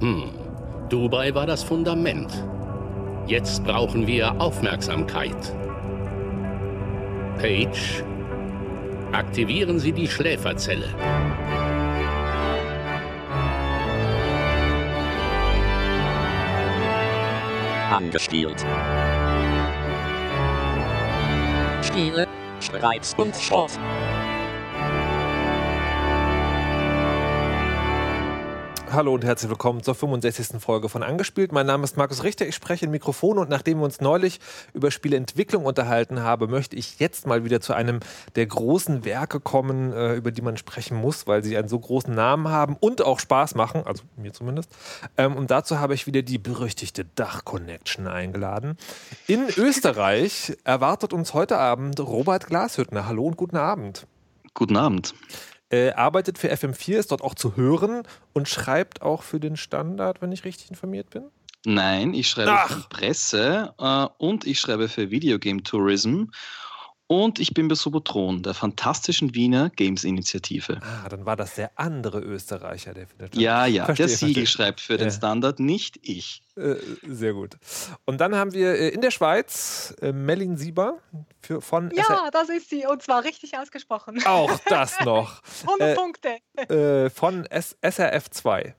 [0.00, 0.30] Hm,
[0.88, 2.44] Dubai war das Fundament.
[3.26, 5.36] Jetzt brauchen wir Aufmerksamkeit.
[7.38, 8.04] Page,
[9.10, 10.94] aktivieren Sie die Schläferzelle.
[17.90, 18.64] Angespielt.
[21.82, 22.28] Spiele,
[22.60, 23.78] Streit und Sport.
[28.98, 30.60] Hallo und herzlich willkommen zur 65.
[30.60, 31.52] Folge von Angespielt.
[31.52, 34.40] Mein Name ist Markus Richter, ich spreche in Mikrofon und nachdem wir uns neulich
[34.74, 38.00] über Spieleentwicklung unterhalten haben, möchte ich jetzt mal wieder zu einem
[38.34, 42.12] der großen Werke kommen, äh, über die man sprechen muss, weil sie einen so großen
[42.12, 44.68] Namen haben und auch Spaß machen, also mir zumindest.
[45.16, 48.76] Ähm, und dazu habe ich wieder die berüchtigte Dach Connection eingeladen.
[49.28, 53.06] In Österreich erwartet uns heute Abend Robert Glashüttner.
[53.06, 54.08] Hallo und guten Abend.
[54.54, 55.14] Guten Abend
[55.70, 60.22] äh, arbeitet für FM4, ist dort auch zu hören und schreibt auch für den Standard,
[60.22, 61.24] wenn ich richtig informiert bin?
[61.64, 62.68] Nein, ich schreibe Ach.
[62.68, 66.24] für Presse äh, und ich schreibe für Videogame Tourism
[67.08, 70.78] und ich bin bei Subotron, der fantastischen Wiener Games-Initiative.
[70.82, 73.34] Ah, dann war das der andere Österreicher, der findet.
[73.34, 74.46] Ja, ja, verstehe, der Siegel verstehe.
[74.46, 76.42] schreibt für den Standard, nicht ich.
[76.56, 76.74] Äh,
[77.06, 77.56] sehr gut.
[78.04, 80.98] Und dann haben wir äh, in der Schweiz äh, Melin Sieber
[81.40, 81.90] für, von.
[81.92, 84.22] Ja, SR das ist sie und zwar richtig ausgesprochen.
[84.26, 85.40] Auch das noch.
[85.62, 87.10] 100 äh, Punkte.
[87.10, 88.74] Von S SRF 2.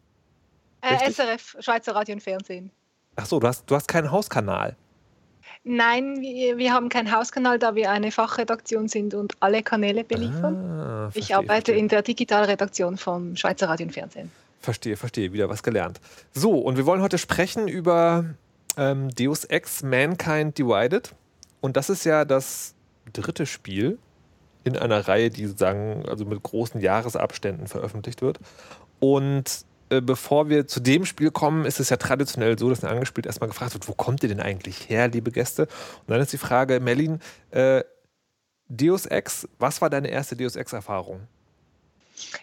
[0.81, 2.71] Äh, SRF, Schweizer Radio und Fernsehen.
[3.16, 4.77] Ach so, du hast, du hast keinen Hauskanal.
[5.63, 10.55] Nein, wir, wir, haben keinen Hauskanal, da wir eine Fachredaktion sind und alle Kanäle beliefern.
[10.55, 11.77] Ah, verstehe, ich arbeite verstehe.
[11.77, 14.31] in der Digitalredaktion vom Schweizer Radio und Fernsehen.
[14.61, 15.99] Verstehe, verstehe, wieder was gelernt.
[16.33, 18.25] So, und wir wollen heute sprechen über
[18.77, 21.13] ähm, Deus Ex Mankind Divided.
[21.61, 22.73] Und das ist ja das
[23.11, 23.99] dritte Spiel
[24.63, 28.39] in einer Reihe, die sozusagen also mit großen Jahresabständen veröffentlicht wird.
[28.99, 32.89] Und äh, bevor wir zu dem Spiel kommen, ist es ja traditionell so, dass ein
[32.89, 35.63] angespielt erstmal gefragt wird, wo kommt ihr denn eigentlich her, liebe Gäste?
[35.63, 37.19] Und dann ist die Frage, Merlin,
[37.51, 37.83] äh,
[38.67, 41.21] Deus Ex, was war deine erste Deus Ex-Erfahrung?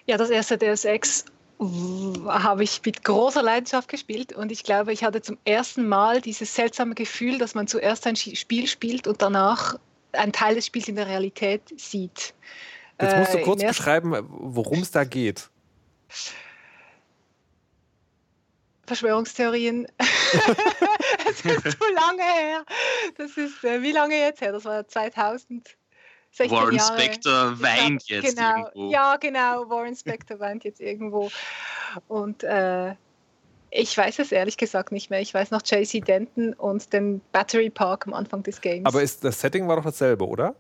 [0.07, 1.25] Ja, das erste Deus Ex
[1.59, 6.55] habe ich mit großer Leidenschaft gespielt und ich glaube, ich hatte zum ersten Mal dieses
[6.55, 9.79] seltsame Gefühl, dass man zuerst ein Spiel spielt und danach
[10.13, 12.35] einen Teil des Spiels in der Realität sieht.
[13.01, 15.49] Jetzt musst du äh, kurz beschreiben, worum es da geht.
[18.87, 19.87] Verschwörungstheorien.
[21.29, 22.65] Es ist zu lange her.
[23.17, 24.53] Das ist, äh, wie lange jetzt her?
[24.53, 25.77] Das war 2000.
[26.39, 27.01] Warren Jahre.
[27.01, 28.91] Spector weint jetzt genau, irgendwo.
[28.91, 29.71] Ja, genau.
[29.71, 31.31] Warren Spector weint jetzt irgendwo.
[32.09, 32.95] Und äh,
[33.71, 35.21] ich weiß es ehrlich gesagt nicht mehr.
[35.21, 38.85] Ich weiß noch JC Denton und den Battery Park am Anfang des Games.
[38.85, 40.55] Aber ist, das Setting war doch dasselbe, oder?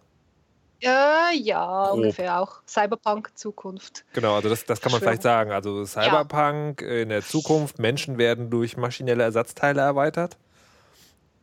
[0.82, 1.94] Äh, ja, Grob.
[1.94, 2.60] ungefähr auch.
[2.66, 4.04] Cyberpunk-Zukunft.
[4.12, 5.50] Genau, also das, das kann man vielleicht sagen.
[5.50, 6.88] Also Cyberpunk ja.
[6.88, 10.36] in der Zukunft, Menschen werden durch maschinelle Ersatzteile erweitert.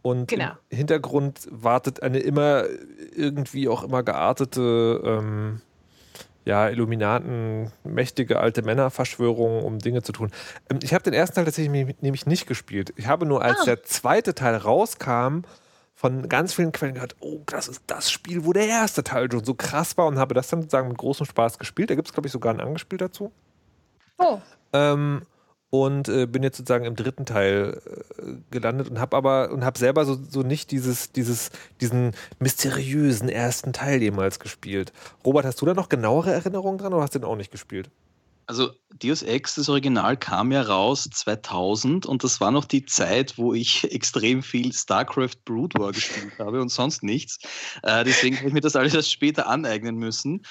[0.03, 0.51] Und genau.
[0.69, 2.65] im Hintergrund wartet eine immer
[3.15, 5.61] irgendwie auch immer geartete, ähm,
[6.45, 10.29] ja, Illuminaten, mächtige alte Männerverschwörung, um Dinge zu tun.
[10.69, 12.93] Ähm, ich habe den ersten Teil tatsächlich nämlich nicht gespielt.
[12.97, 13.65] Ich habe nur, als ah.
[13.65, 15.43] der zweite Teil rauskam,
[16.03, 19.45] von ganz vielen Quellen gehört, oh, das ist das Spiel, wo der erste Teil schon
[19.45, 21.89] so krass war und habe das dann sozusagen mit großem Spaß gespielt.
[21.89, 23.31] Da gibt es, glaube ich, sogar ein Angespiel dazu.
[24.17, 24.39] Oh.
[24.73, 25.21] Ähm,
[25.69, 27.81] und äh, bin jetzt sozusagen im dritten Teil
[28.17, 33.29] äh, gelandet und habe aber und habe selber so, so nicht dieses, dieses, diesen mysteriösen
[33.29, 34.91] ersten Teil jemals gespielt.
[35.25, 37.89] Robert, hast du da noch genauere Erinnerungen dran oder hast du den auch nicht gespielt?
[38.45, 38.71] Also
[39.01, 43.53] Deus Ex, das Original, kam ja raus 2000 und das war noch die Zeit, wo
[43.53, 47.39] ich extrem viel StarCraft Brood War gespielt habe und sonst nichts.
[47.83, 50.45] Äh, deswegen habe ich mir das alles erst später aneignen müssen.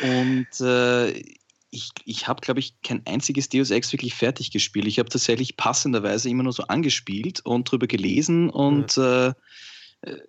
[0.00, 1.22] Und äh,
[1.70, 4.86] ich, ich habe, glaube ich, kein einziges Deus Ex wirklich fertig gespielt.
[4.86, 9.02] Ich habe tatsächlich passenderweise immer nur so angespielt und drüber gelesen und mhm.
[9.02, 9.32] äh,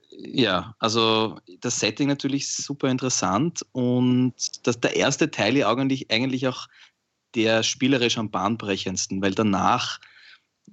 [0.09, 6.47] ja, also das Setting natürlich super interessant und das, der erste Teil ja eigentlich, eigentlich
[6.47, 6.67] auch
[7.35, 9.99] der spielerisch am bahnbrechendsten, weil danach,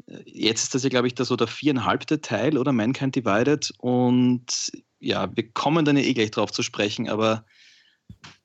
[0.06, 3.72] äh, jetzt ist das ja, glaube ich, der, so der viereinhalbte Teil oder Mankind Divided
[3.78, 7.45] und ja, wir kommen dann ja eh gleich drauf zu sprechen, aber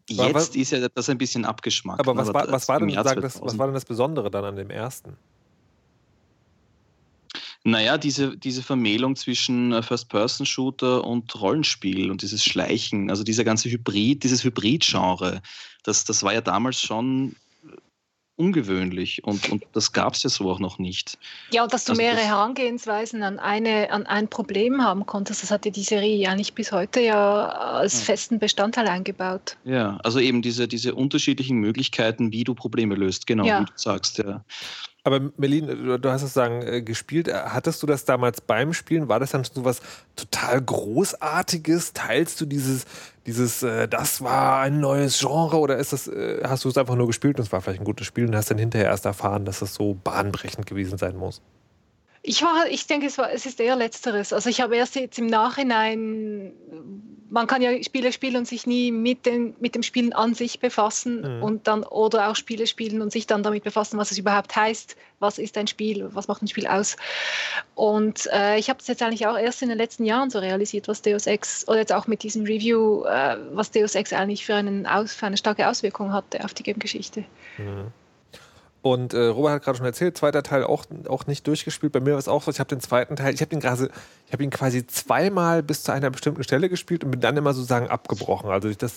[0.09, 2.00] jetzt was, ist ja das ein bisschen abgeschmackt.
[2.00, 4.69] Aber was, war, was, war denn, das, was war denn das Besondere dann an dem
[4.69, 5.18] ersten?
[7.63, 13.69] Naja, diese, diese Vermählung zwischen äh, First-Person-Shooter und Rollenspiel und dieses Schleichen, also dieser ganze
[13.69, 15.41] Hybrid, dieses Hybrid-Genre,
[15.83, 17.35] das, das war ja damals schon
[18.41, 21.17] ungewöhnlich und, und das gab es ja so auch noch nicht.
[21.51, 25.43] Ja, und dass du also mehrere das, Herangehensweisen an, eine, an ein Problem haben konntest,
[25.43, 28.05] das hat ja die Serie ja nicht bis heute ja als ja.
[28.05, 29.57] festen Bestandteil eingebaut.
[29.63, 33.61] Ja, also eben diese, diese unterschiedlichen Möglichkeiten, wie du Probleme löst, genau, ja.
[33.61, 34.44] wie du sagst, ja.
[35.03, 37.27] Aber Melin, du hast es sagen äh, gespielt.
[37.33, 39.09] Hattest du das damals beim Spielen?
[39.09, 39.81] War das dann so was
[40.15, 41.94] total Großartiges?
[41.94, 42.86] Teilst du dieses,
[43.25, 46.95] dieses, äh, das war ein neues Genre oder ist das, äh, hast du es einfach
[46.95, 49.44] nur gespielt und es war vielleicht ein gutes Spiel und hast dann hinterher erst erfahren,
[49.45, 51.42] dass das so bahnbrechend gewesen sein muss?
[52.23, 54.31] Ich, war, ich denke, es, war, es ist eher Letzteres.
[54.31, 56.53] Also ich habe erst jetzt im Nachhinein,
[57.31, 60.59] man kann ja Spiele spielen und sich nie mit, den, mit dem Spielen an sich
[60.59, 61.44] befassen mhm.
[61.44, 64.97] und dann oder auch Spiele spielen und sich dann damit befassen, was es überhaupt heißt,
[65.19, 66.97] was ist ein Spiel, was macht ein Spiel aus.
[67.73, 70.88] Und äh, ich habe das jetzt eigentlich auch erst in den letzten Jahren so realisiert,
[70.88, 74.56] was Deus Ex, oder jetzt auch mit diesem Review, äh, was Deus Ex eigentlich für,
[74.56, 77.23] einen, für eine starke Auswirkung hatte auf die Game-Geschichte.
[77.57, 77.91] Mhm.
[78.81, 81.94] Und äh, Robert hat gerade schon erzählt, zweiter Teil auch, auch nicht durchgespielt.
[81.94, 83.88] Bei mir war es auch so, ich habe den zweiten Teil, ich habe ihn quasi,
[84.25, 87.54] ich habe ihn quasi zweimal bis zu einer bestimmten Stelle gespielt und bin dann immer
[87.54, 88.50] sozusagen abgebrochen.
[88.50, 88.95] Also das,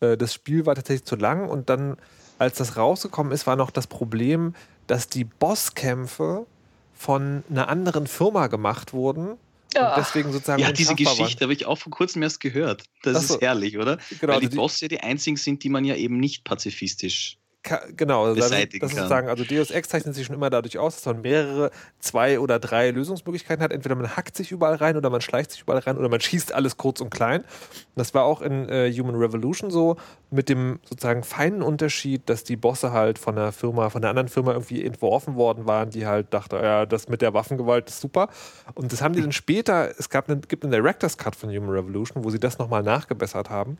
[0.00, 1.96] äh, das Spiel war tatsächlich zu lang und dann,
[2.38, 4.54] als das rausgekommen ist, war noch das Problem,
[4.86, 6.46] dass die Bosskämpfe
[6.92, 9.38] von einer anderen Firma gemacht wurden.
[9.74, 12.84] Und deswegen sozusagen ja, diese Geschichte habe ich auch vor kurzem erst gehört.
[13.02, 13.36] Das so.
[13.36, 13.96] ist herrlich, oder?
[14.20, 17.38] Genau, Weil die, die Bosse ja die einzigen sind, die man ja eben nicht pazifistisch
[17.96, 18.50] genau, also das,
[19.08, 21.70] sagen, also Deus Ex zeichnet sich schon immer dadurch aus, dass man mehrere,
[22.00, 23.72] zwei oder drei Lösungsmöglichkeiten hat.
[23.72, 26.52] Entweder man hackt sich überall rein oder man schleicht sich überall rein oder man schießt
[26.52, 27.44] alles kurz und klein.
[27.94, 29.96] Das war auch in äh, Human Revolution so,
[30.30, 34.28] mit dem sozusagen feinen Unterschied, dass die Bosse halt von der Firma, von der anderen
[34.28, 38.28] Firma irgendwie entworfen worden waren, die halt dachte, ja, das mit der Waffengewalt ist super.
[38.74, 41.70] Und das haben die dann später, es gab einen, gibt einen Director's Cut von Human
[41.70, 43.78] Revolution, wo sie das nochmal nachgebessert haben.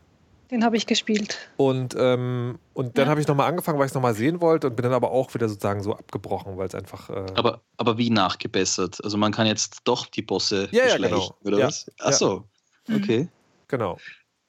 [0.52, 1.38] Den habe ich gespielt.
[1.56, 3.10] Und, ähm, und dann ja.
[3.10, 5.32] habe ich nochmal angefangen, weil ich es nochmal sehen wollte und bin dann aber auch
[5.32, 7.08] wieder sozusagen so abgebrochen, weil es einfach.
[7.08, 9.02] Äh aber, aber wie nachgebessert?
[9.02, 11.34] Also man kann jetzt doch die Bosse ja, ja genau.
[11.42, 11.66] oder ja.
[11.68, 11.90] was?
[12.00, 12.44] Ach so.
[12.86, 12.96] Mhm.
[12.96, 13.28] Okay.
[13.68, 13.96] Genau.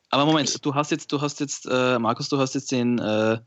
[0.10, 3.40] Aber Moment, du hast jetzt, du hast jetzt, äh, Markus, du hast jetzt den äh,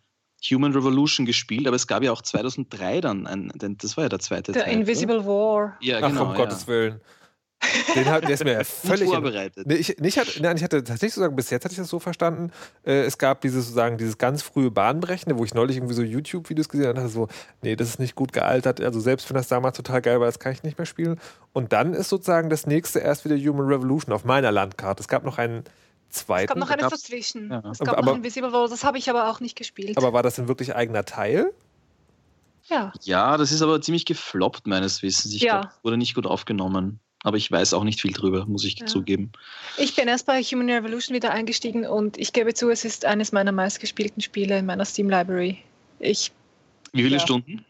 [0.50, 4.08] Human Revolution gespielt, aber es gab ja auch 2003 dann, ein, denn das war ja
[4.08, 4.72] der zweite der Teil.
[4.72, 5.26] Der Invisible oder?
[5.26, 5.76] War.
[5.82, 6.24] Ja, genau.
[6.24, 7.02] Ach, um Gottes Willen.
[7.94, 9.66] Den hat, der ist mir ja völlig vorbereitet.
[9.66, 11.98] Nee, ich, nicht hat, nein, ich hatte tatsächlich sozusagen, bis jetzt hatte ich das so
[11.98, 12.52] verstanden,
[12.84, 16.68] äh, es gab dieses sozusagen, dieses ganz frühe Bahnbrechende, wo ich neulich irgendwie so YouTube-Videos
[16.68, 17.28] gesehen habe und dachte so,
[17.62, 18.80] nee, das ist nicht gut gealtert.
[18.80, 21.18] Also selbst wenn das damals total geil war, das kann ich nicht mehr spielen.
[21.52, 25.00] Und dann ist sozusagen das nächste erst wieder Human Revolution auf meiner Landkarte.
[25.00, 25.64] Es gab noch einen
[26.10, 26.44] zweiten.
[26.44, 27.50] Es gab noch eines dazwischen.
[27.50, 27.62] Ja.
[27.70, 29.96] Es gab aber, noch Invisible War, das habe ich aber auch nicht gespielt.
[29.96, 31.52] Aber war das ein wirklich eigener Teil?
[32.64, 32.92] Ja.
[33.02, 35.32] Ja, das ist aber ziemlich gefloppt, meines Wissens.
[35.32, 35.60] Ich ja.
[35.60, 38.86] glaube, wurde nicht gut aufgenommen aber ich weiß auch nicht viel drüber, muss ich ja.
[38.86, 39.32] zugeben.
[39.78, 43.32] Ich bin erst bei Human Revolution wieder eingestiegen und ich gebe zu, es ist eines
[43.32, 45.60] meiner meistgespielten Spiele in meiner Steam Library.
[45.98, 46.30] Ich,
[46.92, 47.20] Wie viele ja.
[47.20, 47.64] Stunden?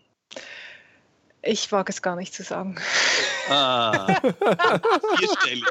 [1.40, 2.78] Ich wage es gar nicht zu sagen.
[3.48, 4.06] Ah,
[5.16, 5.64] vierstellig.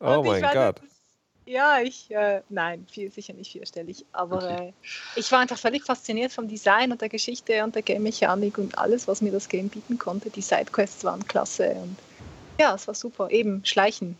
[0.00, 0.82] oh mein Gott.
[1.46, 4.68] Ja, ich, äh, nein, viel, sicher nicht vierstellig, aber okay.
[4.68, 4.72] äh,
[5.16, 9.08] ich war einfach völlig fasziniert vom Design und der Geschichte und der Game-Mechanik und alles,
[9.08, 10.28] was mir das Game bieten konnte.
[10.28, 11.96] Die Sidequests waren klasse und
[12.58, 13.30] ja, es war super.
[13.30, 14.16] Eben Schleichen.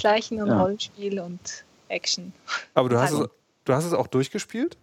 [0.00, 0.60] Schleichen und ja.
[0.60, 2.32] Rollenspiel und Action.
[2.74, 3.28] Aber du hast, es,
[3.64, 4.76] du hast es auch durchgespielt?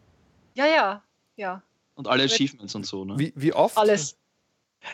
[0.56, 1.04] Ja, ja,
[1.36, 1.62] ja.
[1.95, 3.18] Und alle Achievements und so, ne?
[3.18, 3.78] Wie, wie oft?
[3.78, 4.18] Alles.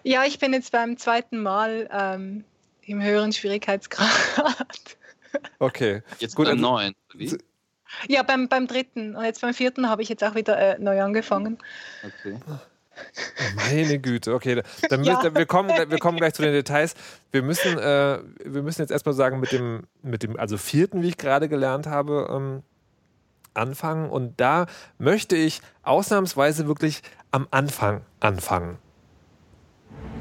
[0.04, 2.44] Ja, ich bin jetzt beim zweiten Mal ähm,
[2.81, 4.07] im höheren Schwierigkeitsgrad.
[5.60, 6.01] Okay.
[6.18, 6.96] Jetzt gut beim neuen.
[7.13, 7.38] Wie?
[8.07, 9.16] Ja, beim, beim dritten.
[9.16, 11.60] Und jetzt beim vierten habe ich jetzt auch wieder äh, neu angefangen.
[12.04, 12.40] Okay.
[13.56, 14.62] Meine Güte, okay.
[14.90, 15.24] Dann ja.
[15.24, 16.96] wir, wir, kommen, wir kommen gleich zu den Details.
[17.32, 21.10] Wir müssen, äh, wir müssen jetzt erstmal sagen, mit dem, mit dem, also vierten, wie
[21.10, 22.63] ich gerade gelernt habe, ähm,
[23.53, 24.10] anfangen.
[24.10, 27.01] Und da möchte ich ausnahmsweise wirklich
[27.32, 28.77] am Anfang anfangen.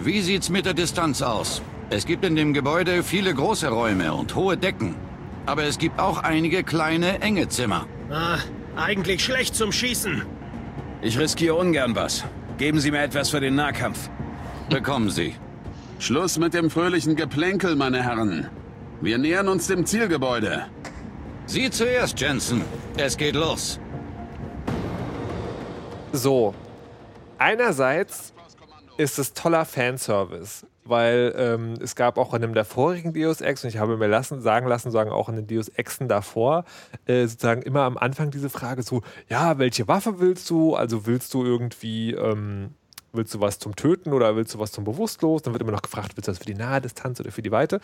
[0.00, 1.62] Wie sieht's mit der Distanz aus?
[1.90, 4.94] Es gibt in dem Gebäude viele große Räume und hohe Decken.
[5.46, 7.86] Aber es gibt auch einige kleine, enge Zimmer.
[8.10, 8.38] Ah,
[8.76, 10.22] eigentlich schlecht zum Schießen.
[11.00, 12.24] Ich riskiere ungern was.
[12.58, 14.10] Geben Sie mir etwas für den Nahkampf.
[14.68, 15.36] Bekommen Sie.
[16.00, 18.48] Schluss mit dem fröhlichen Geplänkel, meine Herren.
[19.00, 20.66] Wir nähern uns dem Zielgebäude.
[21.46, 22.62] Sie zuerst, Jensen.
[22.96, 23.78] Es geht los.
[26.12, 26.52] So.
[27.38, 28.34] Einerseits
[28.96, 33.64] ist es toller Fanservice, weil ähm, es gab auch in einem der vorigen Deus Ex,
[33.64, 36.64] und ich habe mir lassen, sagen lassen, sagen auch in den Deus Exen davor,
[37.06, 40.74] äh, sozusagen immer am Anfang diese Frage so, ja, welche Waffe willst du?
[40.74, 42.74] Also willst du irgendwie, ähm,
[43.12, 45.42] willst du was zum Töten oder willst du was zum Bewusstlos?
[45.42, 47.52] Dann wird immer noch gefragt, willst du das für die nahe Distanz oder für die
[47.52, 47.80] Weite?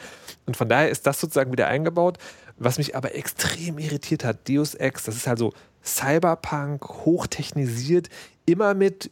[0.47, 2.19] Und von daher ist das sozusagen wieder eingebaut.
[2.57, 5.53] Was mich aber extrem irritiert hat, Deus Ex, das ist also
[5.85, 8.09] Cyberpunk, hochtechnisiert,
[8.47, 9.11] immer mit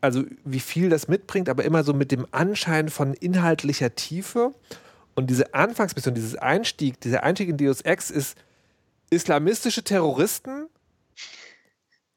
[0.00, 4.54] also wie viel das mitbringt, aber immer so mit dem Anschein von inhaltlicher Tiefe.
[5.14, 8.36] Und diese Anfangsmission, dieses Einstieg, dieser Einstieg in Deus Ex ist
[9.10, 10.68] islamistische Terroristen,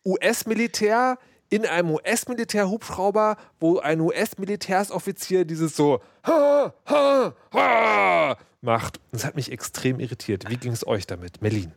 [0.05, 1.17] US-Militär
[1.49, 8.99] in einem US-Militär-Hubschrauber, wo ein US-Militärsoffizier dieses so ha, ha, ha macht.
[9.11, 10.49] Das hat mich extrem irritiert.
[10.49, 11.73] Wie ging es euch damit, Merlin?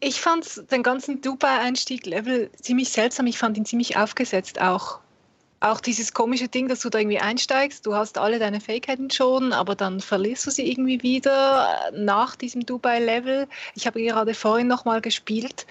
[0.00, 3.26] Ich fand den ganzen Dubai-Einstieg-Level ziemlich seltsam.
[3.26, 5.00] Ich fand ihn ziemlich aufgesetzt auch.
[5.60, 9.54] Auch dieses komische Ding, dass du da irgendwie einsteigst, du hast alle deine Fähigkeiten schon,
[9.54, 13.48] aber dann verlierst du sie irgendwie wieder nach diesem Dubai-Level.
[13.74, 15.66] Ich habe gerade vorhin nochmal gespielt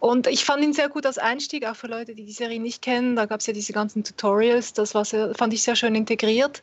[0.00, 2.82] und ich fand ihn sehr gut als Einstieg, auch für Leute, die die Serie nicht
[2.82, 3.14] kennen.
[3.14, 6.62] Da gab es ja diese ganzen Tutorials, das war sehr, fand ich sehr schön integriert.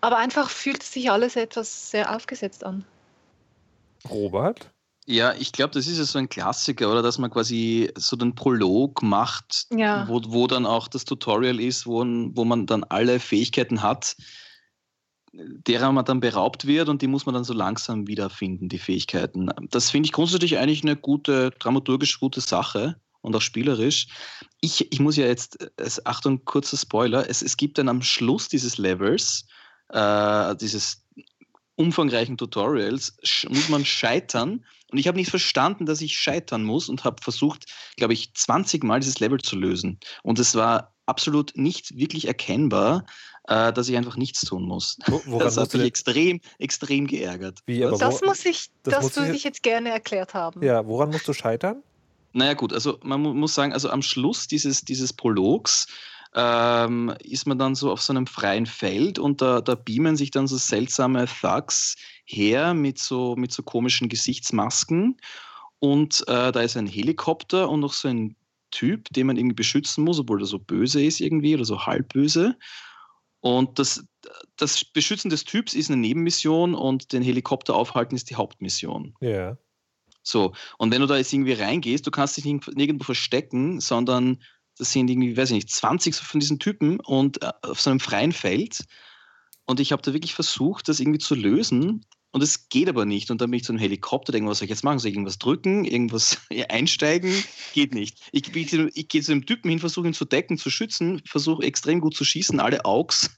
[0.00, 2.86] Aber einfach fühlt sich alles etwas sehr aufgesetzt an.
[4.08, 4.70] Robert?
[5.08, 8.34] Ja, ich glaube, das ist ja so ein Klassiker, oder dass man quasi so den
[8.34, 10.06] Prolog macht, ja.
[10.08, 14.16] wo, wo dann auch das Tutorial ist, wo, wo man dann alle Fähigkeiten hat,
[15.32, 19.50] derer man dann beraubt wird und die muss man dann so langsam wiederfinden, die Fähigkeiten.
[19.70, 24.08] Das finde ich grundsätzlich eigentlich eine gute, dramaturgisch gute Sache und auch spielerisch.
[24.60, 28.48] Ich, ich muss ja jetzt, es, Achtung, kurzer Spoiler, es, es gibt dann am Schluss
[28.48, 29.46] dieses Levels,
[29.90, 31.04] äh, dieses
[31.76, 33.16] umfangreichen Tutorials,
[33.48, 37.66] muss man scheitern und ich habe nicht verstanden, dass ich scheitern muss und habe versucht,
[37.96, 39.98] glaube ich, 20 Mal dieses Level zu lösen.
[40.22, 43.04] Und es war absolut nicht wirklich erkennbar,
[43.48, 44.98] äh, dass ich einfach nichts tun muss.
[45.06, 47.60] Woran das hat mich extrem, extrem geärgert.
[47.66, 50.62] Wie, das wo, muss ich, das, das muss du dich jetzt gerne erklärt haben.
[50.62, 51.82] Ja, woran musst du scheitern?
[52.32, 55.86] Naja gut, also man muss sagen, also am Schluss dieses, dieses Prologs
[56.34, 60.30] ähm, ist man dann so auf so einem freien Feld und da, da beamen sich
[60.30, 65.16] dann so seltsame Thugs her mit so, mit so komischen Gesichtsmasken.
[65.78, 68.36] Und äh, da ist ein Helikopter und noch so ein
[68.70, 72.12] Typ, den man irgendwie beschützen muss, obwohl er so böse ist irgendwie oder so halb
[72.12, 72.56] böse.
[73.40, 74.04] Und das,
[74.56, 79.14] das Beschützen des Typs ist eine Nebenmission und den Helikopter aufhalten ist die Hauptmission.
[79.20, 79.28] Ja.
[79.28, 79.58] Yeah.
[80.26, 84.42] So, und wenn du da jetzt irgendwie reingehst, du kannst dich nirgendwo verstecken, sondern
[84.78, 88.00] das sind irgendwie, weiß ich nicht, 20 von diesen Typen und äh, auf so einem
[88.00, 88.84] freien Feld.
[89.64, 92.04] Und ich habe da wirklich versucht, das irgendwie zu lösen.
[92.30, 93.30] Und es geht aber nicht.
[93.30, 94.98] Und dann bin ich zu einem Helikopter, denke, was soll ich jetzt machen?
[94.98, 97.32] Soll ich irgendwas drücken, irgendwas einsteigen?
[97.72, 98.20] Geht nicht.
[98.32, 101.64] Ich, ich, ich gehe zu dem Typen hin, versuche ihn zu decken, zu schützen, versuche
[101.64, 103.30] extrem gut zu schießen, alle Augs,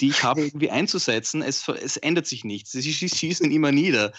[0.00, 1.42] die ich habe, irgendwie einzusetzen.
[1.42, 2.72] Es, es ändert sich nichts.
[2.72, 4.12] Sie schießen ihn immer nieder.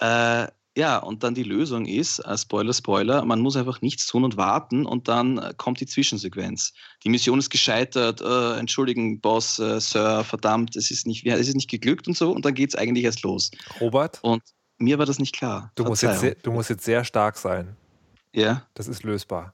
[0.00, 4.24] Äh, ja, und dann die Lösung ist, äh, Spoiler, Spoiler, man muss einfach nichts tun
[4.24, 6.72] und warten und dann äh, kommt die Zwischensequenz.
[7.04, 11.54] Die Mission ist gescheitert, äh, entschuldigen, Boss, äh, Sir, verdammt, es ist, nicht, es ist
[11.54, 13.50] nicht geglückt und so und dann geht es eigentlich erst los.
[13.80, 14.18] Robert?
[14.22, 14.42] Und
[14.78, 15.70] mir war das nicht klar.
[15.76, 17.76] Du musst, jetzt sehr, du musst jetzt sehr stark sein.
[18.32, 18.66] Ja.
[18.74, 19.53] Das ist lösbar.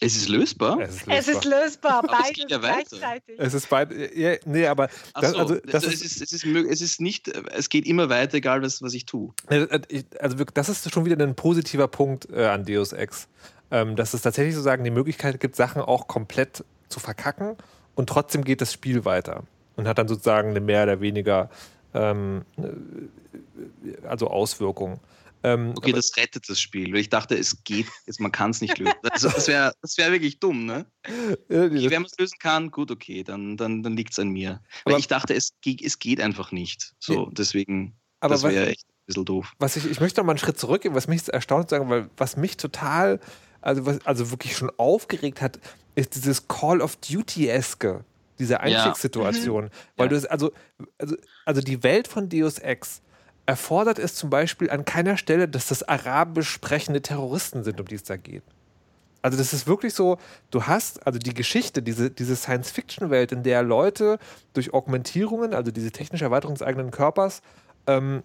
[0.00, 0.78] Es ist lösbar?
[0.80, 3.36] Es ist lösbar, es ist lösbar beides ja gleichzeitig.
[3.38, 6.44] Es ist beide, ja, nee, aber das, so, also, das also ist, es, ist, es,
[6.44, 9.32] ist, es ist nicht, es geht immer weiter, egal was, was ich tue.
[9.48, 13.28] Also das ist schon wieder ein positiver Punkt äh, an Deus Ex,
[13.70, 17.56] ähm, dass es tatsächlich sozusagen die Möglichkeit gibt, Sachen auch komplett zu verkacken
[17.94, 19.44] und trotzdem geht das Spiel weiter
[19.76, 21.50] und hat dann sozusagen eine mehr oder weniger
[21.94, 25.00] ähm, äh, also Auswirkungen.
[25.42, 26.94] Ähm, okay, das rettet das Spiel.
[26.96, 27.86] Ich dachte, es geht,
[28.18, 28.94] man kann es nicht lösen.
[29.02, 30.86] Also, das wäre das wär wirklich dumm, ne?
[31.48, 34.60] Ja, Wenn man es lösen kann, gut, okay, dann, dann, dann liegt es an mir.
[34.84, 36.94] Aber Weil ich dachte, es, es geht einfach nicht.
[36.98, 39.52] So, deswegen, aber das wäre echt ein bisschen doof.
[39.58, 42.36] Was ich, ich möchte noch mal einen Schritt zurückgehen, was mich erstaunt sagen, weil was
[42.36, 43.20] mich total,
[43.60, 45.60] also, was, also wirklich schon aufgeregt hat,
[45.94, 48.04] ist dieses Call of Duty-eske
[48.38, 49.64] diese Einstiegssituation.
[49.64, 49.68] Ja.
[49.68, 49.72] Mhm.
[49.96, 50.08] Weil ja.
[50.10, 50.52] du es, also,
[50.98, 53.02] also, also die Welt von Deus Ex
[53.46, 57.94] erfordert es zum Beispiel an keiner Stelle, dass das arabisch sprechende Terroristen sind, um die
[57.94, 58.42] es da geht.
[59.22, 60.18] Also das ist wirklich so,
[60.50, 64.18] du hast also die Geschichte, diese, diese Science-Fiction-Welt, in der Leute
[64.52, 67.42] durch Augmentierungen, also diese technische Erweiterung des eigenen Körpers,
[67.86, 68.22] ähm,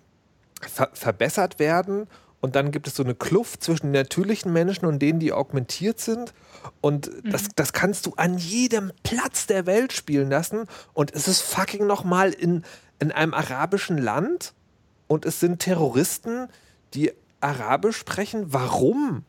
[0.61, 2.07] ver verbessert werden.
[2.39, 5.99] Und dann gibt es so eine Kluft zwischen den natürlichen Menschen und denen, die augmentiert
[5.99, 6.33] sind.
[6.81, 7.31] Und mhm.
[7.31, 10.65] das, das kannst du an jedem Platz der Welt spielen lassen.
[10.93, 12.63] Und es ist fucking nochmal in,
[12.99, 14.53] in einem arabischen Land
[15.11, 16.47] und es sind Terroristen,
[16.93, 18.53] die Arabisch sprechen.
[18.53, 19.25] Warum?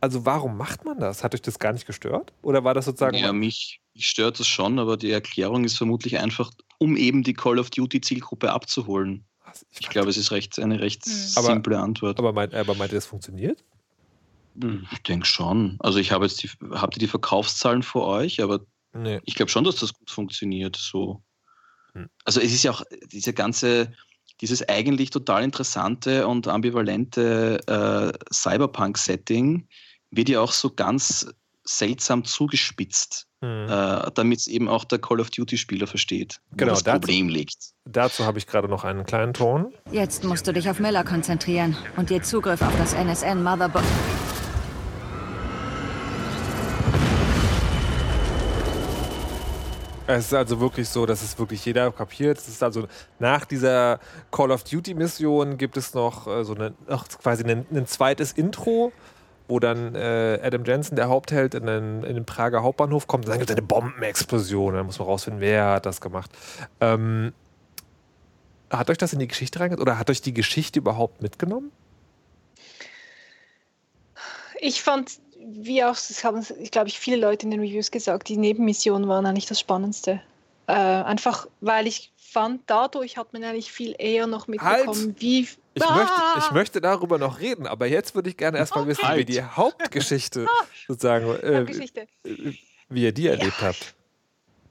[0.00, 1.24] Also warum macht man das?
[1.24, 2.32] Hat euch das gar nicht gestört?
[2.40, 3.16] Oder war das sozusagen...
[3.16, 7.34] Ja, mich, mich stört das schon, aber die Erklärung ist vermutlich einfach, um eben die
[7.34, 9.24] Call of Duty Zielgruppe abzuholen.
[9.72, 11.10] Ich, ich glaube, es ist recht, eine recht mhm.
[11.10, 12.20] simple Antwort.
[12.20, 13.64] Aber, meint, aber meint ihr, das funktioniert?
[14.60, 15.78] Hm, ich denke schon.
[15.80, 18.60] Also ich habe jetzt die, habt ihr die Verkaufszahlen vor euch, aber
[18.92, 19.20] nee.
[19.24, 20.76] ich glaube schon, dass das gut funktioniert.
[20.76, 21.24] So.
[21.94, 22.08] Hm.
[22.24, 23.92] Also es ist ja auch diese ganze
[24.42, 29.68] dieses eigentlich total interessante und ambivalente äh, Cyberpunk-Setting
[30.10, 31.32] wird ja auch so ganz
[31.64, 33.68] seltsam zugespitzt, hm.
[33.68, 37.28] äh, damit es eben auch der Call of Duty-Spieler versteht, genau, wo das dazu, Problem
[37.28, 37.56] liegt.
[37.84, 39.72] Dazu habe ich gerade noch einen kleinen Ton.
[39.92, 43.84] Jetzt musst du dich auf Miller konzentrieren und dir Zugriff auf das NSN Motherboard.
[50.06, 52.38] Es ist also wirklich so, dass es wirklich jeder kapiert.
[52.38, 52.88] Es ist also
[53.20, 54.00] nach dieser
[54.32, 58.32] Call of Duty Mission gibt es noch äh, so eine, noch quasi ein, ein, zweites
[58.32, 58.92] Intro,
[59.46, 63.26] wo dann äh, Adam Jensen, der Hauptheld, in den, in den Prager Hauptbahnhof kommt.
[63.26, 64.74] Und dann gibt es eine Bombenexplosion.
[64.74, 66.30] Dann muss man rausfinden, wer hat das gemacht.
[66.80, 67.32] Ähm,
[68.70, 71.70] hat euch das in die Geschichte reingegangen oder hat euch die Geschichte überhaupt mitgenommen?
[74.60, 78.28] Ich fand wie auch, das haben, ich glaube ich, viele Leute in den Reviews gesagt,
[78.28, 80.22] die Nebenmissionen waren eigentlich das Spannendste.
[80.66, 85.20] Äh, einfach, weil ich fand, dadurch hat man eigentlich viel eher noch mitbekommen, halt.
[85.20, 85.48] wie.
[85.74, 85.96] Ich, ah!
[85.96, 89.18] möchte, ich möchte darüber noch reden, aber jetzt würde ich gerne erstmal wissen, halt.
[89.18, 90.46] wie die Hauptgeschichte
[90.86, 91.66] sozusagen, äh,
[92.88, 93.32] wie ihr die ja.
[93.32, 93.94] erlebt habt.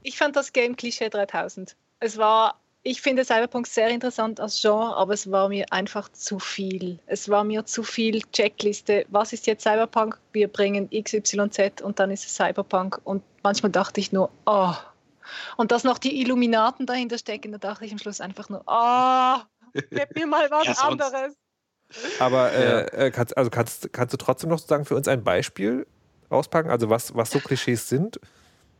[0.03, 1.75] Ich fand das Game Klischee 3000.
[1.99, 6.39] Es war ich finde Cyberpunk sehr interessant als Genre, aber es war mir einfach zu
[6.39, 6.99] viel.
[7.05, 9.05] Es war mir zu viel Checkliste.
[9.09, 10.17] Was ist jetzt Cyberpunk?
[10.33, 12.99] Wir bringen XYZ und dann ist es Cyberpunk.
[13.03, 14.73] Und manchmal dachte ich nur, oh.
[15.57, 19.37] Und dass noch die Illuminaten dahinter stecken, da dachte ich am Schluss einfach nur, oh,
[19.73, 21.35] gib mir mal was ja, anderes.
[22.19, 25.85] Aber äh, äh, kannst, also kannst, kannst du trotzdem noch sagen für uns ein Beispiel
[26.29, 26.71] auspacken?
[26.71, 28.19] Also was, was so Klischees sind,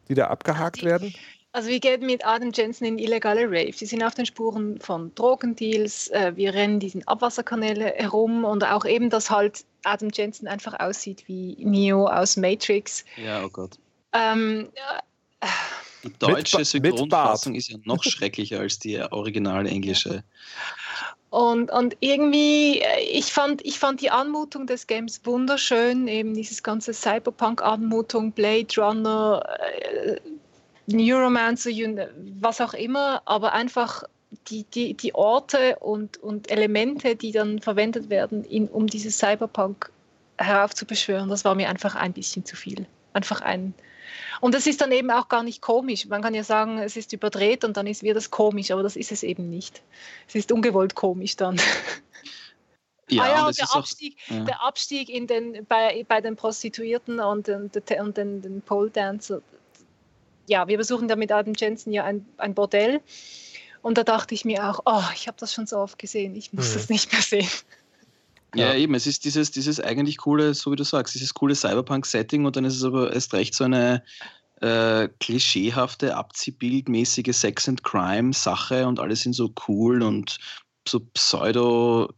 [0.07, 1.13] die da abgehakt die, werden?
[1.53, 3.79] Also wir gehen mit Adam Jensen in illegale Raves.
[3.79, 6.07] Sie sind auf den Spuren von Drogendeals.
[6.09, 11.23] Äh, wir rennen diesen Abwasserkanäle herum und auch eben, dass halt Adam Jensen einfach aussieht
[11.27, 13.03] wie Neo aus Matrix.
[13.17, 13.71] Ja, oh Gott.
[14.13, 14.69] Ähm,
[15.41, 15.47] äh,
[16.03, 20.23] die deutsche Synchronfassung ist ja noch schrecklicher als die originale englische.
[21.31, 26.61] Und, und irgendwie, äh, ich fand, ich fand die Anmutung des Games wunderschön, eben dieses
[26.61, 30.17] ganze Cyberpunk-Anmutung, Blade Runner, äh,
[30.93, 31.71] Neuromancer,
[32.39, 34.03] was auch immer, aber einfach
[34.47, 39.91] die, die, die Orte und, und Elemente, die dann verwendet werden, in, um dieses Cyberpunk
[40.37, 42.85] heraufzubeschwören, das war mir einfach ein bisschen zu viel.
[43.13, 43.73] Einfach ein.
[44.39, 46.07] Und das ist dann eben auch gar nicht komisch.
[46.07, 48.95] Man kann ja sagen, es ist überdreht und dann ist wieder das komisch, aber das
[48.95, 49.81] ist es eben nicht.
[50.27, 51.59] Es ist ungewollt komisch dann.
[53.09, 54.43] Ja, ah ja, und der Abstieg, auch, ja.
[54.45, 59.41] der Abstieg in den, bei, bei den Prostituierten und, und den, den Pole Dancer,
[60.51, 62.99] ja, wir besuchen da mit Adam Jensen ja ein, ein Bordell.
[63.81, 66.51] Und da dachte ich mir auch, oh, ich habe das schon so oft gesehen, ich
[66.51, 66.73] muss mhm.
[66.73, 67.49] das nicht mehr sehen.
[68.53, 71.55] Ja, ja, eben, es ist dieses, dieses eigentlich coole, so wie du sagst, dieses coole
[71.55, 74.03] Cyberpunk-Setting und dann ist es aber erst recht so eine
[74.59, 80.37] äh, klischeehafte, abziehbildmäßige Sex and Crime-Sache und alle sind so cool und
[80.85, 82.09] so pseudo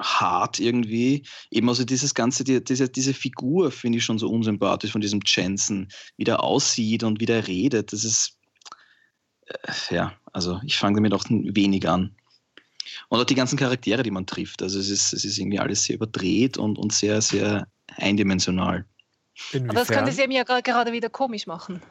[0.00, 1.26] hart irgendwie.
[1.50, 5.20] Eben also dieses ganze, die, diese, diese Figur finde ich schon so unsympathisch von diesem
[5.24, 7.92] Jensen, wie der aussieht und wie der redet.
[7.92, 8.38] Das ist,
[9.46, 12.14] äh, ja, also ich fange damit auch wenig an.
[13.08, 14.62] Und auch die ganzen Charaktere, die man trifft.
[14.62, 18.86] Also es ist, es ist irgendwie alles sehr überdreht und, und sehr, sehr eindimensional.
[19.52, 19.70] Inwiefern?
[19.70, 21.82] Aber das könnte es eben ja gerade wieder komisch machen.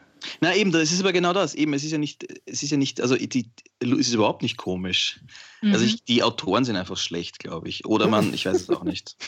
[0.42, 1.56] Na eben, das ist aber genau das.
[1.56, 4.58] Eben, es ist ja nicht, es ist ja nicht, also die, es ist überhaupt nicht
[4.58, 5.20] komisch.
[5.62, 5.74] Also mhm.
[5.74, 7.86] Also ich, die Autoren sind einfach schlecht, glaube ich.
[7.86, 9.16] Oder man, ich weiß es auch nicht.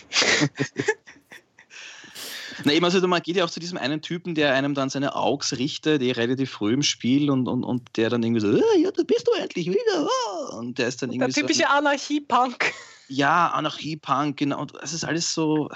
[2.63, 5.15] Na eben, also man geht ja auch zu diesem einen Typen, der einem dann seine
[5.15, 8.77] Augs richtet, der relativ früh im Spiel und, und, und der dann irgendwie so, ah,
[8.77, 10.07] ja, da bist du endlich wieder.
[10.07, 10.57] Ah.
[10.57, 12.73] Und der ist dann irgendwie Der typische so Anarchie-Punk.
[13.07, 14.67] Ja, Anarchie-Punk, genau.
[14.81, 15.69] Es ist alles so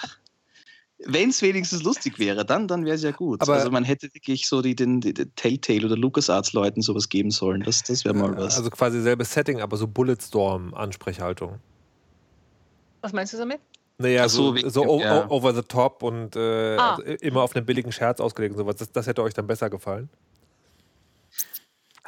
[0.99, 3.41] wenn es wenigstens lustig wäre, dann, dann wäre es ja gut.
[3.41, 7.31] Aber also man hätte wirklich so die, den, die, die Telltale oder LucasArts-Leuten sowas geben
[7.31, 7.63] sollen.
[7.63, 8.57] Das, das wäre mal was.
[8.57, 11.59] Also quasi selbes Setting, aber so Bulletstorm-Ansprechhaltung.
[13.01, 13.59] Was meinst du damit?
[13.97, 15.29] Naja, so, so, so ja.
[15.29, 16.95] over the top und äh, ah.
[16.95, 18.75] also immer auf einen billigen Scherz ausgelegt und sowas.
[18.77, 20.09] Das, das hätte euch dann besser gefallen.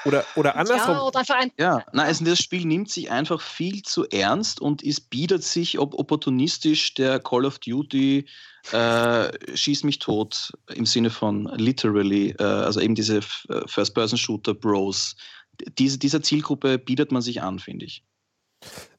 [0.05, 0.95] Oder, oder andersrum.
[0.95, 1.83] Ja, oder ein ja.
[1.91, 5.95] Nein, also das Spiel nimmt sich einfach viel zu ernst und es bietet sich ob
[5.95, 8.25] opportunistisch der Call of Duty
[8.71, 15.15] äh, Schieß mich tot im Sinne von literally, äh, also eben diese äh, First-Person-Shooter-Bros.
[15.77, 18.03] Diese, dieser Zielgruppe bietet man sich an, finde ich.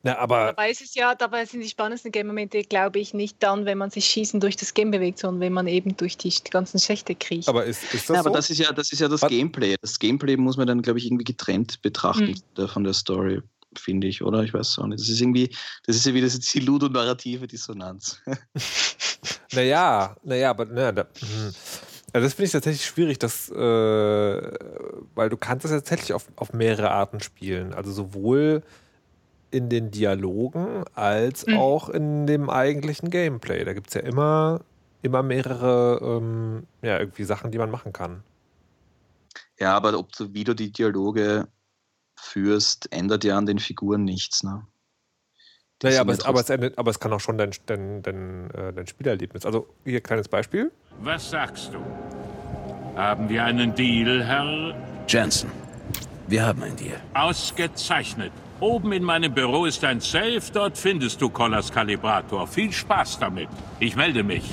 [0.03, 3.65] Na, aber dabei ist es ja, dabei sind die spannendsten Game-Momente, glaube ich, nicht dann,
[3.65, 6.79] wenn man sich schießen durch das Game bewegt, sondern wenn man eben durch die ganzen
[6.79, 7.49] Schächte kriecht.
[7.49, 8.29] Aber ist, ist das ja, so?
[8.29, 9.29] aber das ist ja, das ist ja das Was?
[9.29, 9.77] Gameplay.
[9.81, 12.69] Das Gameplay muss man dann, glaube ich, irgendwie getrennt betrachten mhm.
[12.69, 13.43] von der Story,
[13.77, 14.45] finde ich, oder?
[14.45, 15.01] Ich weiß auch nicht.
[15.01, 15.51] Das ist irgendwie,
[15.85, 18.23] das ist ja wieder die ludonarrative Dissonanz.
[19.53, 21.55] naja, naja, aber naja, da, hm.
[22.13, 26.55] Also das finde ich tatsächlich schwierig, dass, äh, weil du kannst das tatsächlich auf, auf
[26.55, 27.75] mehrere Arten spielen.
[27.75, 28.63] Also sowohl
[29.51, 31.57] in den Dialogen als mhm.
[31.57, 33.65] auch in dem eigentlichen Gameplay.
[33.65, 34.61] Da gibt es ja immer,
[35.03, 38.23] immer mehrere ähm, ja, irgendwie Sachen, die man machen kann.
[39.59, 41.49] Ja, aber ob du, wie du die Dialoge
[42.17, 44.43] führst, ändert ja an den Figuren nichts.
[44.43, 44.63] Ne?
[45.83, 48.73] naja, aber es, aber, es endet, aber es kann auch schon dein, dein, dein, äh,
[48.73, 49.47] dein Spielerlebnis.
[49.47, 50.73] Also hier kleines Beispiel.
[51.01, 51.79] Was sagst du?
[52.97, 54.75] Haben wir einen Deal, Herr
[55.07, 55.51] Jensen,
[56.27, 57.01] wir haben ein Deal.
[57.15, 58.33] Ausgezeichnet.
[58.61, 62.45] Oben in meinem Büro ist ein Safe, dort findest du Collars Kalibrator.
[62.49, 63.49] Viel Spaß damit.
[63.79, 64.53] Ich melde mich.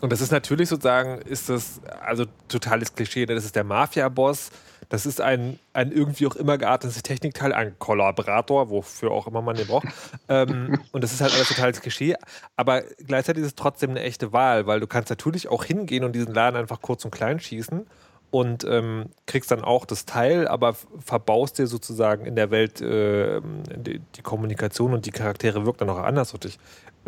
[0.00, 3.26] Und das ist natürlich sozusagen, ist das also totales Klischee.
[3.26, 3.34] Ne?
[3.34, 4.50] Das ist der Mafia-Boss.
[4.88, 9.56] Das ist ein, ein irgendwie auch immer geartetes Technikteil, ein Kollaborator, wofür auch immer man
[9.56, 9.88] den braucht.
[10.30, 12.14] ähm, und das ist halt alles totales Klischee.
[12.56, 16.12] Aber gleichzeitig ist es trotzdem eine echte Wahl, weil du kannst natürlich auch hingehen und
[16.12, 17.86] diesen Laden einfach kurz und klein schießen
[18.34, 23.40] und ähm, kriegst dann auch das Teil, aber verbaust dir sozusagen in der Welt äh,
[23.76, 26.34] die, die, Kommunikation und die Charaktere wirken dann auch anders.
[26.34, 26.58] Und ich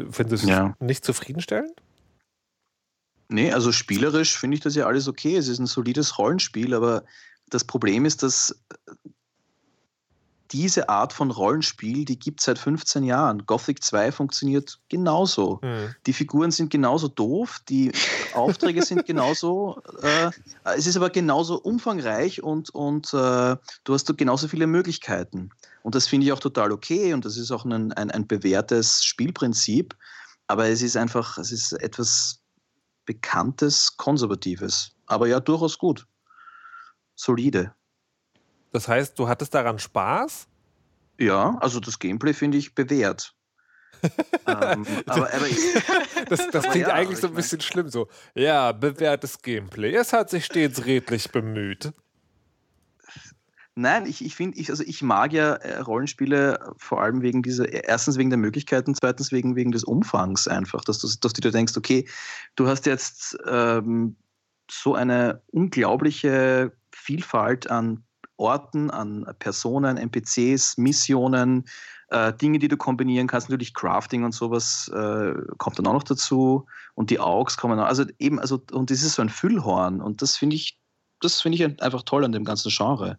[0.09, 0.77] finde es ja.
[0.79, 1.73] nicht zufriedenstellend?
[3.29, 5.35] Nee, also spielerisch finde ich das ja alles okay.
[5.35, 7.03] Es ist ein solides Rollenspiel, aber
[7.51, 8.57] das Problem ist, dass
[10.53, 13.47] diese Art von Rollenspiel, die gibt es seit 15 Jahren.
[13.47, 15.61] Gothic 2 funktioniert genauso.
[15.63, 15.95] Mhm.
[16.07, 17.93] Die Figuren sind genauso doof, die
[18.35, 19.81] Aufträge sind genauso.
[20.03, 20.31] Äh,
[20.77, 25.51] es ist aber genauso umfangreich und, und äh, du hast genauso viele Möglichkeiten.
[25.83, 29.03] Und das finde ich auch total okay und das ist auch ein, ein, ein bewährtes
[29.05, 29.97] Spielprinzip.
[30.49, 32.41] Aber es ist einfach, es ist etwas
[33.05, 34.93] Bekanntes, Konservatives.
[35.07, 36.07] Aber ja, durchaus gut.
[37.15, 37.73] Solide.
[38.77, 40.49] Das heißt, du hattest daran Spaß?
[41.19, 43.35] Ja, also das Gameplay finde ich bewährt.
[44.47, 45.57] ähm, aber, aber ich,
[46.29, 47.89] das, das klingt ja, eigentlich so ein bisschen mein, schlimm.
[47.89, 49.95] So, ja, bewährtes Gameplay.
[49.95, 51.91] Es hat sich stets redlich bemüht.
[53.77, 57.73] Nein, ich, ich finde, ich, also ich mag ja äh, Rollenspiele vor allem wegen dieser,
[57.73, 61.51] erstens wegen der Möglichkeiten, zweitens wegen, wegen des Umfangs einfach, dass du, dass du dir
[61.51, 62.07] denkst, okay,
[62.57, 64.17] du hast jetzt ähm,
[64.71, 68.03] so eine unglaubliche Vielfalt an
[68.37, 71.65] Orten, an Personen, NPCs, Missionen,
[72.09, 73.49] äh, Dinge, die du kombinieren kannst.
[73.49, 76.67] Natürlich Crafting und sowas äh, kommt dann auch noch dazu.
[76.95, 77.87] Und die Augs kommen auch.
[77.87, 80.01] Also eben, also, und das ist so ein Füllhorn.
[80.01, 80.79] Und das finde ich,
[81.21, 83.19] das finde ich einfach toll an dem ganzen Genre.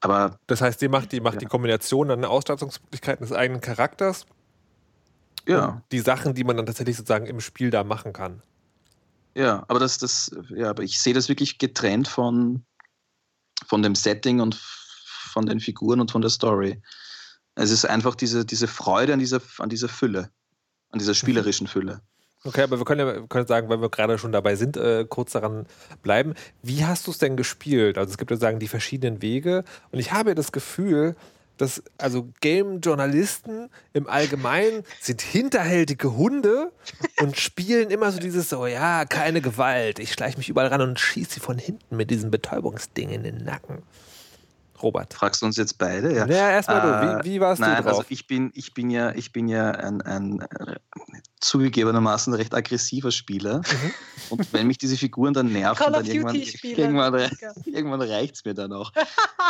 [0.00, 0.38] Aber.
[0.46, 1.40] Das heißt, die macht die, macht ja.
[1.40, 4.26] die Kombination an Ausstattungsmöglichkeiten des eigenen Charakters.
[5.46, 5.82] Ja.
[5.92, 8.42] Die Sachen, die man dann tatsächlich sozusagen im Spiel da machen kann.
[9.34, 12.64] Ja, aber das, das, ja, aber ich sehe das wirklich getrennt von,
[13.66, 16.80] von dem Setting und von den Figuren und von der Story.
[17.54, 20.30] Es ist einfach diese, diese Freude an dieser, an dieser Fülle,
[20.90, 22.00] an dieser spielerischen Fülle.
[22.42, 25.04] Okay, aber wir können ja wir können sagen, weil wir gerade schon dabei sind, äh,
[25.06, 25.66] kurz daran
[26.02, 26.34] bleiben.
[26.62, 27.98] Wie hast du es denn gespielt?
[27.98, 31.16] Also es gibt ja sagen die verschiedenen Wege und ich habe das Gefühl,
[31.60, 36.72] dass also Game-Journalisten im Allgemeinen sind hinterhältige Hunde
[37.20, 39.98] und spielen immer so dieses so, ja, keine Gewalt.
[39.98, 43.44] Ich schleiche mich überall ran und schieße sie von hinten mit diesem Betäubungsding in den
[43.44, 43.82] Nacken.
[44.82, 45.14] Robert.
[45.14, 46.14] Fragst du uns jetzt beide?
[46.14, 47.24] Ja, ja erstmal äh, du.
[47.24, 47.98] Wie, wie warst nein, du drauf?
[47.98, 50.76] Also ich bin, ich bin ja, ich bin ja ein, ein äh,
[51.40, 53.58] zugegebenermaßen recht aggressiver Spieler.
[53.58, 53.92] Mhm.
[54.30, 57.30] Und wenn mich diese Figuren dann nerven, dann irgendwann, irgendwann,
[57.64, 58.92] irgendwann reicht es mir dann auch.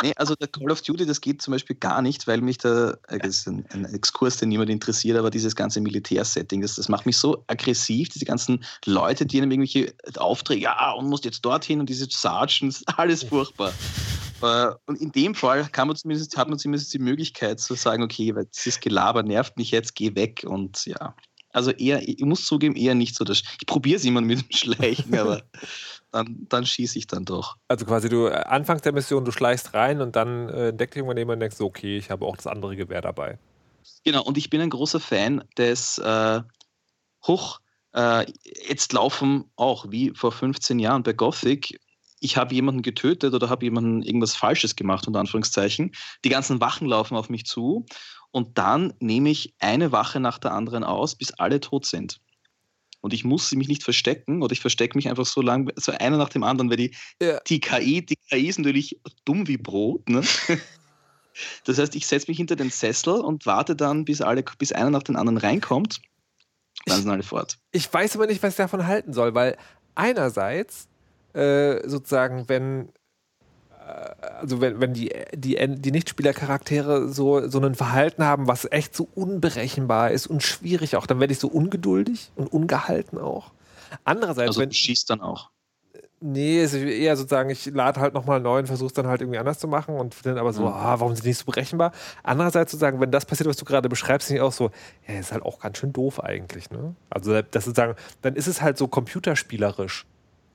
[0.01, 2.97] nee, also der Call of Duty, das geht zum Beispiel gar nicht, weil mich da,
[3.07, 6.89] äh, das ist ein, ein Exkurs, den niemand interessiert, aber dieses ganze Militärsetting, das, das
[6.89, 11.41] macht mich so aggressiv, diese ganzen Leute, die einem irgendwelche Aufträge, ja, und musst jetzt
[11.41, 13.73] dorthin und diese Sergeants, alles furchtbar.
[14.43, 18.35] Äh, und in dem Fall man zumindest, hat man zumindest die Möglichkeit zu sagen, okay,
[18.35, 21.15] weil dieses Gelaber nervt mich jetzt, geh weg und ja.
[21.53, 23.25] Also eher, ich muss zugeben, eher nicht so.
[23.25, 25.43] Das, ich probiere es immer mit dem Schleichen, aber
[26.11, 27.55] dann, dann schieße ich dann doch.
[27.67, 31.17] Also quasi du äh, anfangs der Mission, du schleichst rein und dann äh, entdeckt irgendwann
[31.17, 33.37] jemand und denkst, okay, ich habe auch das andere Gewehr dabei.
[34.03, 36.41] Genau, und ich bin ein großer Fan des äh,
[37.25, 37.59] Hoch,
[37.93, 41.79] äh, jetzt laufen auch wie vor 15 Jahren bei Gothic
[42.21, 45.91] ich habe jemanden getötet oder habe jemanden irgendwas Falsches gemacht, unter Anführungszeichen.
[46.23, 47.85] Die ganzen Wachen laufen auf mich zu
[48.29, 52.21] und dann nehme ich eine Wache nach der anderen aus, bis alle tot sind.
[53.01, 56.17] Und ich muss mich nicht verstecken oder ich verstecke mich einfach so lange, so einer
[56.17, 57.39] nach dem anderen, weil die, ja.
[57.47, 60.07] die KI, die KI ist natürlich dumm wie Brot.
[60.07, 60.21] Ne?
[61.63, 64.89] Das heißt, ich setze mich hinter den Sessel und warte dann, bis, alle, bis einer
[64.89, 66.01] nach dem anderen reinkommt.
[66.85, 67.57] Dann sind alle fort.
[67.71, 69.57] Ich weiß aber nicht, was ich davon halten soll, weil
[69.95, 70.89] einerseits
[71.33, 72.89] äh, sozusagen, wenn
[73.81, 78.95] äh, also wenn, wenn die, die, die Nichtspielercharaktere so, so ein Verhalten haben, was echt
[78.95, 83.51] so unberechenbar ist und schwierig auch, dann werde ich so ungeduldig und ungehalten auch.
[84.03, 85.49] Andererseits, also wenn schießt dann auch.
[86.23, 89.21] Nee, es ist eher sozusagen, ich lade halt nochmal neu und versuche es dann halt
[89.21, 90.67] irgendwie anders zu machen und dann aber so, mhm.
[90.67, 91.93] ah, warum sind die nicht so berechenbar?
[92.21, 94.69] Andererseits sozusagen, wenn das passiert, was du gerade beschreibst, ich auch so,
[95.07, 96.95] ja, ist halt auch ganz schön doof eigentlich, ne?
[97.09, 100.05] Also das sozusagen, dann ist es halt so computerspielerisch.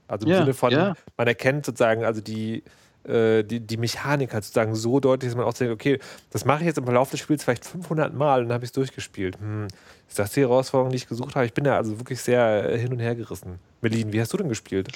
[0.08, 0.94] Also im ja, Sinne von, ja.
[1.16, 2.62] man erkennt sozusagen, also die,
[3.04, 5.98] äh, die, die Mechanik halt sozusagen so deutlich, dass man auch denkt, okay,
[6.30, 8.68] das mache ich jetzt im Verlauf des Spiels vielleicht 500 Mal und dann habe ich
[8.68, 9.38] es durchgespielt.
[9.38, 9.68] Hm,
[10.08, 11.46] ist das die Herausforderung, die ich gesucht habe?
[11.46, 13.58] Ich bin da also wirklich sehr äh, hin und her gerissen.
[13.80, 14.88] Melin, wie hast du denn gespielt?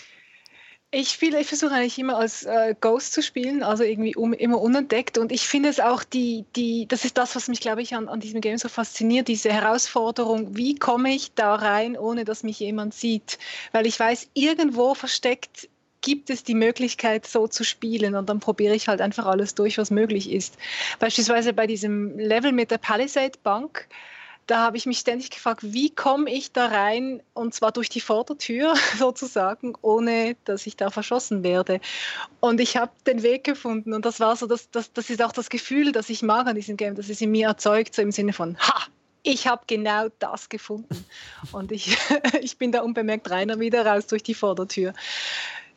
[0.92, 4.60] Ich spiele, ich versuche eigentlich immer als äh, Ghost zu spielen, also irgendwie um, immer
[4.60, 5.18] unentdeckt.
[5.18, 8.08] Und ich finde es auch die, die, das ist das, was mich, glaube ich, an,
[8.08, 12.58] an diesem Game so fasziniert, diese Herausforderung, wie komme ich da rein, ohne dass mich
[12.58, 13.38] jemand sieht?
[13.70, 15.68] Weil ich weiß, irgendwo versteckt
[16.00, 19.78] gibt es die Möglichkeit, so zu spielen und dann probiere ich halt einfach alles durch,
[19.78, 20.56] was möglich ist.
[20.98, 23.86] Beispielsweise bei diesem Level mit der Palisade Bank
[24.50, 28.00] da habe ich mich ständig gefragt, wie komme ich da rein und zwar durch die
[28.00, 31.80] Vordertür sozusagen, ohne dass ich da verschossen werde.
[32.40, 35.32] Und ich habe den Weg gefunden und das war so, das, das, das ist auch
[35.32, 38.10] das Gefühl, das ich mag an diesem Game, das es in mir erzeugt, so im
[38.10, 38.86] Sinne von, ha,
[39.22, 41.04] ich habe genau das gefunden.
[41.52, 41.96] Und ich,
[42.40, 44.94] ich bin da unbemerkt reiner wieder raus durch die Vordertür.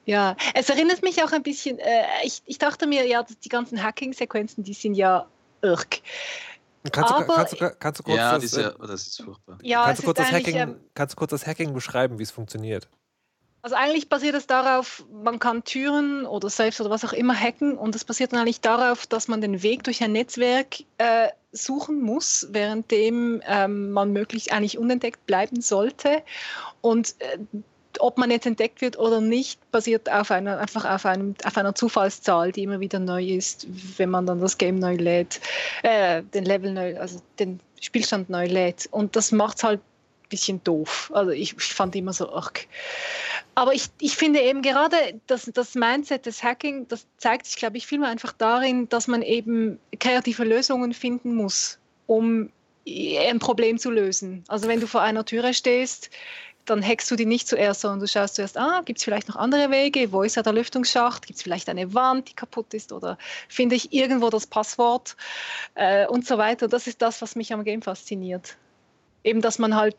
[0.05, 3.83] Ja, es erinnert mich auch ein bisschen, äh, ich, ich dachte mir, ja, die ganzen
[3.83, 5.27] Hacking-Sequenzen, die sind ja
[5.61, 6.01] irk.
[6.91, 9.57] Kannst du, kannst, du, kannst du kurz ja, das, diese, oh, das ist furchtbar.
[9.61, 12.31] Ja, kannst, du kurz das Hacking, ähm, kannst du kurz das Hacking beschreiben, wie es
[12.31, 12.89] funktioniert?
[13.61, 17.77] Also eigentlich basiert es darauf, man kann Türen oder Safes oder was auch immer hacken
[17.77, 22.01] und es basiert dann eigentlich darauf, dass man den Weg durch ein Netzwerk äh, suchen
[22.01, 26.23] muss, währenddem ähm, man möglichst eigentlich unentdeckt bleiben sollte.
[26.81, 27.37] Und äh,
[27.99, 31.75] ob man jetzt entdeckt wird oder nicht, basiert auf einer, einfach auf, einem, auf einer
[31.75, 35.39] Zufallszahl, die immer wieder neu ist, wenn man dann das Game neu lädt,
[35.83, 38.87] äh, den Level neu, also den Spielstand neu lädt.
[38.91, 41.11] Und das macht es halt ein bisschen doof.
[41.13, 42.51] Also ich, ich fand immer so, ach.
[43.55, 44.95] Aber ich, ich finde eben gerade
[45.27, 49.21] das, das Mindset des Hacking, das zeigt sich, glaube ich, vielmehr einfach darin, dass man
[49.21, 51.77] eben kreative Lösungen finden muss,
[52.07, 52.49] um
[52.87, 54.43] ein Problem zu lösen.
[54.47, 56.09] Also wenn du vor einer Türe stehst,
[56.65, 59.35] dann hackst du die nicht zuerst, sondern du schaust zuerst, ah, gibt es vielleicht noch
[59.35, 60.11] andere Wege?
[60.11, 61.25] Wo ist ja der Lüftungsschacht?
[61.25, 62.91] Gibt es vielleicht eine Wand, die kaputt ist?
[62.91, 63.17] Oder
[63.49, 65.15] finde ich irgendwo das Passwort?
[65.75, 66.67] Äh, und so weiter.
[66.67, 68.55] Das ist das, was mich am Game fasziniert.
[69.23, 69.97] Eben, dass man halt,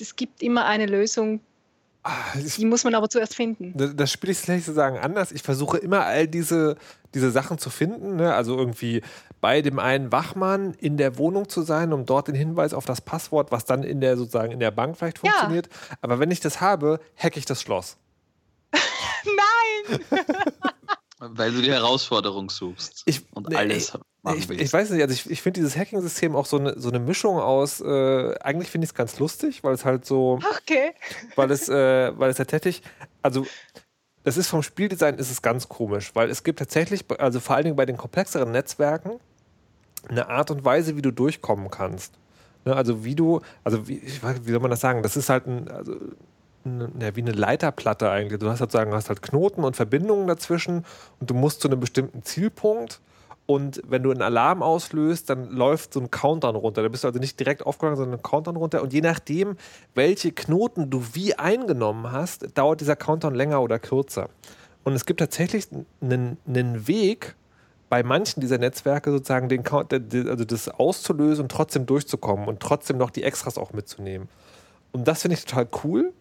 [0.00, 1.40] es gibt immer eine Lösung,
[2.56, 3.72] die muss man aber zuerst finden.
[3.76, 5.32] Das, das spiele ich vielleicht sozusagen anders.
[5.32, 6.76] Ich versuche immer all diese,
[7.14, 8.16] diese Sachen zu finden.
[8.16, 8.34] Ne?
[8.34, 9.02] Also irgendwie
[9.40, 13.00] bei dem einen Wachmann in der Wohnung zu sein, um dort den Hinweis auf das
[13.00, 15.66] Passwort, was dann in der sozusagen in der Bank vielleicht funktioniert.
[15.66, 15.96] Ja.
[16.00, 17.96] Aber wenn ich das habe, hacke ich das Schloss.
[18.72, 20.00] Nein!
[21.18, 24.00] Weil du die Herausforderung suchst ich, und alles nee,
[24.36, 26.98] ich, ich, weiß nicht, also ich, ich finde dieses Hacking-System auch so eine, so eine
[26.98, 30.92] Mischung aus, äh, eigentlich finde ich es ganz lustig, weil es halt so, okay.
[31.36, 32.82] weil es, äh, weil es tatsächlich,
[33.22, 33.46] also
[34.22, 37.64] das ist vom Spieldesign ist es ganz komisch, weil es gibt tatsächlich, also vor allen
[37.64, 39.20] Dingen bei den komplexeren Netzwerken,
[40.08, 42.14] eine Art und Weise, wie du durchkommen kannst.
[42.66, 45.02] Ne, also wie du, also wie, wie soll man das sagen?
[45.02, 45.96] Das ist halt ein, also
[46.64, 48.38] ja, wie eine Leiterplatte eigentlich.
[48.38, 50.84] Du hast sozusagen hast halt Knoten und Verbindungen dazwischen
[51.18, 53.00] und du musst zu einem bestimmten Zielpunkt
[53.50, 56.84] und wenn du einen Alarm auslöst, dann läuft so ein Countdown runter.
[56.84, 58.80] Da bist du also nicht direkt aufgegangen, sondern ein Countdown runter.
[58.80, 59.56] Und je nachdem,
[59.92, 64.28] welche Knoten du wie eingenommen hast, dauert dieser Countdown länger oder kürzer.
[64.84, 65.66] Und es gibt tatsächlich
[66.00, 67.34] einen, einen Weg,
[67.88, 69.66] bei manchen dieser Netzwerke sozusagen den,
[70.28, 74.28] also das auszulösen und trotzdem durchzukommen und trotzdem noch die Extras auch mitzunehmen.
[74.92, 76.12] Und das finde ich total cool.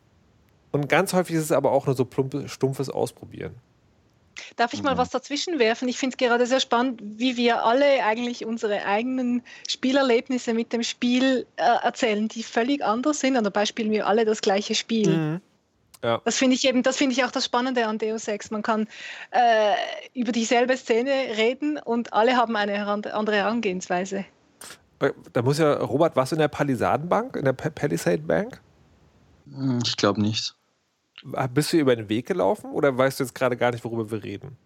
[0.72, 3.54] Und ganz häufig ist es aber auch nur so plumpes, stumpfes Ausprobieren.
[4.56, 5.88] Darf ich mal was dazwischen werfen?
[5.88, 10.84] Ich finde es gerade sehr spannend, wie wir alle eigentlich unsere eigenen Spielerlebnisse mit dem
[10.84, 13.38] Spiel äh, erzählen, die völlig anders sind.
[13.38, 15.10] Und dabei spielen wir alle das gleiche Spiel.
[15.10, 15.42] Mhm.
[16.04, 16.22] Ja.
[16.24, 18.52] Das finde ich eben, das finde ich auch das Spannende an Deus Ex.
[18.52, 18.88] Man kann
[19.32, 19.74] äh,
[20.14, 24.26] über dieselbe Szene reden und alle haben eine andere Herangehensweise.
[25.00, 28.62] Äh, da muss ja, Robert, was in der Palisadenbank, in der Palisade Bank?
[29.52, 30.56] Hm, ich glaube nicht.
[31.54, 34.24] Bist du über den Weg gelaufen oder weißt du jetzt gerade gar nicht, worüber wir
[34.24, 34.58] reden?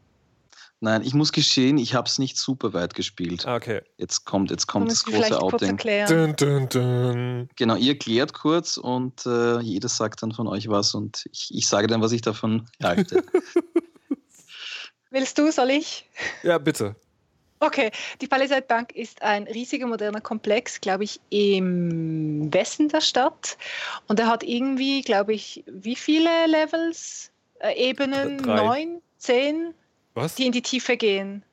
[0.83, 3.47] Nein, ich muss gestehen, ich habe es nicht super weit gespielt.
[3.47, 3.81] Ah, okay.
[3.95, 5.77] Jetzt kommt, jetzt kommt das große Outing.
[5.77, 7.49] Dun, dun, dun.
[7.55, 11.67] Genau, ihr klärt kurz und äh, jeder sagt dann von euch was und ich, ich
[11.67, 13.23] sage dann, was ich davon halte.
[15.09, 16.09] Willst du, soll ich?
[16.41, 16.97] Ja, bitte.
[17.63, 23.57] Okay, die Palisade Bank ist ein riesiger moderner Komplex, glaube ich, im Westen der Stadt.
[24.09, 27.31] Und er hat irgendwie, glaube ich, wie viele Levels?
[27.59, 28.39] Äh, Ebenen?
[28.39, 28.55] Drei.
[28.57, 29.01] Neun?
[29.17, 29.73] Zehn?
[30.13, 30.35] Was?
[30.35, 31.45] Die in die Tiefe gehen.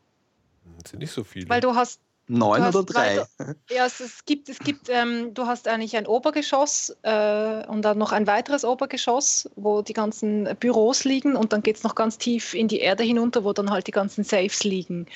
[0.82, 1.48] Das sind nicht so viele.
[1.48, 3.18] Weil du hast Neun oder drei?
[3.18, 7.82] Weiter, ja, es, es, gibt, es gibt ähm, du hast eigentlich ein Obergeschoss äh, und
[7.82, 11.96] dann noch ein weiteres Obergeschoss, wo die ganzen Büros liegen und dann geht es noch
[11.96, 15.06] ganz tief in die Erde hinunter, wo dann halt die ganzen Safes liegen.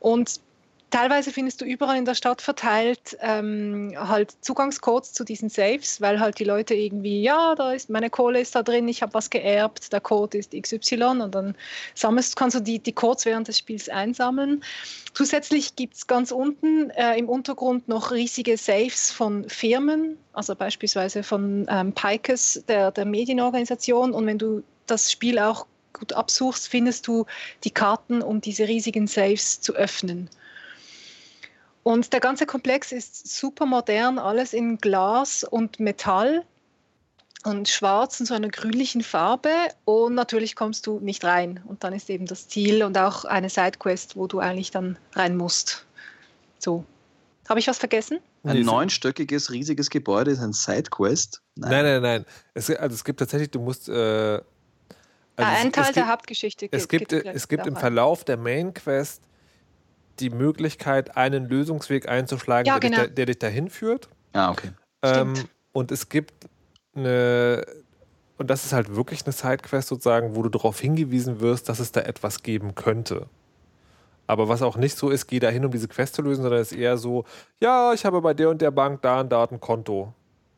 [0.00, 0.40] Und
[0.90, 6.18] Teilweise findest du überall in der Stadt verteilt ähm, halt Zugangscodes zu diesen Safes, weil
[6.18, 9.28] halt die Leute irgendwie, ja, da ist meine Kohle ist da drin, ich habe was
[9.28, 11.54] geerbt, der Code ist XY und dann
[11.94, 14.64] sammelst, kannst du die, die Codes während des Spiels einsammeln.
[15.12, 21.22] Zusätzlich gibt es ganz unten äh, im Untergrund noch riesige Safes von Firmen, also beispielsweise
[21.22, 24.12] von ähm, Pikes, der, der Medienorganisation.
[24.12, 27.26] Und wenn du das Spiel auch gut absuchst, findest du
[27.64, 30.30] die Karten, um diese riesigen Safes zu öffnen.
[31.88, 36.44] Und der ganze Komplex ist super modern, alles in Glas und Metall
[37.44, 39.48] und schwarz in so einer grünlichen Farbe
[39.86, 43.48] und natürlich kommst du nicht rein und dann ist eben das Ziel und auch eine
[43.48, 45.86] Sidequest, wo du eigentlich dann rein musst.
[46.58, 46.84] So.
[47.48, 48.18] Habe ich was vergessen?
[48.42, 51.40] Ein neunstöckiges, riesiges Gebäude ist ein Sidequest?
[51.54, 52.02] Nein, nein, nein.
[52.02, 52.24] nein.
[52.52, 53.88] Es, also es gibt tatsächlich, du musst.
[53.88, 54.42] Äh, also
[55.36, 56.68] ah, ein Teil der Hauptgeschichte.
[56.70, 59.22] Es gibt, gibt es gibt im Verlauf der Main Quest
[60.20, 63.02] die Möglichkeit, einen Lösungsweg einzuschlagen, ja, der, genau.
[63.02, 64.08] dich da, der, dich dahin führt.
[64.32, 64.70] Ah, okay.
[65.02, 65.34] Ähm,
[65.72, 66.48] und es gibt
[66.94, 67.64] eine,
[68.36, 71.92] und das ist halt wirklich eine Sidequest sozusagen, wo du darauf hingewiesen wirst, dass es
[71.92, 73.26] da etwas geben könnte.
[74.26, 76.60] Aber was auch nicht so ist, geh da hin, um diese Quest zu lösen, sondern
[76.60, 77.24] es ist eher so,
[77.60, 80.12] ja, ich habe bei der und der Bank da und da ein Konto.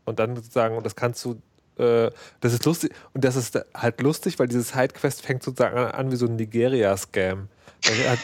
[0.05, 1.41] Und dann sozusagen, und das kannst du,
[1.81, 5.91] äh, das ist lustig, und das ist halt lustig, weil diese Sidequest fängt sozusagen an,
[5.91, 7.49] an wie so ein Nigeria-Scam.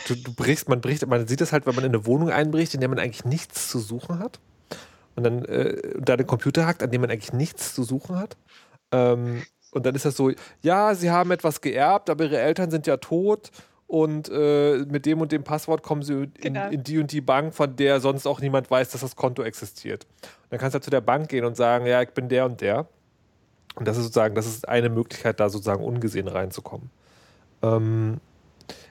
[0.08, 2.74] Du, du brichst, man bricht, man sieht das halt, wenn man in eine Wohnung einbricht,
[2.74, 4.38] in der man eigentlich nichts zu suchen hat.
[5.14, 8.36] Und dann äh, da den Computer hackt, an dem man eigentlich nichts zu suchen hat.
[8.92, 10.30] Ähm, und dann ist das so,
[10.62, 13.50] ja, sie haben etwas geerbt, aber ihre Eltern sind ja tot
[13.86, 16.68] und äh, mit dem und dem Passwort kommen sie in, Genau.
[16.68, 20.04] in die und die Bank, von der sonst auch niemand weiß, dass das Konto existiert.
[20.04, 22.44] Und dann kannst du halt zu der Bank gehen und sagen, ja, ich bin der
[22.44, 22.86] und der.
[23.76, 26.90] Und das ist sozusagen, das ist eine Möglichkeit, da sozusagen ungesehen reinzukommen.
[27.62, 28.20] Ähm,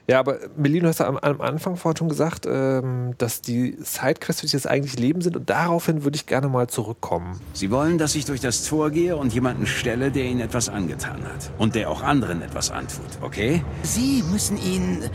[0.08, 3.76] ja, aber Melin, du hast ja am, am Anfang vorhin schon gesagt, ähm, dass die
[3.80, 7.40] Sidequests für dich das eigentliche Leben sind und daraufhin würde ich gerne mal zurückkommen.
[7.52, 11.24] Sie wollen, dass ich durch das Tor gehe und jemanden stelle, der ihnen etwas angetan
[11.24, 11.50] hat.
[11.58, 13.64] Und der auch anderen etwas antut, okay?
[13.82, 15.10] Sie müssen ihn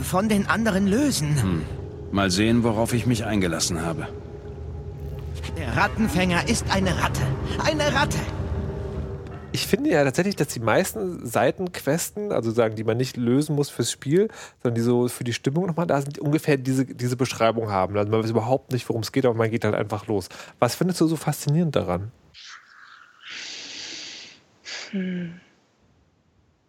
[0.00, 1.42] von den anderen lösen.
[1.42, 1.62] Hm.
[2.12, 4.06] Mal sehen, worauf ich mich eingelassen habe.
[5.56, 7.22] Der Rattenfänger ist eine Ratte.
[7.64, 8.18] Eine Ratte.
[9.58, 13.70] Ich finde ja tatsächlich, dass die meisten Seitenquesten, also sagen, die man nicht lösen muss
[13.70, 14.28] fürs Spiel,
[14.62, 17.98] sondern die so für die Stimmung nochmal da sind, die ungefähr diese, diese Beschreibung haben.
[17.98, 20.28] Also man weiß überhaupt nicht, worum es geht, aber man geht halt einfach los.
[20.60, 22.12] Was findest du so faszinierend daran?
[24.92, 25.40] Hm.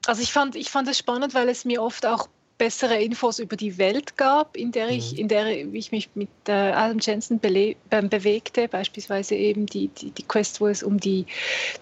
[0.08, 2.28] Also ich fand, ich fand es spannend, weil es mir oft auch
[2.60, 6.52] bessere Infos über die Welt gab, in der ich, in der ich mich mit äh,
[6.52, 11.26] Adam Jensen bele- äh, bewegte, beispielsweise eben die, die, die Quest, wo es um die,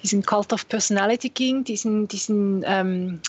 [0.03, 3.19] diesen Cult of Personality ging, diesen, diesen ähm,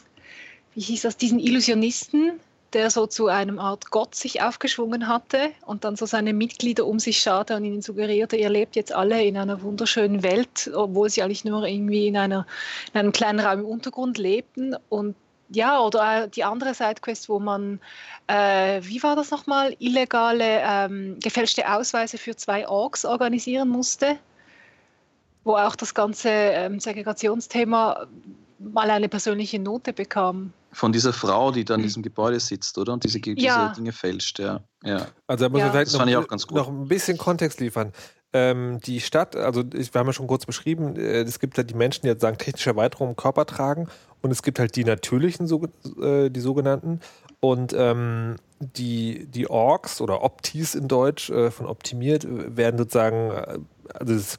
[0.74, 2.38] wie hieß das, diesen Illusionisten,
[2.74, 6.98] der so zu einem Art Gott sich aufgeschwungen hatte und dann so seine Mitglieder um
[6.98, 11.22] sich scharte und ihnen suggerierte, ihr lebt jetzt alle in einer wunderschönen Welt, obwohl sie
[11.22, 12.46] eigentlich nur irgendwie in, einer,
[12.92, 15.16] in einem kleinen Raum im Untergrund lebten und
[15.50, 17.80] ja, oder die andere Sidequest, wo man,
[18.26, 24.18] äh, wie war das nochmal, illegale, ähm, gefälschte Ausweise für zwei Orks organisieren musste,
[25.44, 28.06] wo auch das ganze ähm, Segregationsthema
[28.58, 30.52] mal eine persönliche Note bekam.
[30.72, 32.92] Von dieser Frau, die da in diesem Gebäude sitzt, oder?
[32.92, 33.68] Und diese, diese Ja.
[33.68, 34.60] Dinge fälscht, ja.
[34.84, 35.06] ja.
[35.26, 35.64] Also da muss Ja.
[35.66, 36.56] man vielleicht Das noch, fand ich auch ganz gut.
[36.58, 37.92] noch ein bisschen Kontext liefern.
[38.32, 41.70] Ähm, die Stadt, also ich, wir haben ja schon kurz beschrieben, äh, es gibt halt
[41.70, 43.88] die Menschen, die jetzt sagen, technische Erweiterung im Körper tragen.
[44.20, 45.62] Und es gibt halt die natürlichen, so,
[46.00, 47.00] äh, die sogenannten.
[47.40, 53.58] Und ähm, die, die Orks oder Optis in Deutsch äh, von optimiert werden sozusagen, äh,
[53.94, 54.38] also es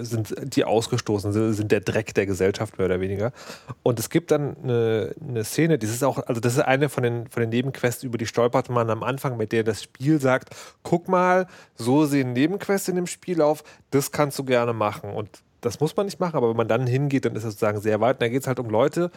[0.00, 3.32] sind die ausgestoßen, sind, der Dreck der Gesellschaft mehr oder weniger.
[3.82, 7.02] Und es gibt dann eine, eine Szene, das ist auch, also das ist eine von
[7.02, 10.54] den, von den Nebenquests, über die stolpert man am Anfang, mit der das Spiel sagt,
[10.82, 15.10] guck mal, so sehen Nebenquests in dem Spiel auf, das kannst du gerne machen.
[15.10, 17.80] Und das muss man nicht machen, aber wenn man dann hingeht, dann ist es sozusagen
[17.80, 18.16] sehr weit.
[18.16, 19.10] Und da geht es halt um Leute,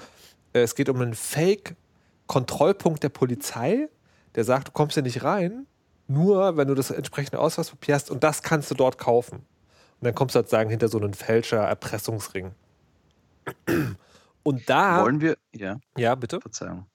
[0.53, 3.89] äh, es geht um einen Fake-Kontrollpunkt der Polizei,
[4.35, 5.65] der sagt, du kommst hier nicht rein,
[6.07, 9.45] nur wenn du das entsprechende Ausweispapier hast und das kannst du dort kaufen.
[10.01, 12.51] Und dann kommst du sozusagen hinter so einen Fälscher-Erpressungsring.
[14.43, 15.03] Und da.
[15.03, 16.39] Wollen wir, ja, Ja, bitte.
[16.39, 16.85] Verzeihung.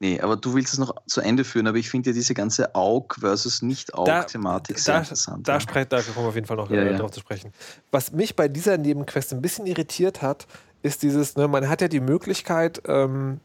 [0.00, 2.74] Nee, aber du willst es noch zu Ende führen, aber ich finde ja diese ganze
[2.74, 5.46] Aug versus Nicht-Aug-Thematik sehr da, interessant.
[5.46, 5.60] da, ja.
[5.60, 6.98] sprech, da kommen wir auf jeden Fall noch Ja, äh, ja.
[6.98, 7.52] drauf zu sprechen.
[7.92, 10.48] Was mich bei dieser Nebenquest ein bisschen irritiert hat,
[10.82, 13.38] ist dieses, ne, man hat ja die Möglichkeit, ähm,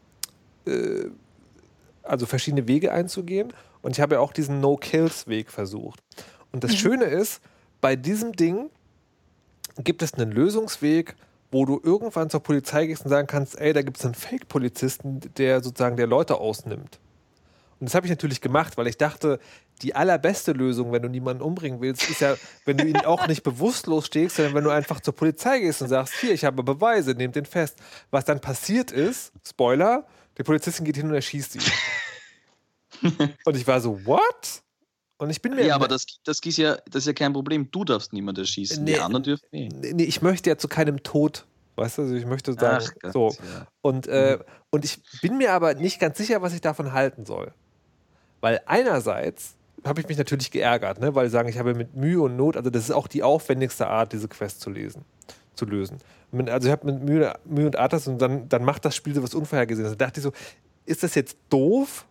[0.66, 1.06] äh,
[2.02, 3.54] also verschiedene Wege einzugehen.
[3.84, 6.02] Und ich habe ja auch diesen No-Kills-Weg versucht.
[6.52, 7.40] Und das Schöne ist,
[7.82, 8.72] bei diesem Ding
[9.84, 11.16] gibt es einen Lösungsweg,
[11.52, 15.22] wo du irgendwann zur Polizei gehst und sagen kannst, ey, da gibt es einen Fake-Polizisten,
[15.38, 17.00] der sozusagen der Leute ausnimmt.
[17.80, 19.40] Und das habe ich natürlich gemacht, weil ich dachte,
[19.84, 23.44] die allerbeste Lösung, wenn du niemanden umbringen willst, ist ja, wenn du ihn auch nicht
[23.44, 27.12] bewusstlos stehst, sondern wenn du einfach zur Polizei gehst und sagst, hier, ich habe Beweise,
[27.12, 27.78] nehmt den fest.
[28.10, 30.08] Was dann passiert ist, Spoiler,
[30.38, 31.62] die Polizistin geht hin und erschießt ihn.
[33.46, 34.64] und ich war so, what?
[35.18, 37.72] Und ich bin mir Ja, aber das, das, ist ja, das ist ja kein Problem.
[37.72, 38.84] Du darfst niemand erschießen.
[38.84, 38.94] Nee.
[38.94, 39.70] Die anderen dürfen eh.
[39.70, 41.46] nee, ich möchte ja zu keinem Tod
[41.78, 43.30] Weißt du, also ich möchte sagen, Ach, so.
[43.30, 43.68] Ja.
[43.82, 44.44] Und, äh, mhm.
[44.72, 47.54] und ich bin mir aber nicht ganz sicher, was ich davon halten soll.
[48.42, 49.54] Weil einerseits
[49.86, 51.14] habe ich mich natürlich geärgert, ne?
[51.14, 53.88] weil sie sagen, ich habe mit Mühe und Not, also das ist auch die aufwendigste
[53.88, 55.06] Art, diese Quest zu lesen,
[55.54, 56.00] zu lösen.
[56.48, 59.14] Also ich habe mit Mühe, Mühe und Art das und dann, dann macht das Spiel
[59.14, 59.96] so was Unvorhergesehenes.
[59.98, 60.32] Da dachte ich so,
[60.88, 62.08] ist das jetzt doof,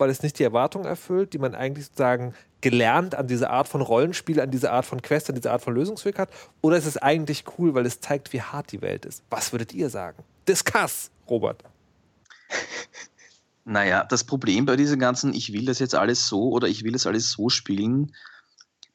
[0.00, 3.80] weil es nicht die Erwartung erfüllt, die man eigentlich sozusagen gelernt an diese Art von
[3.80, 6.30] Rollenspiel, an diese Art von Quest, an diese Art von Lösungsweg hat?
[6.62, 9.22] Oder ist es eigentlich cool, weil es zeigt, wie hart die Welt ist?
[9.30, 10.22] Was würdet ihr sagen?
[10.48, 11.62] Discuss, Robert.
[13.66, 16.92] Naja, das Problem bei diesen ganzen, ich will das jetzt alles so oder ich will
[16.92, 18.12] das alles so spielen,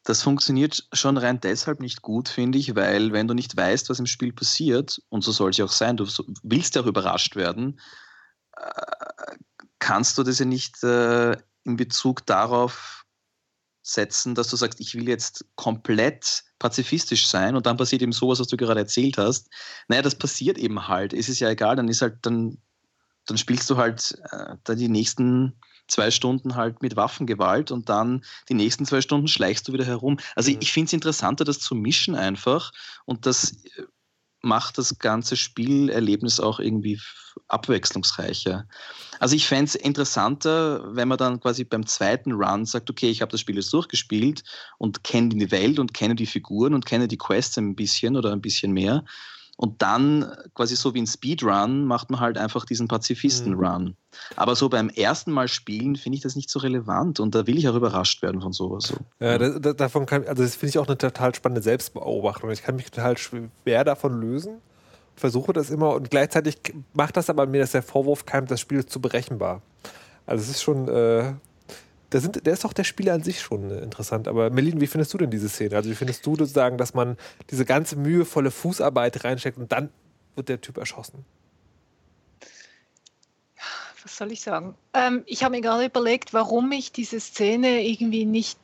[0.03, 3.99] das funktioniert schon rein deshalb nicht gut, finde ich, weil wenn du nicht weißt, was
[3.99, 6.06] im Spiel passiert, und so soll es ja auch sein, du
[6.43, 7.80] willst ja auch überrascht werden,
[8.58, 9.36] äh,
[9.86, 13.05] kannst du das ja nicht äh, in Bezug darauf
[13.83, 18.39] setzen, dass du sagst, ich will jetzt komplett pazifistisch sein und dann passiert eben sowas,
[18.39, 19.47] was du gerade erzählt hast.
[19.88, 21.13] Naja, das passiert eben halt.
[21.13, 22.57] Es ist ja egal, dann ist halt, dann,
[23.27, 25.53] dann spielst du halt äh, da die nächsten
[25.88, 30.17] zwei Stunden halt mit Waffengewalt und dann die nächsten zwei Stunden schleichst du wieder herum.
[30.36, 30.57] Also mhm.
[30.57, 32.71] ich, ich finde es interessanter, das zu mischen einfach
[33.05, 33.83] und das äh,
[34.46, 37.00] macht das ganze Spielerlebnis auch irgendwie
[37.48, 38.68] abwechslungsreicher.
[39.20, 43.22] Also ich fände es interessanter, wenn man dann quasi beim zweiten Run sagt, okay, ich
[43.22, 44.43] habe das Spiel jetzt durchgespielt
[44.78, 48.32] und kenne die Welt und kenne die Figuren und kenne die Quests ein bisschen oder
[48.32, 49.04] ein bisschen mehr.
[49.58, 53.84] Und dann quasi so wie ein Speedrun macht man halt einfach diesen Pazifisten-Run.
[53.84, 53.95] Mhm.
[54.36, 57.58] Aber so beim ersten Mal spielen finde ich das nicht so relevant und da will
[57.58, 58.86] ich auch überrascht werden von sowas.
[58.86, 58.95] So.
[59.20, 62.51] Ja, das, davon kann, also das finde ich auch eine total spannende Selbstbeobachtung.
[62.51, 64.58] Ich kann mich total schwer davon lösen,
[65.16, 66.58] versuche das immer und gleichzeitig
[66.93, 69.62] macht das aber mir, dass der Vorwurf keimt, das Spiel ist zu berechenbar.
[70.26, 71.34] Also es ist schon, äh,
[72.16, 74.30] da sind, der ist doch der Spieler an sich schon äh, interessant.
[74.30, 75.76] Aber Melin, wie findest du denn diese Szene?
[75.76, 77.18] Also wie findest du sozusagen, dass man
[77.51, 79.89] diese ganze mühevolle Fußarbeit reinsteckt und dann
[80.36, 81.26] wird der Typ erschossen?
[84.01, 84.76] Was soll ich sagen?
[84.93, 88.57] Ähm, ich habe mir gerade überlegt, warum mich diese Szene irgendwie nicht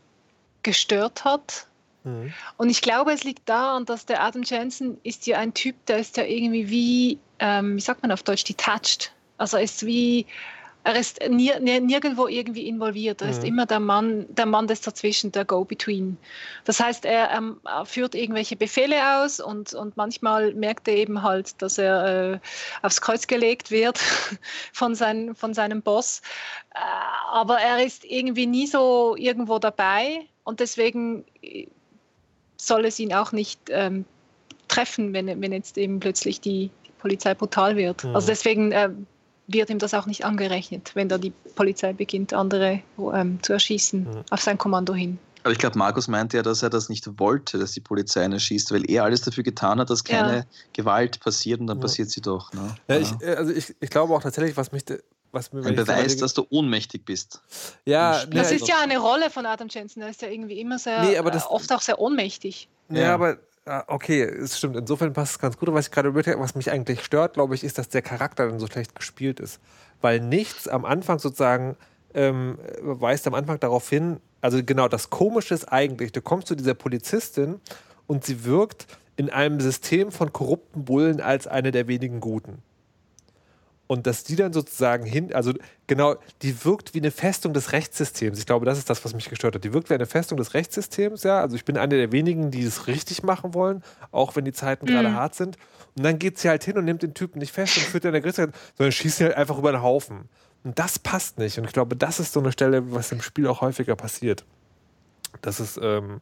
[0.63, 1.67] gestört hat.
[2.05, 2.31] Mhm.
[2.55, 5.97] Und ich glaube, es liegt daran, dass der Adam Jensen ist ja ein Typ, der
[5.97, 9.11] ist ja irgendwie wie, ähm, wie sagt man auf Deutsch, detached.
[9.37, 10.25] Also ist wie
[10.83, 13.21] er ist nie, nirgendwo irgendwie involviert.
[13.21, 13.33] Er mhm.
[13.33, 16.17] ist immer der Mann, der Mann des Dazwischen, der Go-Between.
[16.65, 21.21] Das heißt, er, ähm, er, führt irgendwelche Befehle aus und, und manchmal merkt er eben
[21.21, 22.39] halt, dass er äh,
[22.81, 23.99] aufs Kreuz gelegt wird
[24.73, 26.21] von, sein, von seinem Boss.
[26.73, 26.79] Äh,
[27.31, 31.67] aber er ist irgendwie nie so irgendwo dabei und deswegen äh,
[32.57, 34.05] soll es ihn auch nicht ähm,
[34.67, 38.03] treffen, wenn, wenn jetzt eben plötzlich die, die Polizei brutal wird.
[38.03, 38.15] Mhm.
[38.15, 38.89] Also deswegen äh,
[39.53, 42.81] wird ihm das auch nicht angerechnet, wenn da die Polizei beginnt, andere
[43.13, 44.23] ähm, zu erschießen mhm.
[44.29, 45.19] auf sein Kommando hin.
[45.43, 48.31] Aber ich glaube, Markus meinte ja, dass er das nicht wollte, dass die Polizei ihn
[48.31, 50.43] erschießt, weil er alles dafür getan hat, dass keine ja.
[50.73, 51.81] Gewalt passiert und dann ja.
[51.81, 52.53] passiert sie doch.
[52.53, 52.75] Ne?
[52.87, 54.83] Ja, ich, äh, also ich, ich glaube auch tatsächlich, was mich
[55.31, 57.41] was mir, Ein Beweis, dass du ohnmächtig bist.
[57.85, 60.01] Ja, das ist ja eine Rolle von Adam Jensen.
[60.01, 62.67] Er ist ja irgendwie immer sehr, nee, aber das, oft auch sehr ohnmächtig.
[62.89, 63.37] Ja, aber
[63.87, 64.75] okay, es stimmt.
[64.75, 65.71] Insofern passt es ganz gut.
[65.71, 68.59] was ich gerade überlegt was mich eigentlich stört, glaube ich, ist, dass der Charakter dann
[68.59, 69.59] so schlecht gespielt ist.
[70.01, 71.77] Weil nichts am Anfang sozusagen
[72.13, 76.55] ähm, weist am Anfang darauf hin, also genau, das Komische ist eigentlich, du kommst zu
[76.55, 77.61] dieser Polizistin
[78.07, 82.63] und sie wirkt in einem System von korrupten Bullen als eine der wenigen Guten
[83.91, 85.51] und dass die dann sozusagen hin, also
[85.85, 88.39] genau, die wirkt wie eine Festung des Rechtssystems.
[88.39, 89.65] Ich glaube, das ist das, was mich gestört hat.
[89.65, 91.41] Die wirkt wie eine Festung des Rechtssystems, ja.
[91.41, 94.85] Also ich bin einer der wenigen, die es richtig machen wollen, auch wenn die Zeiten
[94.85, 94.91] mhm.
[94.91, 95.57] gerade hart sind.
[95.97, 98.07] Und dann geht sie halt hin und nimmt den Typen nicht fest und führt ihn
[98.07, 100.29] in der Gerichtsbarkeit, sondern schießt ihn halt einfach über den Haufen.
[100.63, 101.57] Und das passt nicht.
[101.57, 104.45] Und ich glaube, das ist so eine Stelle, was im Spiel auch häufiger passiert.
[105.41, 106.21] Das ist, ähm,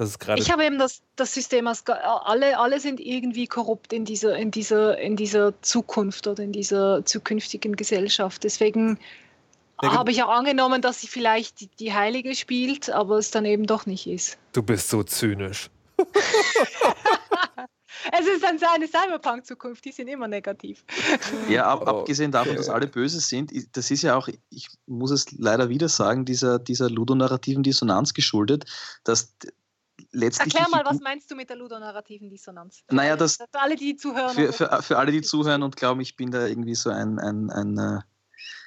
[0.00, 0.40] das ist gerade.
[0.40, 4.50] Ich habe eben das, das System als alle, alle sind irgendwie korrupt in dieser, in,
[4.50, 8.42] dieser, in dieser Zukunft oder in dieser zukünftigen Gesellschaft.
[8.42, 8.98] Deswegen
[9.82, 13.44] ja, habe ich auch angenommen, dass sie vielleicht die, die Heilige spielt, aber es dann
[13.44, 14.38] eben doch nicht ist.
[14.54, 15.68] Du bist so zynisch.
[15.98, 16.06] es
[18.26, 20.82] ist dann eine Cyberpunk-Zukunft, die sind immer negativ.
[21.46, 25.30] Ja, ab, abgesehen davon, dass alle böse sind, das ist ja auch, ich muss es
[25.32, 28.64] leider wieder sagen, dieser, dieser ludonarrativen Dissonanz geschuldet,
[29.04, 29.34] dass
[30.12, 30.54] letztlich.
[30.54, 32.82] Erklär mal, was meinst du mit der ludonarrativen Dissonanz?
[32.88, 33.36] Für naja, das.
[33.36, 34.34] Für alle, die zuhören.
[34.34, 37.50] Für, für, für alle, die zuhören und glauben, ich bin da irgendwie so ein, ein,
[37.50, 38.00] ein äh,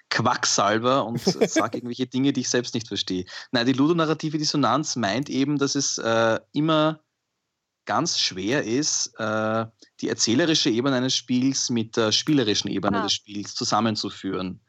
[0.09, 1.19] Quacksalber und
[1.49, 3.25] sage irgendwelche Dinge, die ich selbst nicht verstehe.
[3.51, 7.03] Nein, die ludonarrative Dissonanz meint eben, dass es äh, immer
[7.86, 9.65] ganz schwer ist, äh,
[10.01, 13.03] die erzählerische Ebene eines Spiels mit der spielerischen Ebene ah.
[13.03, 14.61] des Spiels zusammenzuführen.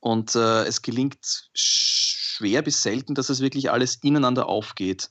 [0.00, 5.10] Und äh, es gelingt schwer bis selten, dass es wirklich alles ineinander aufgeht.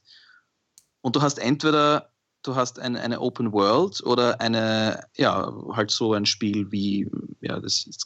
[1.01, 2.09] Und du hast entweder
[2.43, 7.09] du hast eine, eine Open World oder eine, ja, halt so ein Spiel wie,
[7.41, 8.05] ja, das ist,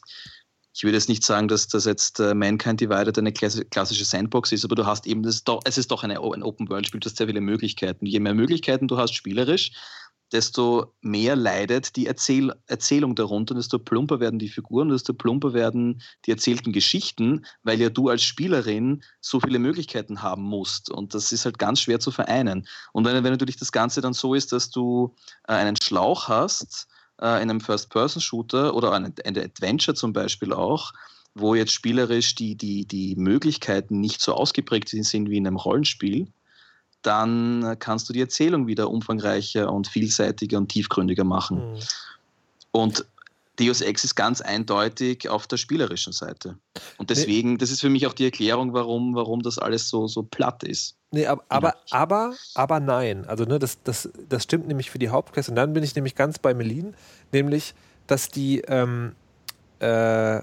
[0.75, 4.65] ich würde jetzt nicht sagen, dass das jetzt äh, Mankind Divided eine klassische Sandbox ist,
[4.65, 7.07] aber du hast eben, das doch, es ist doch eine, ein Open World Spiel, du
[7.07, 8.07] hast sehr viele Möglichkeiten.
[8.07, 9.71] Je mehr Möglichkeiten du hast spielerisch,
[10.33, 16.01] desto mehr leidet die Erzähl Erzählung darunter, desto plumper werden die Figuren, desto plumper werden
[16.25, 20.89] die erzählten Geschichten, weil ja du als Spielerin so viele Möglichkeiten haben musst.
[20.89, 22.67] Und das ist halt ganz schwer zu vereinen.
[22.91, 25.15] Und wenn, wenn natürlich das Ganze dann so ist, dass du
[25.47, 26.87] äh, einen Schlauch hast,
[27.21, 30.93] äh, in einem First-Person-Shooter oder ein, ein Adventure zum Beispiel auch,
[31.35, 36.27] wo jetzt spielerisch die, die, die Möglichkeiten nicht so ausgeprägt sind wie in einem Rollenspiel,
[37.03, 41.73] dann kannst du die Erzählung wieder umfangreicher und vielseitiger und tiefgründiger machen.
[41.73, 41.79] Mhm.
[42.71, 43.05] Und
[43.59, 46.57] Deus Ex ist ganz eindeutig auf der spielerischen Seite.
[46.97, 50.23] Und deswegen, das ist für mich auch die Erklärung, warum, warum das alles so, so
[50.23, 50.95] platt ist.
[51.11, 53.25] Nee, aber, aber, aber, aber nein.
[53.27, 55.49] Also, ne, das, das, das stimmt nämlich für die Hauptquest.
[55.49, 56.95] Und dann bin ich nämlich ganz bei Melin,
[57.31, 57.75] nämlich,
[58.07, 59.15] dass die, ähm,
[59.77, 60.41] äh,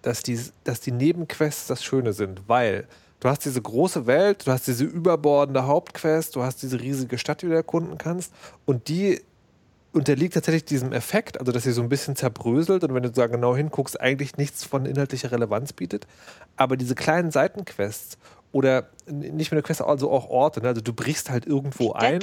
[0.00, 2.88] dass die, dass die Nebenquests das Schöne sind, weil
[3.20, 7.42] du hast diese große Welt, du hast diese überbordende Hauptquest, du hast diese riesige Stadt,
[7.42, 8.32] die du erkunden kannst.
[8.64, 9.20] Und die
[9.96, 13.26] unterliegt tatsächlich diesem Effekt, also dass sie so ein bisschen zerbröselt und wenn du da
[13.26, 16.06] genau hinguckst, eigentlich nichts von inhaltlicher Relevanz bietet.
[16.56, 18.18] Aber diese kleinen Seitenquests
[18.52, 20.60] oder nicht nur eine Quest, also auch Orte.
[20.60, 20.68] Ne?
[20.68, 22.20] Also du brichst halt irgendwo ein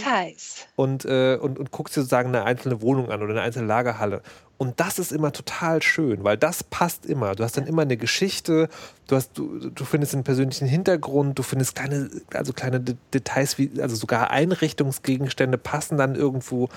[0.75, 4.21] und, äh, und, und guckst dir sozusagen eine einzelne Wohnung an oder eine einzelne Lagerhalle.
[4.57, 7.35] Und das ist immer total schön, weil das passt immer.
[7.35, 8.69] Du hast dann immer eine Geschichte,
[9.07, 13.69] du, hast, du, du findest einen persönlichen Hintergrund, du findest kleine, also kleine Details, wie,
[13.81, 16.69] also sogar Einrichtungsgegenstände passen dann irgendwo,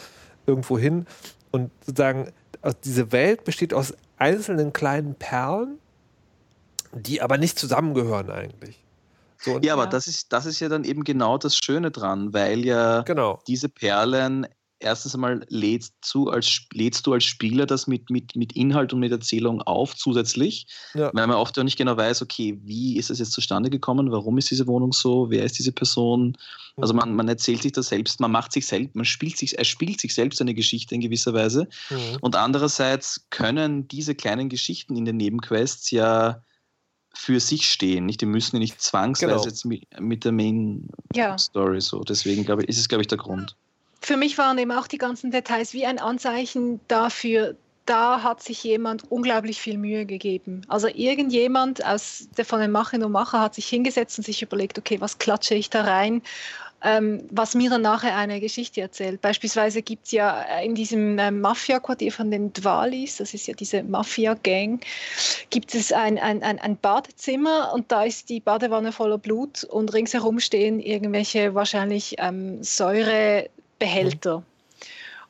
[0.47, 1.07] irgendwo hin.
[1.51, 2.32] Und sozusagen,
[2.84, 5.78] diese Welt besteht aus einzelnen kleinen Perlen,
[6.92, 8.82] die aber nicht zusammengehören eigentlich.
[9.38, 9.90] So, ja, aber ja.
[9.90, 13.38] Das, ist, das ist ja dann eben genau das Schöne dran, weil ja genau.
[13.47, 14.47] diese Perlen
[14.79, 19.01] erstens einmal lädst du als, lädst du als Spieler das mit, mit, mit Inhalt und
[19.01, 21.11] mit Erzählung auf zusätzlich, ja.
[21.14, 24.39] weil man oft auch nicht genau weiß, okay, wie ist das jetzt zustande gekommen, warum
[24.39, 26.37] ist diese Wohnung so, wer ist diese Person?
[26.77, 29.64] Also man, man erzählt sich das selbst, man macht sich selbst, man spielt sich, er
[29.64, 31.68] spielt sich selbst eine Geschichte in gewisser Weise.
[31.89, 32.18] Mhm.
[32.20, 36.43] Und andererseits können diese kleinen Geschichten in den Nebenquests ja
[37.14, 38.05] für sich stehen.
[38.05, 38.20] Nicht?
[38.20, 39.45] Die müssen ja nicht zwangsweise genau.
[39.45, 41.39] jetzt mit, mit, der Main ja.
[41.39, 42.01] Story so.
[42.01, 43.57] Deswegen glaube ich, ist es, glaube ich, der Grund.
[44.07, 48.62] Für mich waren eben auch die ganzen Details wie ein Anzeichen dafür, da hat sich
[48.62, 50.62] jemand unglaublich viel Mühe gegeben.
[50.68, 54.78] Also irgendjemand aus der von den Machern und Macher hat sich hingesetzt und sich überlegt,
[54.78, 56.22] okay, was klatsche ich da rein?
[56.82, 59.20] ähm, was mir dann nachher eine Geschichte erzählt.
[59.20, 63.82] Beispielsweise gibt es ja in diesem äh, Mafia-Quartier von den Dwalis, das ist ja diese
[63.82, 64.80] Mafia-Gang,
[65.50, 69.92] gibt es ein, ein, ein, ein Badezimmer und da ist die Badewanne voller Blut und
[69.94, 73.50] ringsherum stehen irgendwelche wahrscheinlich ähm, Säurebehälter.
[73.81, 74.43] Mhm.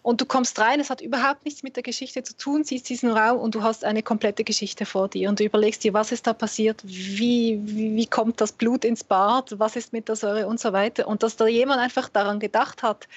[0.06, 3.10] Und du kommst rein, es hat überhaupt nichts mit der Geschichte zu tun, siehst diesen
[3.10, 5.28] Raum und du hast eine komplette Geschichte vor dir.
[5.28, 9.02] Und du überlegst dir, was ist da passiert, wie, wie, wie kommt das Blut ins
[9.02, 11.08] Bad, was ist mit der Säure und so weiter.
[11.08, 13.08] Und dass da jemand einfach daran gedacht hat,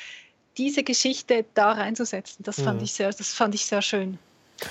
[0.57, 2.85] diese Geschichte da reinzusetzen, das, fand, mhm.
[2.85, 4.17] ich sehr, das fand ich sehr schön.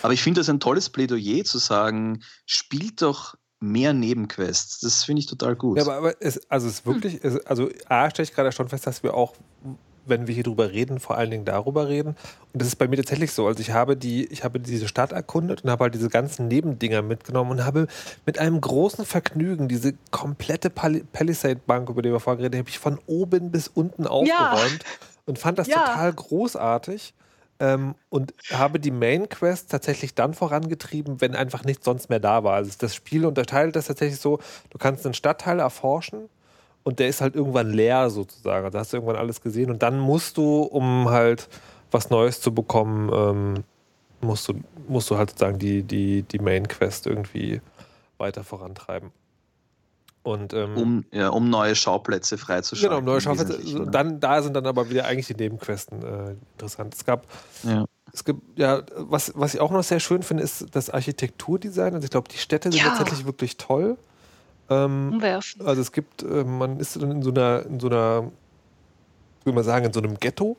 [0.03, 4.81] Aber ich finde das ein tolles Plädoyer zu sagen, spielt doch mehr Nebenquests.
[4.81, 5.79] Das finde ich total gut.
[5.79, 8.69] Ja, aber, aber es, also es ist wirklich, es, also A, stelle ich gerade schon
[8.69, 9.35] fest, dass wir auch
[10.09, 12.17] wenn wir hier drüber reden, vor allen Dingen darüber reden.
[12.53, 13.47] Und das ist bei mir tatsächlich so.
[13.47, 17.03] Also ich habe die, ich habe diese Stadt erkundet und habe halt diese ganzen Nebendinger
[17.03, 17.87] mitgenommen und habe
[18.27, 22.63] mit einem großen Vergnügen diese komplette Pal Palisade Bank, über die wir vorher geredet haben,
[22.63, 25.09] habe ich von oben bis unten aufgeräumt ja.
[25.27, 25.85] und fand das ja.
[25.85, 27.15] total großartig.
[27.61, 32.45] Ähm, und habe die Main Quest tatsächlich dann vorangetrieben, wenn einfach nichts sonst mehr da
[32.45, 32.55] war.
[32.55, 34.39] Also das Spiel unterteilt das tatsächlich so,
[34.71, 36.29] du kannst einen Stadtteil erforschen
[36.89, 38.65] und der ist halt irgendwann leer sozusagen.
[38.65, 41.47] Also hast du irgendwann alles gesehen und dann musst du, um halt
[41.91, 43.65] was Neues zu bekommen, ähm,
[44.23, 44.55] musst, du,
[44.89, 47.61] musst du halt sozusagen die, die, die Main Quest irgendwie
[48.17, 49.11] weiter vorantreiben.
[50.23, 52.89] Und, ähm, um, ja, um neue Schauplätze freizuschalten.
[52.89, 53.85] Genau, um neue Schauplätze.
[53.91, 56.95] Dann, da sind dann aber wieder eigentlich die Nebenquesten äh, interessant.
[56.95, 57.27] Es gab,
[57.65, 57.85] ja.
[58.15, 61.93] es gibt, ja, was, was ich auch noch sehr schön finde, ist das Architekturdesign.
[61.93, 62.89] Also ich glaube, die Städte sind ja.
[62.89, 63.99] tatsächlich wirklich toll.
[64.71, 65.67] Ähm, Umwerfen.
[65.67, 68.31] Also es gibt, äh, man ist dann in so einer, in so einer,
[69.41, 70.57] ich würde mal sagen, in so einem Ghetto.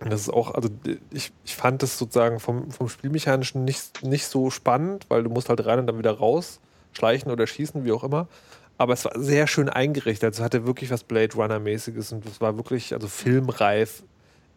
[0.00, 0.68] Und das ist auch, also
[1.10, 5.48] ich, ich fand das sozusagen vom, vom Spielmechanischen nicht, nicht so spannend, weil du musst
[5.48, 6.60] halt rein und dann wieder raus,
[6.92, 8.28] schleichen oder schießen, wie auch immer.
[8.76, 10.24] Aber es war sehr schön eingerichtet.
[10.24, 14.02] Also es hatte wirklich was Blade Runner-mäßiges und es war wirklich, also filmreif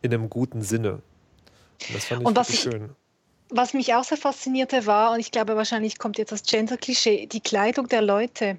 [0.01, 1.01] in einem guten Sinne.
[1.87, 2.89] Und das fand ich und was ich, schön
[3.49, 7.41] was mich auch sehr faszinierte war, und ich glaube wahrscheinlich kommt jetzt das Gender-Klischee, die
[7.41, 8.57] Kleidung der Leute.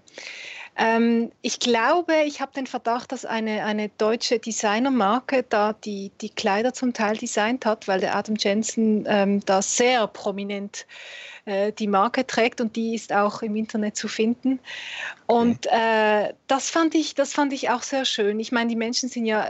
[0.78, 6.30] Ähm, ich glaube, ich habe den Verdacht, dass eine, eine deutsche Designermarke da die, die
[6.30, 10.86] Kleider zum Teil designt hat, weil der Adam Jensen ähm, da sehr prominent
[11.37, 11.37] äh,
[11.78, 14.60] die Marke trägt und die ist auch im Internet zu finden.
[15.30, 18.40] Und äh, das, fand ich, das fand ich auch sehr schön.
[18.40, 19.46] Ich meine, die Menschen sind ja,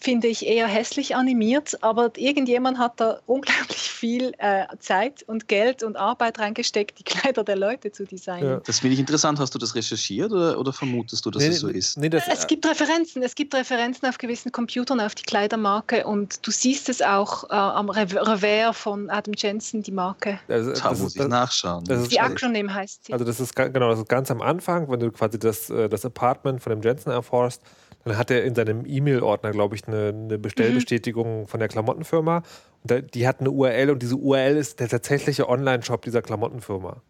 [0.00, 5.82] finde ich, eher hässlich animiert, aber irgendjemand hat da unglaublich viel äh, Zeit und Geld
[5.82, 8.48] und Arbeit reingesteckt, die Kleider der Leute zu designen.
[8.48, 8.60] Ja.
[8.64, 9.38] Das finde ich interessant.
[9.38, 11.98] Hast du das recherchiert oder, oder vermutest du, dass nee, es so ist?
[11.98, 13.22] Nee, das, es gibt Referenzen.
[13.22, 17.52] Es gibt Referenzen auf gewissen Computern auf die Kleidermarke und du siehst es auch äh,
[17.52, 20.40] am Revers von Adam Jensen, die Marke.
[20.48, 21.84] Also, da muss ich nachschauen.
[22.08, 23.12] die Acronym heißt sie.
[23.12, 26.04] Also das ist genau, das ist ganz am Anfang, wenn du quasi das, äh, das
[26.04, 27.60] Apartment von dem Jensen erforscht,
[28.04, 31.46] dann hat er in seinem E-Mail-Ordner, glaube ich, eine, eine Bestellbestätigung mhm.
[31.46, 32.42] von der Klamottenfirma.
[32.82, 37.02] Und die hat eine URL und diese URL ist der tatsächliche Online-Shop dieser Klamottenfirma.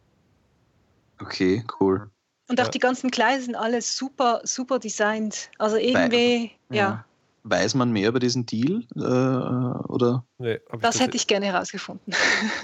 [1.21, 2.11] Okay, cool.
[2.49, 2.71] Und auch ja.
[2.71, 5.51] die ganzen Kleider sind alle super, super designt.
[5.59, 6.77] Also irgendwie, ja.
[6.77, 7.05] ja.
[7.51, 8.85] Weiß man mehr über diesen Deal?
[8.95, 9.01] Äh,
[9.89, 10.25] oder?
[10.39, 12.15] Nee, das, das hätte ich gerne herausgefunden.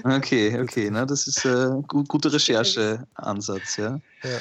[0.02, 0.88] Okay, okay.
[0.90, 4.00] Na, das ist ein äh, gut, guter Rechercheansatz, ja.
[4.22, 4.38] ja.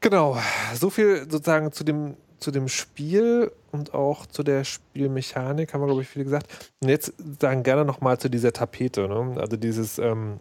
[0.00, 0.38] Genau,
[0.74, 5.86] so viel sozusagen zu dem, zu dem Spiel und auch zu der Spielmechanik, haben wir,
[5.86, 6.46] glaube ich, viel gesagt.
[6.80, 9.36] Und jetzt sagen gerne nochmal zu dieser Tapete, ne?
[9.40, 9.98] also dieses.
[9.98, 10.40] Ähm,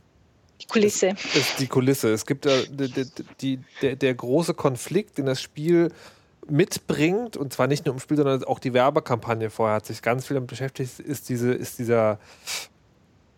[0.61, 1.09] die Kulisse.
[1.09, 2.11] Ist, ist die Kulisse.
[2.11, 3.05] Es gibt äh, die,
[3.41, 5.89] die, der, der große Konflikt, den das Spiel
[6.49, 10.25] mitbringt, und zwar nicht nur im Spiel, sondern auch die Werbekampagne vorher hat sich ganz
[10.25, 12.19] viel damit beschäftigt, ist, diese, ist dieser,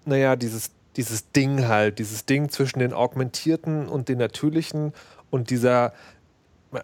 [0.05, 4.93] naja, dieses, dieses Ding halt, dieses Ding zwischen den augmentierten und den natürlichen
[5.29, 5.93] und dieser,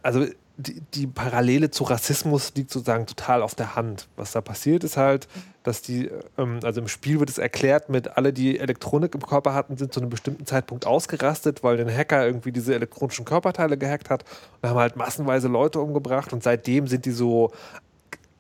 [0.02, 0.26] also
[0.58, 4.08] die, die, Parallele zu Rassismus liegt sozusagen total auf der Hand.
[4.16, 5.28] Was da passiert ist halt,
[5.62, 9.54] dass die, ähm, also im Spiel wird es erklärt mit, alle, die Elektronik im Körper
[9.54, 14.10] hatten, sind zu einem bestimmten Zeitpunkt ausgerastet, weil ein Hacker irgendwie diese elektronischen Körperteile gehackt
[14.10, 14.26] hat
[14.62, 17.52] und haben halt massenweise Leute umgebracht und seitdem sind die so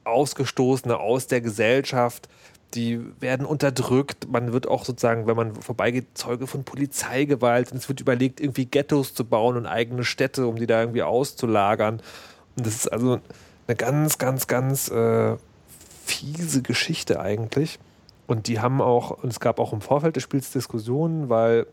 [0.03, 2.29] Ausgestoßene aus der Gesellschaft,
[2.73, 4.27] die werden unterdrückt.
[4.29, 7.71] Man wird auch sozusagen, wenn man vorbeigeht, Zeuge von Polizeigewalt.
[7.71, 11.03] Und es wird überlegt, irgendwie Ghettos zu bauen und eigene Städte, um die da irgendwie
[11.03, 12.01] auszulagern.
[12.55, 13.19] Und das ist also
[13.67, 15.37] eine ganz, ganz, ganz äh,
[16.05, 17.79] fiese Geschichte eigentlich.
[18.27, 21.67] Und die haben auch, und es gab auch im Vorfeld des Spiels Diskussionen, weil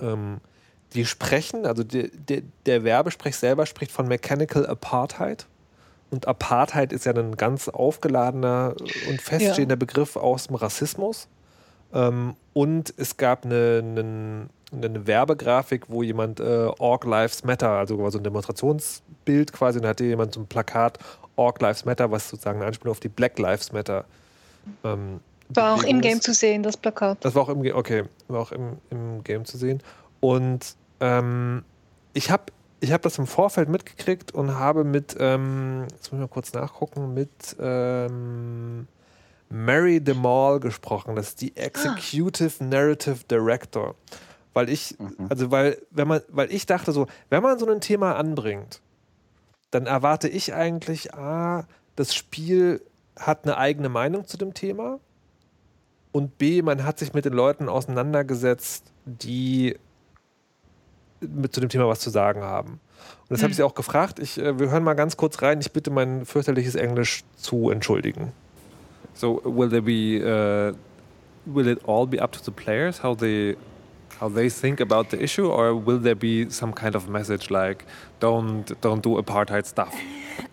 [0.00, 0.40] ähm,
[0.94, 5.46] die sprechen, also der, der, der Werbesprech selber spricht von Mechanical Apartheid.
[6.10, 8.74] Und Apartheid ist ja ein ganz aufgeladener
[9.08, 9.78] und feststehender ja.
[9.78, 11.28] Begriff aus dem Rassismus.
[11.92, 18.08] Ähm, und es gab eine, eine, eine Werbegrafik, wo jemand äh, Org Lives Matter, also
[18.10, 20.98] so ein Demonstrationsbild quasi, und da hatte jemand so ein Plakat
[21.36, 24.04] Org Lives Matter, was sozusagen eine Anspielung auf die Black Lives Matter.
[24.84, 27.24] Ähm, war auch im Game zu sehen, das Plakat.
[27.24, 29.80] Das war auch im Game, okay, war auch im, im Game zu sehen.
[30.20, 31.64] Und ähm,
[32.14, 32.44] ich habe
[32.86, 36.52] ich habe das im Vorfeld mitgekriegt und habe mit, ähm, jetzt muss ich mal kurz
[36.52, 38.86] nachgucken, mit ähm,
[39.48, 41.16] Mary DeMall gesprochen.
[41.16, 43.96] Das ist die Executive Narrative Director.
[44.54, 45.26] Weil ich, mhm.
[45.28, 48.80] also weil, wenn man, weil ich dachte so, wenn man so ein Thema anbringt,
[49.72, 51.66] dann erwarte ich eigentlich, ah,
[51.96, 52.82] das Spiel
[53.18, 55.00] hat eine eigene Meinung zu dem Thema
[56.12, 59.76] und B, man hat sich mit den Leuten auseinandergesetzt, die
[61.20, 62.72] mit zu dem Thema was zu sagen haben.
[62.72, 62.80] Und
[63.30, 63.42] das mhm.
[63.44, 64.18] habe ich sie auch gefragt.
[64.18, 65.60] Ich, äh, wir hören mal ganz kurz rein.
[65.60, 68.32] Ich bitte mein fürchterliches Englisch zu entschuldigen.
[69.14, 70.76] So, will there be, uh,
[71.46, 73.56] will it all be up to the players how they,
[74.20, 77.84] how they think about the issue, or will there be some kind of message like,
[78.20, 79.94] don't, don't do apartheid stuff?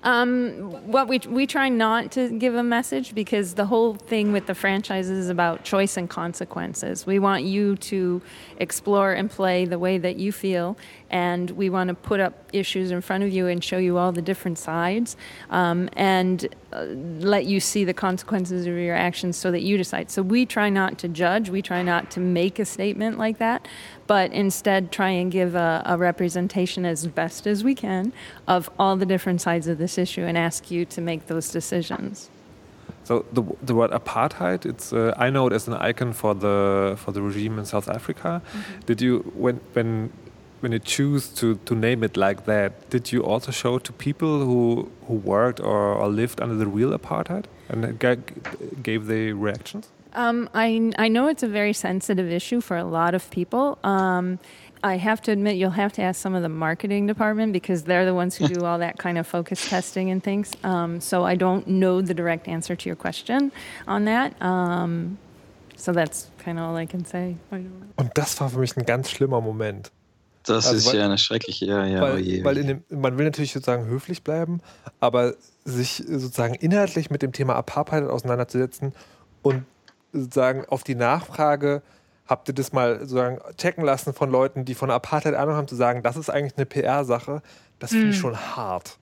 [0.03, 4.47] Um, what we we try not to give a message because the whole thing with
[4.47, 7.05] the franchises is about choice and consequences.
[7.05, 8.21] We want you to
[8.57, 10.77] explore and play the way that you feel,
[11.09, 14.11] and we want to put up issues in front of you and show you all
[14.11, 15.15] the different sides,
[15.49, 16.83] um, and uh,
[17.19, 20.11] let you see the consequences of your actions so that you decide.
[20.11, 21.49] So we try not to judge.
[21.49, 23.67] We try not to make a statement like that,
[24.07, 28.11] but instead try and give a, a, representation as best as we can
[28.47, 32.29] of all the different sides of this issue and ask you to make those decisions.
[33.05, 36.95] So the, the word apartheid, it's uh, I know it as an icon for the
[36.97, 38.41] for the regime in South Africa.
[38.43, 38.85] Mm -hmm.
[38.85, 40.09] Did you when when
[40.63, 44.45] when you choose to, to name it like that, did you also show to people
[44.45, 47.99] who who worked or, or lived under the real apartheid and
[48.81, 49.92] gave they reactions?
[50.13, 53.77] Um, I, I know it's a very sensitive issue for a lot of people.
[53.83, 54.39] Um,
[54.83, 58.05] I have to admit, you'll have to ask some of the marketing department because they're
[58.05, 60.51] the ones who do all that kind of focus testing and things.
[60.63, 63.53] Um, so I don't know the direct answer to your question
[63.87, 64.39] on that.
[64.41, 65.17] Um,
[65.77, 67.37] so that's kind of all I can say.
[67.95, 69.91] Und das war für mich ein ganz schlimmer Moment.
[70.43, 72.01] Das also ist weil, ja eine schreckliche, ja, ja.
[72.01, 74.59] Weil, oh weil dem, man will natürlich sozusagen höflich bleiben,
[74.99, 78.93] aber sich sozusagen inhaltlich mit dem Thema Apartheid auseinanderzusetzen
[79.41, 79.63] und
[80.13, 81.81] sozusagen auf die Nachfrage,
[82.27, 85.75] habt ihr das mal sozusagen checken lassen von Leuten, die von Apartheid Ahnung haben, zu
[85.75, 87.41] sagen, das ist eigentlich eine PR-Sache,
[87.79, 88.21] das finde ich hm.
[88.21, 88.97] schon hart.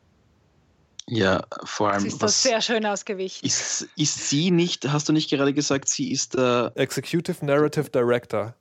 [1.07, 2.01] Ja, vor allem.
[2.01, 3.45] Sie ist das sehr schön ausgewichen.
[3.45, 6.72] Ist, ist sie nicht, hast du nicht gerade gesagt, sie ist der.
[6.76, 8.55] Executive Narrative Director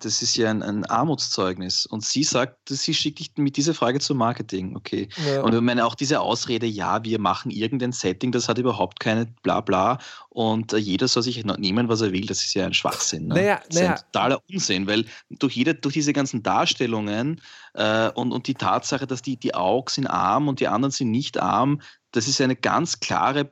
[0.00, 1.86] das ist ja ein, ein, Armutszeugnis.
[1.86, 4.76] Und sie sagt, sie schickt dich mit dieser Frage zum Marketing.
[4.76, 5.08] Okay.
[5.26, 5.42] Ja.
[5.42, 9.26] Und ich meine auch diese Ausrede, ja, wir machen irgendein Setting, das hat überhaupt keine
[9.42, 13.28] Blabla und äh, jeder soll sich nehmen, was er will, das ist ja ein Schwachsinn.
[13.28, 13.34] Ne?
[13.34, 13.90] Naja, das ist naja.
[13.92, 17.40] ein totaler Unsinn, weil durch, jede, durch diese ganzen Darstellungen
[17.74, 21.10] äh, und, und die Tatsache, dass die, die Augs sind arm und die anderen sind
[21.10, 21.80] nicht arm,
[22.12, 23.50] das ist eine ganz klare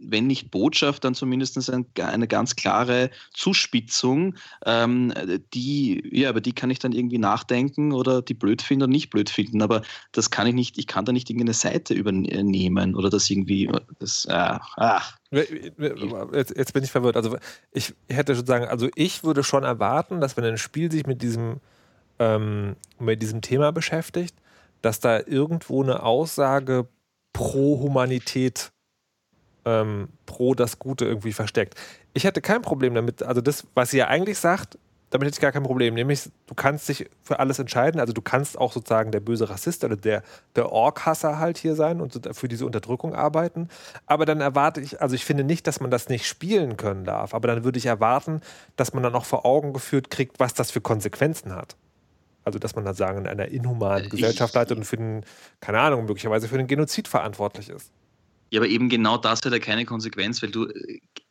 [0.00, 4.34] wenn nicht Botschaft, dann zumindest eine ganz klare Zuspitzung,
[4.66, 5.12] ähm,
[5.54, 9.10] die, ja, aber die kann ich dann irgendwie nachdenken oder die blöd finden oder nicht
[9.10, 9.62] blöd finden.
[9.62, 13.70] Aber das kann ich nicht, ich kann da nicht irgendeine Seite übernehmen oder das irgendwie,
[13.98, 15.18] das, äh, ach.
[15.30, 17.16] Jetzt, jetzt bin ich verwirrt.
[17.16, 17.36] Also
[17.72, 21.22] ich hätte schon sagen, also ich würde schon erwarten, dass wenn ein Spiel sich mit
[21.22, 21.60] diesem,
[22.18, 24.34] ähm, mit diesem Thema beschäftigt,
[24.82, 26.88] dass da irgendwo eine Aussage
[27.32, 28.72] pro Humanität
[29.70, 31.74] ähm, pro das Gute irgendwie versteckt.
[32.12, 34.78] Ich hätte kein Problem damit, also das, was sie ja eigentlich sagt,
[35.10, 35.94] damit hätte ich gar kein Problem.
[35.94, 38.00] Nämlich, du kannst dich für alles entscheiden.
[38.00, 40.22] Also du kannst auch sozusagen der böse Rassist oder der,
[40.54, 43.68] der Ork-Hasser halt hier sein und für diese Unterdrückung arbeiten.
[44.06, 47.34] Aber dann erwarte ich, also ich finde nicht, dass man das nicht spielen können darf,
[47.34, 48.40] aber dann würde ich erwarten,
[48.76, 51.76] dass man dann auch vor Augen geführt kriegt, was das für Konsequenzen hat.
[52.44, 55.24] Also dass man dann sagen, in einer inhumanen Gesellschaft leitet und für den,
[55.60, 57.90] keine Ahnung, möglicherweise für den Genozid verantwortlich ist.
[58.50, 60.68] Ja, aber eben genau das hat ja keine Konsequenz, weil du,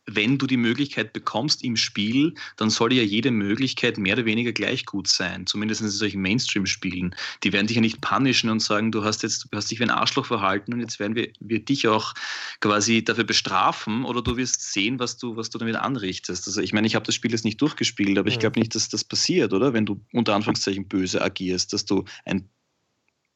[0.06, 4.52] wenn du die Möglichkeit bekommst im Spiel, dann soll ja jede Möglichkeit mehr oder weniger
[4.52, 5.46] gleich gut sein.
[5.46, 7.14] Zumindest in solchen Mainstream-Spielen.
[7.44, 9.84] Die werden dich ja nicht punishen und sagen, du hast jetzt, du hast dich wie
[9.84, 12.14] ein Arschloch verhalten und jetzt werden wir, wir dich auch
[12.60, 16.46] quasi dafür bestrafen oder du wirst sehen, was du, was du damit anrichtest.
[16.46, 18.88] Also ich meine, ich habe das Spiel jetzt nicht durchgespielt, aber ich glaube nicht, dass
[18.88, 19.72] das passiert, oder?
[19.72, 22.48] Wenn du unter Anführungszeichen böse agierst, dass du ein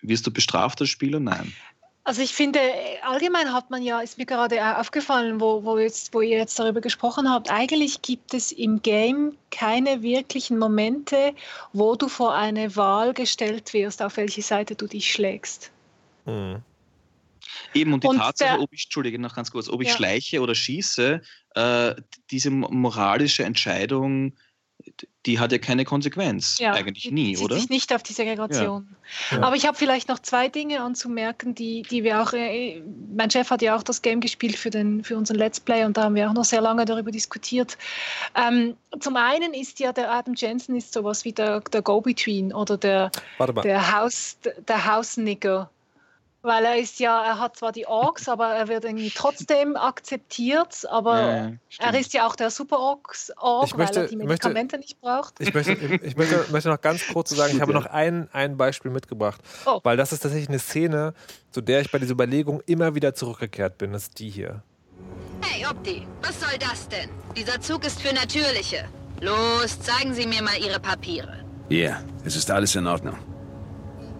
[0.06, 1.18] wirst du bestraft als Spieler?
[1.18, 1.52] Nein.
[2.06, 2.60] Also ich finde,
[3.02, 6.82] allgemein hat man ja, ist mir gerade aufgefallen, wo, wo, jetzt, wo ihr jetzt darüber
[6.82, 11.34] gesprochen habt, eigentlich gibt es im Game keine wirklichen Momente,
[11.72, 15.70] wo du vor eine Wahl gestellt wirst, auf welche Seite du dich schlägst.
[16.26, 16.60] Hm.
[17.72, 19.94] Eben, und die und Tatsache, der, ob ich, Entschuldige, noch ganz kurz, ob ich ja.
[19.94, 21.22] schleiche oder schieße,
[21.54, 21.94] äh,
[22.30, 24.36] diese moralische Entscheidung
[25.26, 26.58] die hat ja keine Konsequenz.
[26.58, 27.56] Ja, Eigentlich nie, oder?
[27.56, 28.94] Sich nicht auf die Segregation.
[29.30, 29.40] Ja.
[29.40, 32.32] Aber ich habe vielleicht noch zwei Dinge anzumerken, die, die wir auch.
[32.32, 32.82] Äh,
[33.14, 35.96] mein Chef hat ja auch das Game gespielt für, den, für unseren Let's Play und
[35.96, 37.78] da haben wir auch noch sehr lange darüber diskutiert.
[38.34, 42.76] Ähm, zum einen ist ja der Adam Jensen ist sowas wie der, der Go-Between oder
[42.76, 43.10] der,
[43.62, 44.36] der House,
[44.68, 45.70] der House-Nigger
[46.44, 50.86] weil er ist ja, er hat zwar die Orks, aber er wird irgendwie trotzdem akzeptiert,
[50.90, 54.78] aber ja, er ist ja auch der Super Orks Ork, weil er die Medikamente möchte,
[54.78, 55.40] nicht braucht.
[55.40, 58.90] Ich möchte, ich möchte, möchte, noch ganz kurz sagen, ich habe noch ein, ein Beispiel
[58.90, 59.80] mitgebracht, oh.
[59.82, 61.14] weil das ist tatsächlich eine Szene,
[61.50, 64.62] zu der ich bei dieser Überlegung immer wieder zurückgekehrt bin, das ist die hier.
[65.40, 67.08] Hey Opti, was soll das denn?
[67.36, 68.84] Dieser Zug ist für Natürliche.
[69.20, 71.44] Los, zeigen Sie mir mal Ihre Papiere.
[71.70, 73.16] Ja, yeah, es ist alles in Ordnung.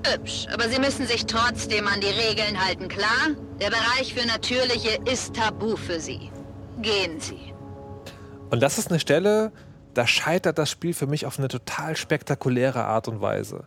[0.07, 3.30] Hübsch, aber Sie müssen sich trotzdem an die Regeln halten, klar?
[3.61, 6.30] Der Bereich für Natürliche ist tabu für Sie.
[6.80, 7.55] Gehen Sie.
[8.50, 9.52] Und das ist eine Stelle,
[9.94, 13.64] da scheitert das Spiel für mich auf eine total spektakuläre Art und Weise.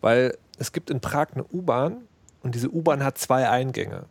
[0.00, 2.02] Weil es gibt in Prag eine U-Bahn
[2.42, 4.04] und diese U-Bahn hat zwei Eingänge.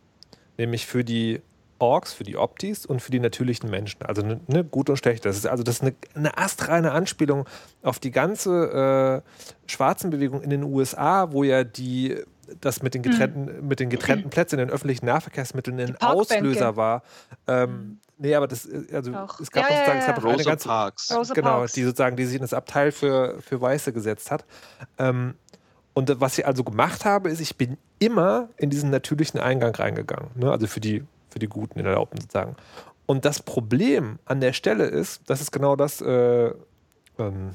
[0.58, 1.40] Nämlich für die
[1.80, 4.02] Orks, für die Optis und für die natürlichen Menschen.
[4.02, 5.24] Also ne, ne, gut und schlecht.
[5.24, 7.46] Das ist also das ist eine, eine astreine Anspielung
[7.82, 12.22] auf die ganze äh, schwarzen Bewegung in den USA, wo ja die
[12.60, 13.68] das mit den getrennten, mhm.
[13.68, 17.02] mit den getrennten Plätzen in den öffentlichen Nahverkehrsmitteln ein Auslöser war.
[17.46, 18.00] Ähm, mhm.
[18.18, 19.40] Nee, aber das, äh, also Auch.
[19.40, 20.00] es gab ja, sozusagen, ja, ja.
[20.00, 21.14] es gab eine ganze, Parks.
[21.14, 21.72] Rosa genau, Parks.
[21.72, 24.44] die sozusagen, die sich in das Abteil für, für Weiße gesetzt hat.
[24.98, 25.34] Ähm,
[25.94, 30.30] und was ich also gemacht habe, ist, ich bin immer in diesen natürlichen Eingang reingegangen.
[30.34, 30.50] Ne?
[30.50, 32.56] Also für die für die Guten in der Erlaubten sozusagen.
[33.06, 36.52] Und das Problem an der Stelle ist, das ist genau das, äh,
[37.18, 37.54] ähm,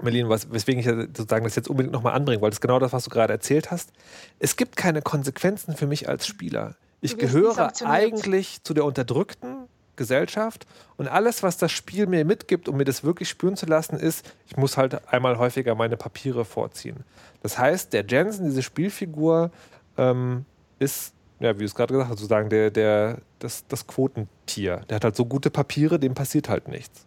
[0.00, 2.92] Merlin, was, weswegen ich sozusagen das jetzt unbedingt nochmal anbringe, weil das ist genau das,
[2.92, 3.92] was du gerade erzählt hast.
[4.38, 6.76] Es gibt keine Konsequenzen für mich als Spieler.
[7.00, 12.76] Ich gehöre eigentlich zu der unterdrückten Gesellschaft und alles, was das Spiel mir mitgibt, um
[12.76, 17.04] mir das wirklich spüren zu lassen, ist, ich muss halt einmal häufiger meine Papiere vorziehen.
[17.42, 19.50] Das heißt, der Jensen, diese Spielfigur,
[19.96, 20.46] ähm,
[20.78, 24.84] ist ja, wie du es gerade gesagt hast, sozusagen der, der, das, das Quotentier.
[24.88, 27.06] Der hat halt so gute Papiere, dem passiert halt nichts.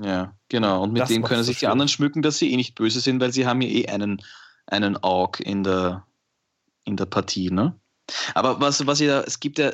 [0.00, 0.82] Ja, genau.
[0.82, 3.20] Und mit das denen können sich die anderen schmücken, dass sie eh nicht böse sind,
[3.20, 4.22] weil sie haben ja eh einen
[4.66, 6.06] einen Aug in der,
[6.84, 7.50] in der Partie.
[7.50, 7.78] Ne?
[8.34, 9.72] Aber was, was ja, es gibt ja,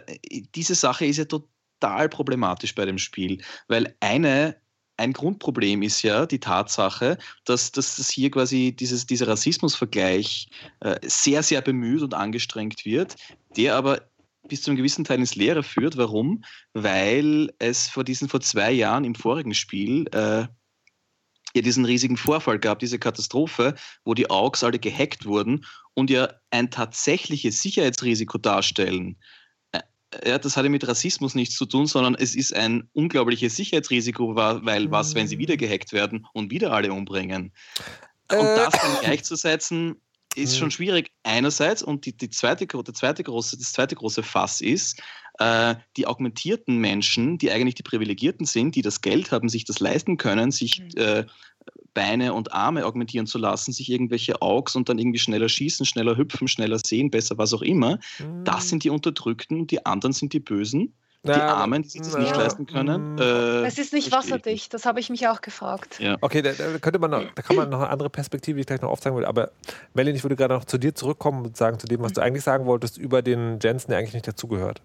[0.55, 4.57] diese Sache ist ja total problematisch bei dem Spiel, weil eine
[5.03, 10.49] ein Grundproblem ist ja die Tatsache, dass, dass das hier quasi dieses, dieser Rassismusvergleich
[10.81, 13.17] äh, sehr, sehr bemüht und angestrengt wird,
[13.57, 14.03] der aber
[14.49, 15.97] bis zu einem gewissen Teil ins Leere führt.
[15.97, 16.45] Warum?
[16.73, 20.47] Weil es vor diesen vor zwei Jahren im vorigen Spiel äh,
[21.55, 23.75] ja diesen riesigen Vorfall gab, diese Katastrophe,
[24.05, 29.17] wo die AUX alle gehackt wurden und ja ein tatsächliches Sicherheitsrisiko darstellen.
[30.25, 34.91] Ja, das hatte mit Rassismus nichts zu tun, sondern es ist ein unglaubliches Sicherheitsrisiko, weil
[34.91, 37.53] was, wenn sie wieder gehackt werden und wieder alle umbringen?
[38.31, 38.57] Und äh.
[38.57, 39.97] das dann gleichzusetzen,
[40.35, 44.61] ist schon schwierig einerseits und die, die zweite, der zweite große, das zweite große Fass
[44.61, 45.01] ist,
[45.39, 49.81] äh, die augmentierten Menschen, die eigentlich die Privilegierten sind, die das Geld haben, sich das
[49.81, 51.01] leisten können, sich mhm.
[51.01, 51.27] äh,
[51.95, 56.17] Beine und Arme augmentieren zu lassen, sich irgendwelche Augs und dann irgendwie schneller schießen, schneller
[56.17, 57.99] hüpfen, schneller sehen, besser, was auch immer.
[58.19, 58.45] Mhm.
[58.45, 60.95] Das sind die Unterdrückten und die anderen sind die Bösen.
[61.25, 62.19] Die ja, Armen, die sich das ja.
[62.19, 63.13] nicht leisten können.
[63.13, 63.19] Mhm.
[63.19, 66.01] Äh, es ist nicht wasserdicht, das habe ich mich auch gefragt.
[66.01, 66.17] Ja.
[66.21, 68.67] Okay, da, da, könnte man noch, da kann man noch eine andere Perspektive, die ich
[68.67, 69.25] gleich noch aufzeigen will.
[69.25, 69.53] Aber
[69.95, 72.15] Melanie, ich würde gerade noch zu dir zurückkommen und sagen, zu dem, was mhm.
[72.15, 74.83] du eigentlich sagen wolltest, über den Jensen, der eigentlich nicht dazugehört.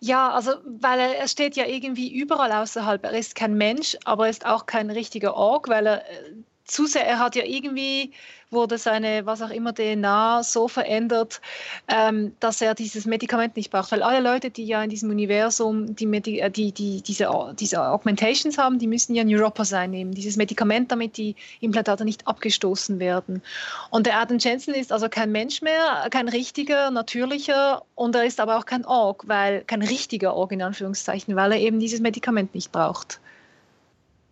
[0.00, 3.04] Ja, also weil er, steht ja irgendwie überall außerhalb.
[3.04, 6.32] Er ist kein Mensch, aber er ist auch kein richtiger Org, weil er äh,
[6.64, 8.12] zu sehr, er hat ja irgendwie,
[8.50, 11.40] wurde seine, was auch immer, DNA so verändert,
[11.88, 13.92] ähm, dass er dieses Medikament nicht braucht.
[13.92, 17.28] Weil alle Leute, die ja in diesem Universum die, Medi äh, die, die, diese,
[17.58, 20.12] diese Augmentations haben, die müssen ja Neuropa sein, nehmen.
[20.12, 23.42] Dieses Medikament, damit die Implantate nicht abgestoßen werden.
[23.90, 28.40] Und der Adam Jensen ist also kein Mensch mehr, kein richtiger, natürlicher und er ist
[28.40, 32.54] aber auch kein Org, weil kein richtiger Org in Anführungszeichen, weil er eben dieses Medikament
[32.54, 33.20] nicht braucht.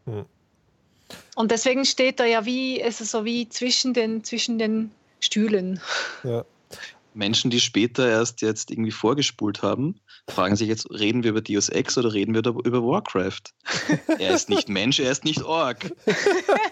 [0.07, 0.25] Hm.
[1.39, 5.81] Und deswegen steht er ja wie, ist es so wie zwischen den, zwischen den Stühlen.
[6.25, 6.45] Ja.
[7.15, 11.69] Menschen, die später erst jetzt irgendwie vorgespult haben, fragen sich jetzt, reden wir über Deus
[11.69, 13.55] Ex oder reden wir über Warcraft?
[14.19, 15.93] er ist nicht Mensch, er ist nicht Ork.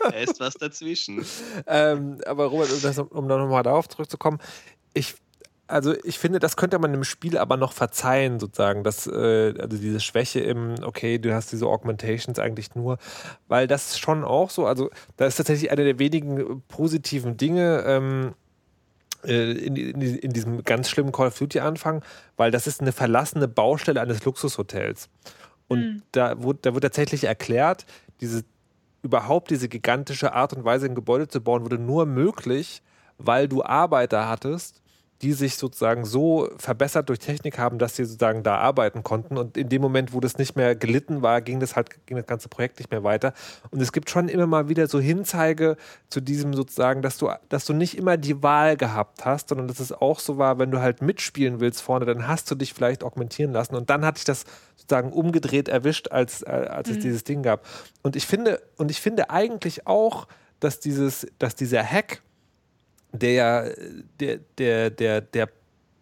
[0.02, 1.24] er ist was dazwischen.
[1.68, 4.40] Ähm, aber Robert, um, das, um nochmal darauf zurückzukommen,
[4.94, 5.14] ich
[5.68, 9.76] also ich finde, das könnte man im Spiel aber noch verzeihen, sozusagen, dass, äh, also
[9.76, 12.98] diese Schwäche im, okay, du hast diese Augmentations eigentlich nur,
[13.48, 18.34] weil das schon auch so, also da ist tatsächlich eine der wenigen positiven Dinge, ähm,
[19.24, 22.04] äh, in, in, in, diesem ganz schlimmen Call of Duty Anfang,
[22.36, 25.08] weil das ist eine verlassene Baustelle eines Luxushotels.
[25.68, 26.02] Und mhm.
[26.12, 27.86] da, wurde, da wird tatsächlich erklärt,
[28.20, 28.44] diese,
[29.02, 32.82] überhaupt diese gigantische Art und Weise, ein Gebäude zu bauen, wurde nur möglich,
[33.18, 34.82] weil du Arbeiter hattest,
[35.22, 39.38] die sich sozusagen so verbessert durch Technik haben, dass sie sozusagen da arbeiten konnten.
[39.38, 42.26] Und in dem Moment, wo das nicht mehr gelitten war, ging das halt, ging das
[42.26, 43.32] ganze Projekt nicht mehr weiter.
[43.70, 45.76] Und es gibt schon immer mal wieder so Hinzeige
[46.10, 49.80] zu diesem sozusagen, dass du, dass du nicht immer die Wahl gehabt hast, sondern dass
[49.80, 53.02] es auch so war, wenn du halt mitspielen willst vorne, dann hast du dich vielleicht
[53.02, 53.74] augmentieren lassen.
[53.74, 54.44] Und dann hatte ich das
[54.76, 56.96] sozusagen umgedreht erwischt, als, äh, als mhm.
[56.96, 57.66] es dieses Ding gab.
[58.02, 60.26] Und ich finde, und ich finde eigentlich auch,
[60.60, 62.22] dass dieses, dass dieser Hack,
[63.12, 63.64] der ja,
[64.20, 65.48] der, der, der, der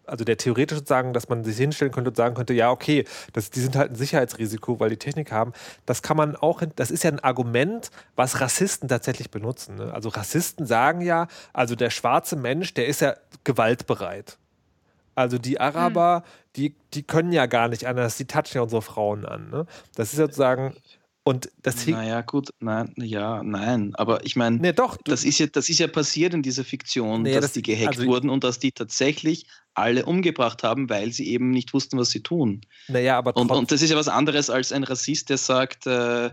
[0.07, 3.51] also der theoretisch sozusagen, dass man sich hinstellen könnte und sagen könnte, ja, okay, das,
[3.51, 5.53] die sind halt ein Sicherheitsrisiko, weil die Technik haben.
[5.87, 9.77] Das kann man auch, das ist ja ein Argument, was Rassisten tatsächlich benutzen.
[9.77, 9.93] Ne?
[9.93, 14.39] Also Rassisten sagen ja, also der schwarze Mensch, der ist ja gewaltbereit.
[15.15, 16.23] Also die Araber, hm.
[16.57, 19.49] die, die können ja gar nicht anders, die touchen ja unsere Frauen an.
[19.51, 19.67] Ne?
[19.95, 20.75] Das ist sozusagen,
[21.27, 23.95] und das Naja, gut, nein, ja, nein.
[23.95, 27.22] Aber ich meine, nee, doch, das, ist ja, das ist ja passiert in dieser Fiktion,
[27.22, 31.12] nee, dass das, die gehackt also, wurden und dass die tatsächlich alle umgebracht haben, weil
[31.12, 32.61] sie eben nicht wussten, was sie tun.
[32.89, 36.27] Naja, aber und, und das ist ja was anderes als ein Rassist, der sagt, äh,
[36.27, 36.31] äh,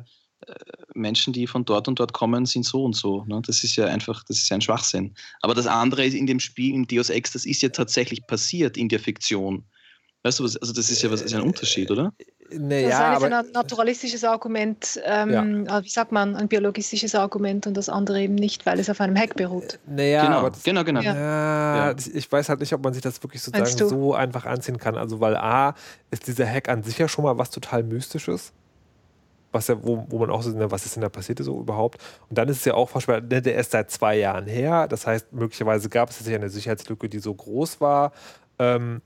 [0.93, 3.23] Menschen, die von dort und dort kommen, sind so und so.
[3.25, 3.41] Ne?
[3.45, 5.15] Das ist ja einfach, das ist ja ein Schwachsinn.
[5.41, 8.89] Aber das andere in dem Spiel, in Deus Ex, das ist ja tatsächlich passiert in
[8.89, 9.63] der Fiktion.
[10.23, 12.13] Weißt du, also das ist ja was, ist ein Unterschied, oder?
[12.57, 15.83] Naja, das ist ein naturalistisches Argument, ähm, ja.
[15.83, 19.15] wie sagt man, ein biologistisches Argument und das andere eben nicht, weil es auf einem
[19.15, 19.79] Hack beruht.
[19.85, 21.01] Naja, genau, aber das, genau, genau.
[21.01, 21.95] Ja, ja.
[22.13, 24.97] Ich weiß halt nicht, ob man sich das wirklich sozusagen so einfach anziehen kann.
[24.97, 25.75] Also, weil A,
[26.09, 28.51] ist dieser Hack an sich ja schon mal was total Mystisches.
[29.53, 32.01] Was ja, wo, wo man auch so, was ist denn da passiert so überhaupt?
[32.29, 34.87] Und dann ist es ja auch fast, der ist seit zwei Jahren her.
[34.87, 38.13] Das heißt, möglicherweise gab es ja eine Sicherheitslücke, die so groß war.
[38.59, 39.01] Ähm,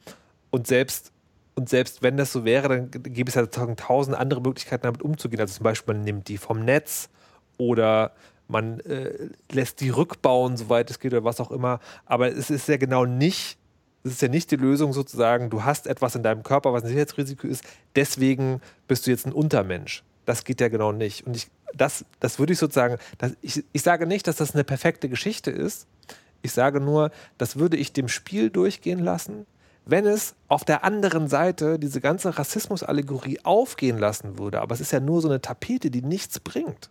[0.52, 1.12] und selbst
[1.56, 5.40] und selbst wenn das so wäre, dann gäbe es ja tausend andere Möglichkeiten, damit umzugehen.
[5.40, 7.10] Also zum Beispiel, man nimmt die vom Netz
[7.58, 8.12] oder
[8.48, 11.80] man äh, lässt die rückbauen, soweit es geht oder was auch immer.
[12.06, 13.58] Aber es ist ja genau nicht,
[14.04, 16.90] es ist ja nicht die Lösung sozusagen, du hast etwas in deinem Körper, was ein
[16.90, 17.64] Sicherheitsrisiko ist,
[17.96, 20.04] deswegen bist du jetzt ein Untermensch.
[20.26, 21.26] das geht ja genau nicht.
[21.26, 24.64] Und ich, das, das würde ich sozusagen, das, ich, ich sage nicht, dass das eine
[24.64, 25.88] perfekte Geschichte ist.
[26.42, 29.46] Ich sage nur, das würde ich dem Spiel durchgehen lassen,
[29.86, 34.62] wenn es auf der anderen Seite diese ganze Rassismus-Allegorie aufgehen lassen würde.
[34.62, 36.90] Aber es ist ja nur so eine Tapete, die nichts bringt.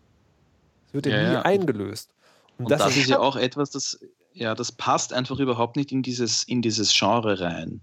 [0.87, 1.43] Es wird ja, ja nie ja.
[1.43, 2.11] eingelöst.
[2.59, 3.99] Und, Und das, das, ist ja auch etwas, das,
[4.33, 7.81] ja, das passt einfach überhaupt nicht in dieses, in dieses Genre rein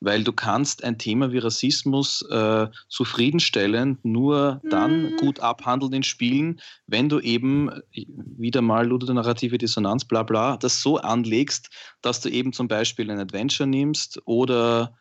[0.00, 5.16] weil du kannst ein Thema wie Rassismus äh, zufriedenstellend nur dann mhm.
[5.16, 10.80] gut abhandeln in Spielen, wenn du eben äh, wieder mal ludonarrative Dissonanz, bla bla, das
[10.80, 11.70] so anlegst,
[12.02, 14.94] dass du eben zum Beispiel ein Adventure nimmst oder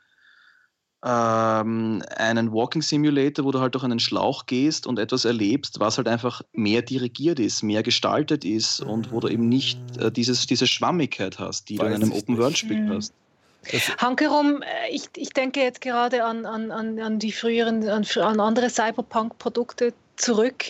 [1.06, 5.98] ähm, einen Walking Simulator, wo du halt durch einen Schlauch gehst und etwas erlebst, was
[5.98, 10.48] halt einfach mehr dirigiert ist, mehr gestaltet ist und wo du eben nicht äh, dieses,
[10.48, 12.90] diese Schwammigkeit hast, die Weiß du in einem Open-World-Spiel mhm.
[12.90, 13.14] hast.
[13.98, 18.70] Hankerum, äh, ich, ich denke jetzt gerade an, an, an die früheren, an, an andere
[18.70, 20.66] Cyberpunk-Produkte zurück.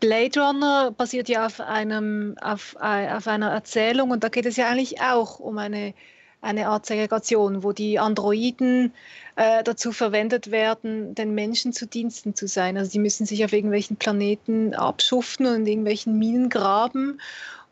[0.00, 4.56] Blade Runner basiert ja auf, einem, auf, äh, auf einer Erzählung und da geht es
[4.56, 5.94] ja eigentlich auch um eine,
[6.40, 8.92] eine Art Segregation, wo die Androiden
[9.36, 12.76] äh, dazu verwendet werden, den Menschen zu Diensten zu sein.
[12.76, 17.20] Also die müssen sich auf irgendwelchen Planeten abschuften und in irgendwelchen Minen graben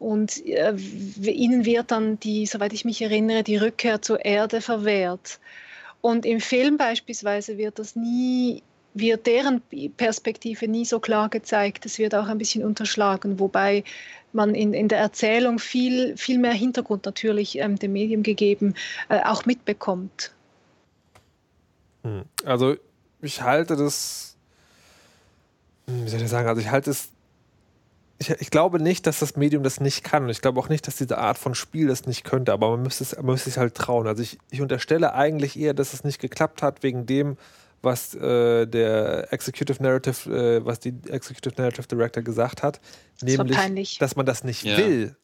[0.01, 5.39] und äh, ihnen wird dann die, soweit ich mich erinnere, die Rückkehr zur Erde verwehrt.
[6.01, 8.63] Und im Film beispielsweise wird das nie,
[8.95, 9.61] wird deren
[9.99, 11.85] Perspektive nie so klar gezeigt.
[11.85, 13.85] Es wird auch ein bisschen unterschlagen, wobei
[14.33, 18.75] man in, in der Erzählung viel, viel mehr Hintergrund natürlich ähm, dem Medium gegeben
[19.11, 20.33] äh, auch mitbekommt.
[22.05, 22.23] Hm.
[22.47, 22.77] Also
[23.21, 24.35] ich halte das,
[25.87, 27.11] hm, wie soll ich sagen, also ich halte es
[28.21, 30.25] ich, ich, glaube nicht, dass das Medium das nicht kann.
[30.25, 32.53] Und ich glaube auch nicht, dass diese Art von Spiel das nicht könnte.
[32.53, 34.07] Aber man müsste es, man müsste es halt trauen.
[34.07, 37.39] Also ich, ich unterstelle eigentlich eher, dass es nicht geklappt hat wegen dem,
[37.81, 42.79] was äh, der Executive Narrative, äh, was die Executive Narrative Director gesagt hat,
[43.19, 44.77] das nämlich, dass man das nicht ja.
[44.77, 45.17] will.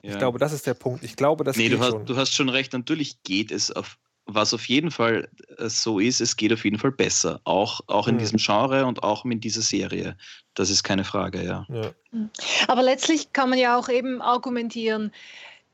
[0.00, 0.18] Ich ja.
[0.18, 1.04] glaube, das ist der Punkt.
[1.04, 2.06] Ich glaube, das nee, geht du hast, schon.
[2.06, 2.72] du hast schon recht.
[2.72, 6.78] Natürlich geht es auf was auf jeden Fall äh, so ist, es geht auf jeden
[6.78, 7.40] Fall besser.
[7.44, 8.18] Auch, auch in mhm.
[8.18, 10.16] diesem Genre und auch in dieser Serie.
[10.54, 11.66] Das ist keine Frage, ja.
[11.68, 11.92] ja.
[12.10, 12.30] Mhm.
[12.68, 15.12] Aber letztlich kann man ja auch eben argumentieren,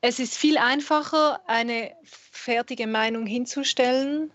[0.02, 4.30] es ist viel einfacher, eine fertige Meinung hinzustellen,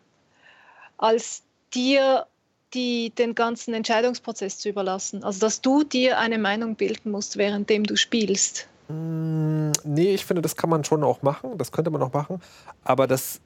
[0.97, 1.43] als
[1.73, 2.25] dir
[2.73, 5.23] die, den ganzen Entscheidungsprozess zu überlassen.
[5.23, 8.67] Also dass du dir eine Meinung bilden musst, währenddem du spielst.
[8.87, 12.41] Mm, nee, ich finde, das kann man schon auch machen, das könnte man auch machen,
[12.85, 13.41] aber das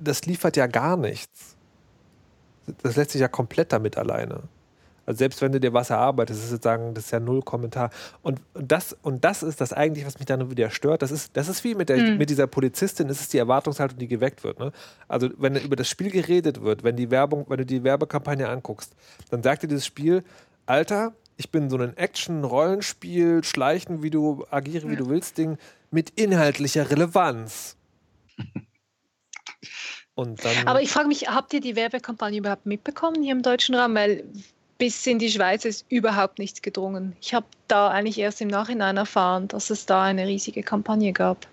[0.00, 1.56] das liefert ja gar nichts.
[2.82, 4.42] Das lässt sich ja komplett damit alleine.
[5.08, 7.88] Also selbst wenn du dir was erarbeitest, ist sozusagen, das ist ja null Kommentar.
[8.20, 11.00] Und das, und das ist das eigentlich, was mich dann wieder stört.
[11.00, 12.18] Das ist, das ist wie mit, der, mhm.
[12.18, 14.58] mit dieser Polizistin, das ist die Erwartungshaltung, die geweckt wird.
[14.58, 14.70] Ne?
[15.08, 18.94] Also wenn über das Spiel geredet wird, wenn die Werbung, wenn du die Werbekampagne anguckst,
[19.30, 20.24] dann sagt dir dieses Spiel,
[20.66, 25.56] Alter, ich bin so ein Action-Rollenspiel, Schleichen, wie du agiere, wie du willst, Ding
[25.90, 27.76] mit inhaltlicher Relevanz.
[30.66, 33.94] Aber ich frage mich, habt ihr die Werbekampagne überhaupt mitbekommen hier im deutschen Raum?
[33.94, 34.24] Weil
[34.78, 37.16] bis in die Schweiz ist überhaupt nichts gedrungen.
[37.20, 41.46] Ich habe da eigentlich erst im Nachhinein erfahren, dass es da eine riesige Kampagne gab.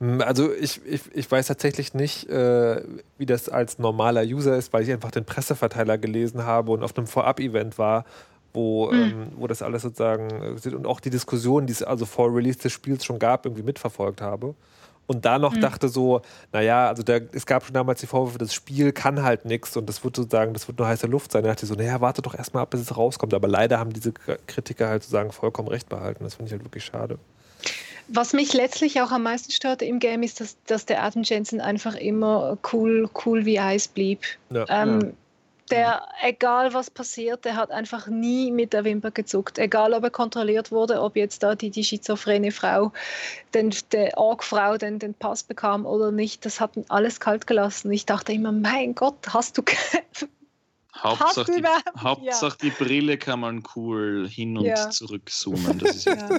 [0.00, 2.82] Hm, also ich, ich, ich weiß tatsächlich nicht, äh,
[3.18, 6.96] wie das als normaler User ist, weil ich einfach den Presseverteiler gelesen habe und auf
[6.96, 8.04] einem Vorab-Event war,
[8.52, 9.02] wo, mhm.
[9.02, 12.58] ähm, wo das alles sozusagen äh, und auch die Diskussion, die es also vor Release
[12.58, 14.54] des Spiels schon gab, irgendwie mitverfolgt habe
[15.06, 15.60] und da noch mhm.
[15.60, 19.44] dachte so, naja, also da, es gab schon damals die Vorwürfe, das Spiel kann halt
[19.44, 21.42] nichts und das wird sozusagen, das wird nur heiße Luft sein.
[21.42, 23.34] Da dachte ich so, naja, warte doch erstmal ab, bis es rauskommt.
[23.34, 24.12] Aber leider haben diese
[24.46, 26.24] Kritiker halt sozusagen vollkommen recht behalten.
[26.24, 27.18] Das finde ich halt wirklich schade.
[28.08, 31.60] Was mich letztlich auch am meisten störte im Game ist, dass, dass der Adam Jensen
[31.60, 34.20] einfach immer cool, cool wie Eis blieb.
[34.50, 35.08] Ja, ähm, ja
[35.70, 39.58] der, egal was passiert, der hat einfach nie mit der Wimper gezuckt.
[39.58, 42.92] Egal, ob er kontrolliert wurde, ob jetzt da die, die schizophrene Frau,
[43.54, 47.90] den, der Org-Frau den, den Pass bekam oder nicht, das hat ihn alles kalt gelassen.
[47.92, 49.62] Ich dachte immer, mein Gott, hast du
[50.96, 52.70] Hauptsache, die, Hauptsache ja.
[52.70, 54.90] die Brille kann man cool hin und ja.
[54.90, 55.82] zurück zoomen.
[56.04, 56.38] Ja.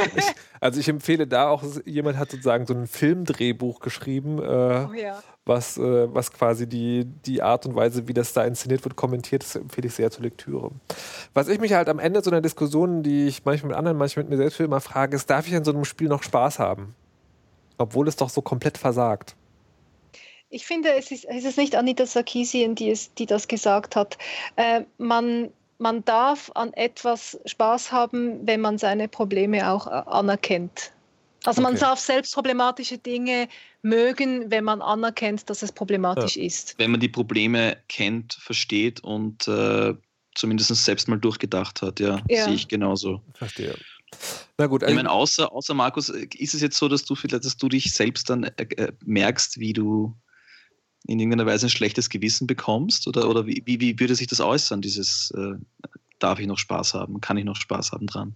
[0.60, 4.90] also ich empfehle da auch, jemand hat sozusagen so ein Filmdrehbuch geschrieben, äh, oh,
[5.46, 9.42] was, äh, was quasi die, die Art und Weise, wie das da inszeniert wird, kommentiert.
[9.42, 10.70] Das empfehle ich sehr zur Lektüre.
[11.32, 14.24] Was ich mich halt am Ende so einer Diskussion, die ich manchmal mit anderen, manchmal
[14.24, 16.94] mit mir selbst immer frage, ist, darf ich an so einem Spiel noch Spaß haben?
[17.78, 19.34] Obwohl es doch so komplett versagt.
[20.54, 24.16] Ich finde, es ist, es ist nicht Anita Sarkeesian, die, es, die das gesagt hat.
[24.54, 30.92] Äh, man, man darf an etwas Spaß haben, wenn man seine Probleme auch äh, anerkennt.
[31.42, 31.72] Also okay.
[31.72, 33.48] man darf selbst problematische Dinge
[33.82, 36.44] mögen, wenn man anerkennt, dass es problematisch ja.
[36.44, 36.78] ist.
[36.78, 39.92] Wenn man die Probleme kennt, versteht und äh,
[40.36, 41.98] zumindest selbst mal durchgedacht hat.
[41.98, 42.44] Ja, ja.
[42.44, 43.20] sehe ich genauso.
[43.34, 43.74] Verstehe.
[44.56, 47.44] Na gut, ich also meine, außer, außer Markus, ist es jetzt so, dass du vielleicht,
[47.44, 50.14] dass du dich selbst dann äh, äh, merkst, wie du
[51.06, 53.06] in irgendeiner Weise ein schlechtes Gewissen bekommst?
[53.06, 55.54] Oder, oder wie, wie, würde sich das äußern, dieses äh,
[56.18, 58.34] darf ich noch Spaß haben, kann ich noch Spaß haben dran?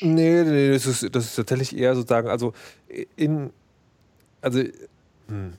[0.00, 2.54] Nee, nee, das ist, das ist tatsächlich eher sozusagen, also
[3.16, 3.50] in,
[4.40, 4.62] also,
[5.28, 5.52] hm.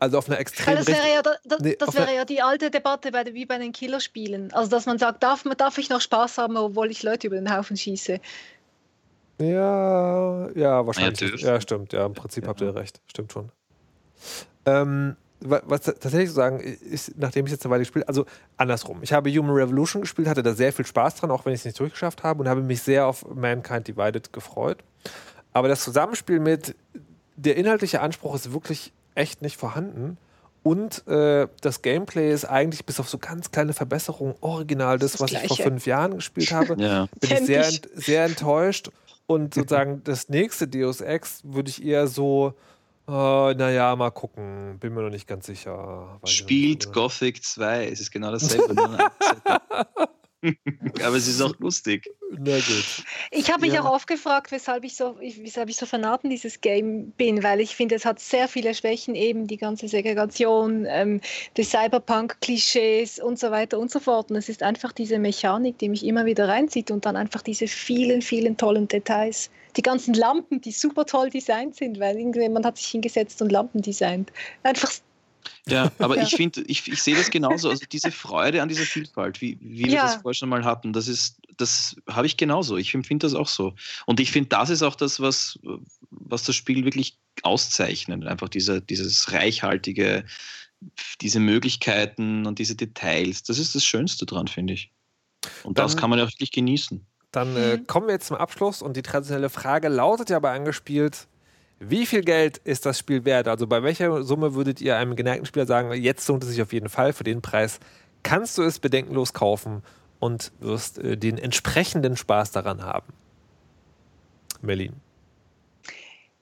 [0.00, 0.76] Also auf einer extrem.
[0.76, 3.72] Das wäre, ja, das, nee, das wäre ja die alte Debatte bei, wie bei den
[3.72, 4.52] Killerspielen.
[4.52, 7.52] Also dass man sagt, darf, darf ich noch Spaß haben, obwohl ich Leute über den
[7.52, 8.20] Haufen schieße?
[9.40, 11.42] Ja, ja, wahrscheinlich.
[11.42, 11.92] Ja, ja stimmt.
[11.92, 12.48] Ja, im Prinzip ja.
[12.48, 13.00] habt ihr recht.
[13.08, 13.50] Stimmt schon.
[14.66, 18.26] Ähm, was tatsächlich zu sagen ist, nachdem ich jetzt eine Weile gespielt also
[18.56, 18.98] andersrum.
[19.02, 21.64] Ich habe Human Revolution gespielt, hatte da sehr viel Spaß dran, auch wenn ich es
[21.64, 24.78] nicht durchgeschafft habe und habe mich sehr auf Mankind Divided gefreut.
[25.52, 26.74] Aber das Zusammenspiel mit
[27.36, 30.18] der inhaltliche Anspruch ist wirklich echt nicht vorhanden.
[30.62, 35.20] Und äh, das Gameplay ist eigentlich bis auf so ganz kleine Verbesserungen original das, das
[35.20, 35.46] was Gleiche.
[35.46, 36.76] ich vor fünf Jahren gespielt habe.
[36.82, 37.06] ja.
[37.20, 38.90] Bin ich sehr, sehr enttäuscht.
[39.26, 42.54] Und sozusagen das nächste Deus Ex würde ich eher so
[43.08, 44.78] Uh, naja, mal gucken.
[44.78, 46.18] Bin mir noch nicht ganz sicher.
[46.20, 47.88] Weiß Spielt nicht, Gothic 2.
[47.88, 48.74] Es ist genau dasselbe.
[50.42, 52.08] Aber es ist auch lustig.
[52.30, 53.04] Na gut.
[53.30, 53.82] Ich habe mich ja.
[53.82, 57.74] auch oft gefragt, weshalb ich so, weshalb ich so vernaten dieses Game bin, weil ich
[57.74, 61.20] finde, es hat sehr viele Schwächen, eben die ganze Segregation, ähm,
[61.56, 64.30] die Cyberpunk-Klischees und so weiter und so fort.
[64.30, 67.66] Und es ist einfach diese Mechanik, die mich immer wieder reinzieht und dann einfach diese
[67.66, 69.50] vielen, vielen tollen Details.
[69.76, 73.82] Die ganzen Lampen, die super toll designt sind, weil irgendjemand hat sich hingesetzt und Lampen
[73.82, 74.32] designt.
[74.62, 74.92] Einfach
[75.66, 76.22] ja, aber ja.
[76.22, 77.70] ich finde, ich, ich sehe das genauso.
[77.70, 80.02] Also diese Freude an dieser Vielfalt, wie, wie wir ja.
[80.02, 82.76] das vorher schon mal hatten, das ist, das habe ich genauso.
[82.76, 83.74] Ich empfinde das auch so.
[84.06, 85.58] Und ich finde, das ist auch das, was,
[86.10, 88.26] was das Spiel wirklich auszeichnet.
[88.26, 90.24] Einfach diese, dieses reichhaltige,
[91.20, 93.42] diese Möglichkeiten und diese Details.
[93.42, 94.92] Das ist das Schönste dran, finde ich.
[95.64, 97.04] Und dann, das kann man ja wirklich genießen.
[97.32, 97.86] Dann äh, mhm.
[97.86, 101.28] kommen wir jetzt zum Abschluss und die traditionelle Frage lautet ja bei angespielt,
[101.80, 103.48] wie viel Geld ist das Spiel wert?
[103.48, 106.72] Also bei welcher Summe würdet ihr einem geneigten Spieler sagen, jetzt lohnt es sich auf
[106.72, 107.78] jeden Fall, für den Preis
[108.22, 109.82] kannst du es bedenkenlos kaufen
[110.18, 113.12] und wirst äh, den entsprechenden Spaß daran haben?
[114.60, 114.94] Merlin.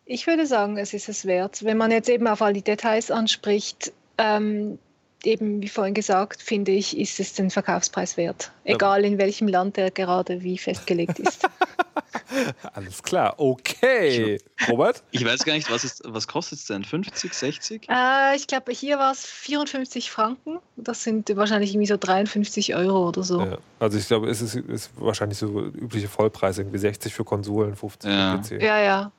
[0.06, 1.64] Ich würde sagen, es ist es wert.
[1.64, 4.78] Wenn man jetzt eben auf all die Details anspricht, ähm,
[5.26, 8.50] eben wie vorhin gesagt, finde ich, ist es den Verkaufspreis wert.
[8.64, 11.46] Egal in welchem Land er gerade wie festgelegt ist.
[12.74, 14.38] Alles klar, okay.
[14.68, 15.02] Robert?
[15.10, 16.84] Ich weiß gar nicht, was, ist, was kostet es denn?
[16.84, 17.88] 50, 60?
[17.88, 20.58] Äh, ich glaube, hier war es 54 Franken.
[20.76, 23.40] Das sind wahrscheinlich irgendwie so 53 Euro oder so.
[23.40, 27.76] Ja, also ich glaube, es ist, ist, wahrscheinlich so übliche Vollpreis, irgendwie 60 für Konsolen,
[27.76, 28.42] 50 ja.
[28.42, 28.62] für PC.
[28.62, 29.12] Ja, ja.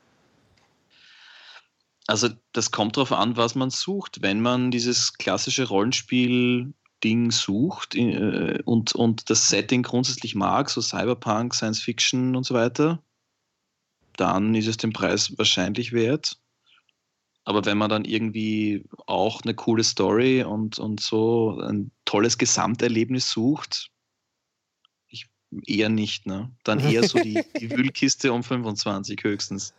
[2.08, 4.22] Also das kommt darauf an, was man sucht.
[4.22, 10.82] Wenn man dieses klassische Rollenspiel Ding sucht äh, und, und das Setting grundsätzlich mag, so
[10.82, 13.04] Cyberpunk, Science Fiction und so weiter,
[14.16, 16.40] dann ist es den Preis wahrscheinlich wert.
[17.44, 23.30] Aber wenn man dann irgendwie auch eine coole Story und, und so ein tolles Gesamterlebnis
[23.30, 23.92] sucht,
[25.66, 26.50] eher nicht, ne?
[26.64, 29.74] Dann eher so die, die Wühlkiste um 25 höchstens.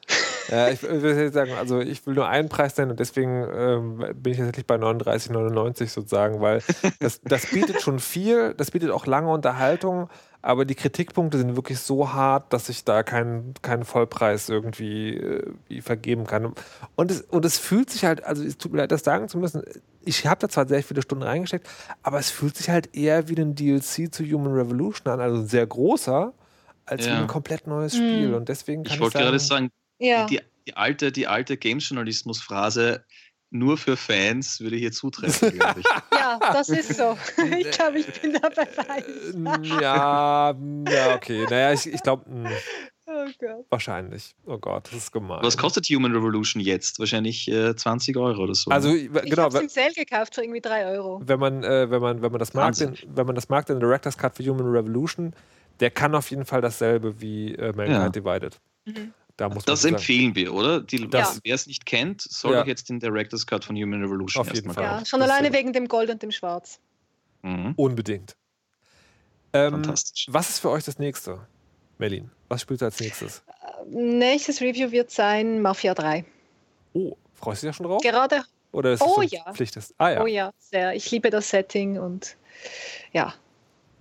[0.48, 4.32] Ja, ich, will sagen, also ich will nur einen Preis nennen und deswegen ähm, bin
[4.32, 6.62] ich tatsächlich bei 39,99 sozusagen, weil
[7.00, 10.08] das, das bietet schon viel, das bietet auch lange Unterhaltung,
[10.40, 15.80] aber die Kritikpunkte sind wirklich so hart, dass ich da keinen, keinen Vollpreis irgendwie äh,
[15.80, 16.54] vergeben kann.
[16.94, 19.38] Und es, und es fühlt sich halt, also es tut mir leid, das sagen zu
[19.38, 19.62] müssen,
[20.04, 21.68] ich habe da zwar sehr viele Stunden reingesteckt,
[22.02, 25.46] aber es fühlt sich halt eher wie ein DLC zu Human Revolution an, also ein
[25.48, 26.32] sehr großer,
[26.86, 27.12] als ja.
[27.12, 28.28] wie ein komplett neues Spiel.
[28.28, 28.34] Mhm.
[28.34, 30.26] Und deswegen kann ich, ich wollte gerade sagen, ja.
[30.26, 33.04] Die, die, alte, die alte Games-Journalismus-Phrase,
[33.50, 35.86] nur für Fans würde hier zutreffen, glaube ich.
[36.12, 37.16] Ja, das ist so.
[37.58, 39.62] Ich glaube, ich bin dabei bei.
[39.80, 40.54] ja,
[40.90, 41.46] ja, okay.
[41.48, 42.26] Naja, ich, ich glaube.
[42.26, 42.46] Hm,
[43.06, 44.34] oh wahrscheinlich.
[44.44, 45.38] Oh Gott, das ist gemein.
[45.42, 46.98] Was kostet Human Revolution jetzt?
[46.98, 48.70] Wahrscheinlich äh, 20 Euro oder so.
[48.70, 49.44] Also, ich genau.
[49.44, 51.22] habe es im Sale gekauft für irgendwie 3 Euro.
[51.24, 53.80] Wenn man, äh, wenn man, wenn man das mag, den, wenn man das mag, den
[53.80, 55.34] Director's Cut für Human Revolution,
[55.80, 58.08] der kann auf jeden Fall dasselbe wie äh, Mankind ja.
[58.10, 58.60] Divided.
[58.84, 59.14] Mhm.
[59.38, 60.80] Da das empfehlen wir, oder?
[60.80, 61.32] Die, ja.
[61.44, 62.66] Wer es nicht kennt, soll ja.
[62.66, 64.82] jetzt den Director's Cut von Human Revolution Auf jeden Fall.
[64.82, 66.80] Ja, schon das alleine wegen dem Gold und dem Schwarz.
[67.42, 67.72] Mhm.
[67.76, 68.36] Unbedingt.
[69.52, 70.26] Ähm, Fantastisch.
[70.28, 71.46] Was ist für euch das nächste?
[71.98, 73.44] Merlin, was spielt ihr als nächstes?
[73.46, 76.24] Äh, nächstes Review wird sein Mafia 3.
[76.94, 78.02] Oh, freust du dich ja schon drauf?
[78.02, 78.42] Gerade.
[78.72, 79.52] Oder ist oh, das ja.
[79.52, 79.94] Pflicht ist?
[79.98, 80.20] Ah, ja.
[80.20, 80.96] Oh ja, sehr.
[80.96, 82.36] Ich liebe das Setting und
[83.12, 83.34] ja.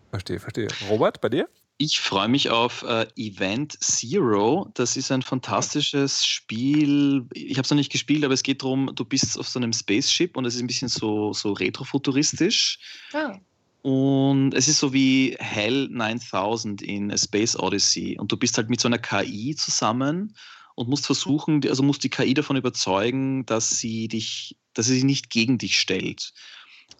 [0.10, 0.68] Verstehe, verstehe.
[0.90, 1.48] Robert, bei dir?
[1.80, 4.72] Ich freue mich auf äh, Event Zero.
[4.74, 7.28] Das ist ein fantastisches Spiel.
[7.34, 9.74] Ich habe es noch nicht gespielt, aber es geht darum, du bist auf so einem
[9.74, 12.80] Spaceship und es ist ein bisschen so, so retrofuturistisch.
[13.14, 13.38] Ah.
[13.84, 18.18] Und es ist so wie Hell 9000 in A Space Odyssey.
[18.20, 20.36] Und du bist halt mit so einer KI zusammen
[20.74, 25.04] und musst versuchen, also musst die KI davon überzeugen, dass sie dich, dass sie sich
[25.04, 26.34] nicht gegen dich stellt.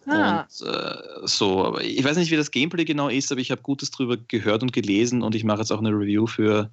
[0.06, 0.40] Ah.
[0.40, 3.62] Und äh, so, aber ich weiß nicht, wie das Gameplay genau ist, aber ich habe
[3.62, 6.70] Gutes drüber gehört und gelesen und ich mache jetzt auch eine Review für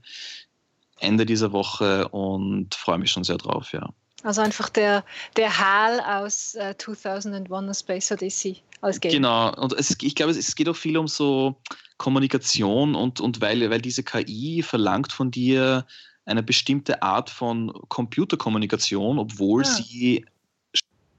[1.00, 3.90] Ende dieser Woche und freue mich schon sehr drauf, ja.
[4.24, 5.04] Also einfach der,
[5.38, 9.12] der HAL aus äh, 2001 A Space Odyssey als Game.
[9.12, 11.56] Genau, und es, ich glaube, es, es, geht auch viel um so
[11.98, 15.86] Kommunikation und, und weil, weil diese KI verlangt von dir
[16.26, 19.70] eine bestimmte Art von Computerkommunikation, obwohl ja.
[19.70, 19.74] Ah.
[19.74, 20.26] sie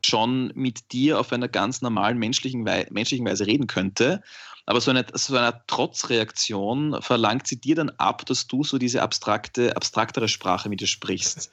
[0.07, 4.23] schon mit dir auf einer ganz normalen menschlichen, Wei menschlichen Weise reden könnte.
[4.66, 9.03] Aber so eine, so eine Trotzreaktion verlangt sie dir dann ab, dass du so diese
[9.03, 11.51] abstrakte, abstraktere Sprache mit ihr sprichst.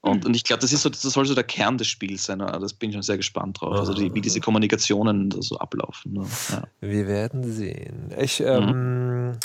[0.00, 2.40] Und, und ich glaube, das, so, das soll so der Kern des Spiels sein.
[2.40, 3.78] Das bin ich schon sehr gespannt drauf.
[3.78, 6.12] Also die, wie diese Kommunikationen so ablaufen.
[6.14, 6.26] Ne?
[6.50, 6.62] Ja.
[6.80, 8.12] Wir werden sehen.
[8.18, 9.38] Ich, ähm, mhm.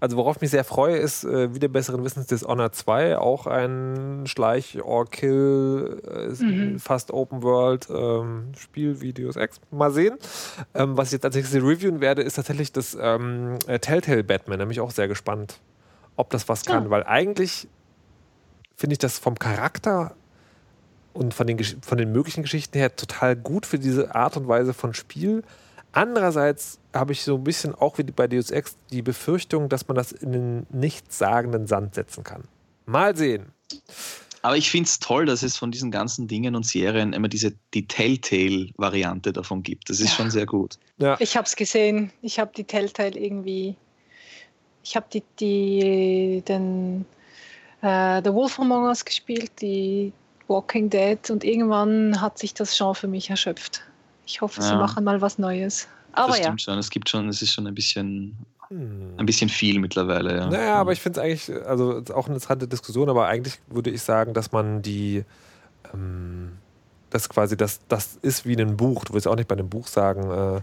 [0.00, 4.82] Also worauf mich sehr freue, ist äh, wieder besseren Wissens Dishonored 2, auch ein Schleich
[4.82, 6.78] or Kill, äh, mhm.
[6.78, 9.60] fast Open World ähm, Spiel, Videos X.
[9.70, 10.16] Mal sehen.
[10.72, 14.58] Ähm, was ich jetzt als nächstes reviewen werde, ist tatsächlich das ähm, äh, Telltale Batman.
[14.58, 15.60] Da bin ich auch sehr gespannt,
[16.16, 16.90] ob das was kann, ja.
[16.90, 17.68] weil eigentlich
[18.74, 20.14] finde ich das vom Charakter
[21.12, 24.72] und von den, von den möglichen Geschichten her total gut für diese Art und Weise
[24.72, 25.42] von Spiel.
[25.92, 29.96] Andererseits habe ich so ein bisschen auch wie bei Deus Ex die Befürchtung, dass man
[29.96, 32.44] das in den nichtssagenden Sand setzen kann.
[32.86, 33.52] Mal sehen.
[34.42, 37.52] Aber ich finde es toll, dass es von diesen ganzen Dingen und Serien immer diese
[37.74, 39.90] die Telltale-Variante davon gibt.
[39.90, 40.14] Das ist ja.
[40.14, 40.78] schon sehr gut.
[40.98, 41.16] Ja.
[41.20, 42.10] Ich habe es gesehen.
[42.22, 43.76] Ich habe die Telltale irgendwie.
[44.82, 47.04] Ich habe die, die, den
[47.82, 50.12] äh, The Wolf Among Us gespielt, die
[50.48, 53.82] Walking Dead und irgendwann hat sich das Genre für mich erschöpft.
[54.26, 55.86] Ich hoffe, sie machen mal was Neues.
[56.12, 56.64] Aber das stimmt ja.
[56.64, 56.78] schon.
[56.78, 58.36] Es gibt schon, es ist schon ein bisschen,
[58.68, 59.14] hm.
[59.16, 60.36] ein bisschen viel mittlerweile.
[60.36, 60.46] Ja.
[60.48, 64.02] Naja, aber ich finde es eigentlich, also auch eine interessante Diskussion, aber eigentlich würde ich
[64.02, 65.24] sagen, dass man die,
[65.92, 66.52] ähm,
[67.10, 69.04] das quasi, das, das ist wie ein Buch.
[69.04, 70.60] Du willst auch nicht bei einem Buch sagen, äh,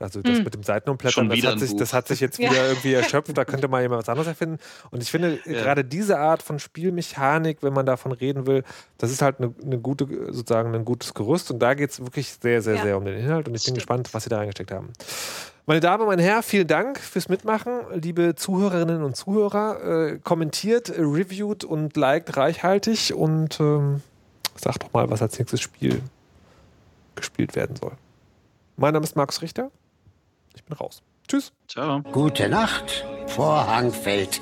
[0.00, 0.44] also das hm.
[0.44, 2.68] mit dem Seitenumblättern, das hat, sich, das hat sich jetzt wieder ja.
[2.68, 4.58] irgendwie erschöpft, da könnte mal jemand was anderes erfinden.
[4.90, 5.52] Und ich finde, ja.
[5.52, 8.64] gerade diese Art von Spielmechanik, wenn man davon reden will,
[8.98, 11.50] das ist halt eine, eine gute, sozusagen ein gutes Gerüst.
[11.52, 12.82] Und da geht es wirklich sehr, sehr, ja.
[12.82, 13.46] sehr um den Inhalt.
[13.46, 14.92] Und ich bin gespannt, was sie da reingesteckt haben.
[15.66, 17.72] Meine Damen, mein Herr, vielen Dank fürs Mitmachen.
[17.94, 24.02] Liebe Zuhörerinnen und Zuhörer, äh, kommentiert, reviewt und liked reichhaltig und ähm,
[24.56, 26.02] sagt doch mal, was als nächstes Spiel
[27.14, 27.92] gespielt werden soll.
[28.76, 29.70] Mein Name ist Markus Richter.
[30.54, 31.02] Ich bin raus.
[31.28, 31.52] Tschüss.
[31.68, 32.00] Ciao.
[32.12, 33.04] Gute Nacht.
[33.26, 34.40] Vorhang fällt.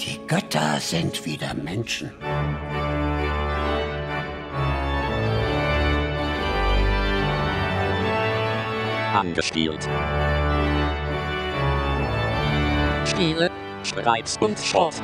[0.00, 2.12] Die Götter sind wieder Menschen.
[9.14, 9.88] Angestielt.
[13.04, 13.50] Spiele,
[13.82, 15.02] Streits und Sport.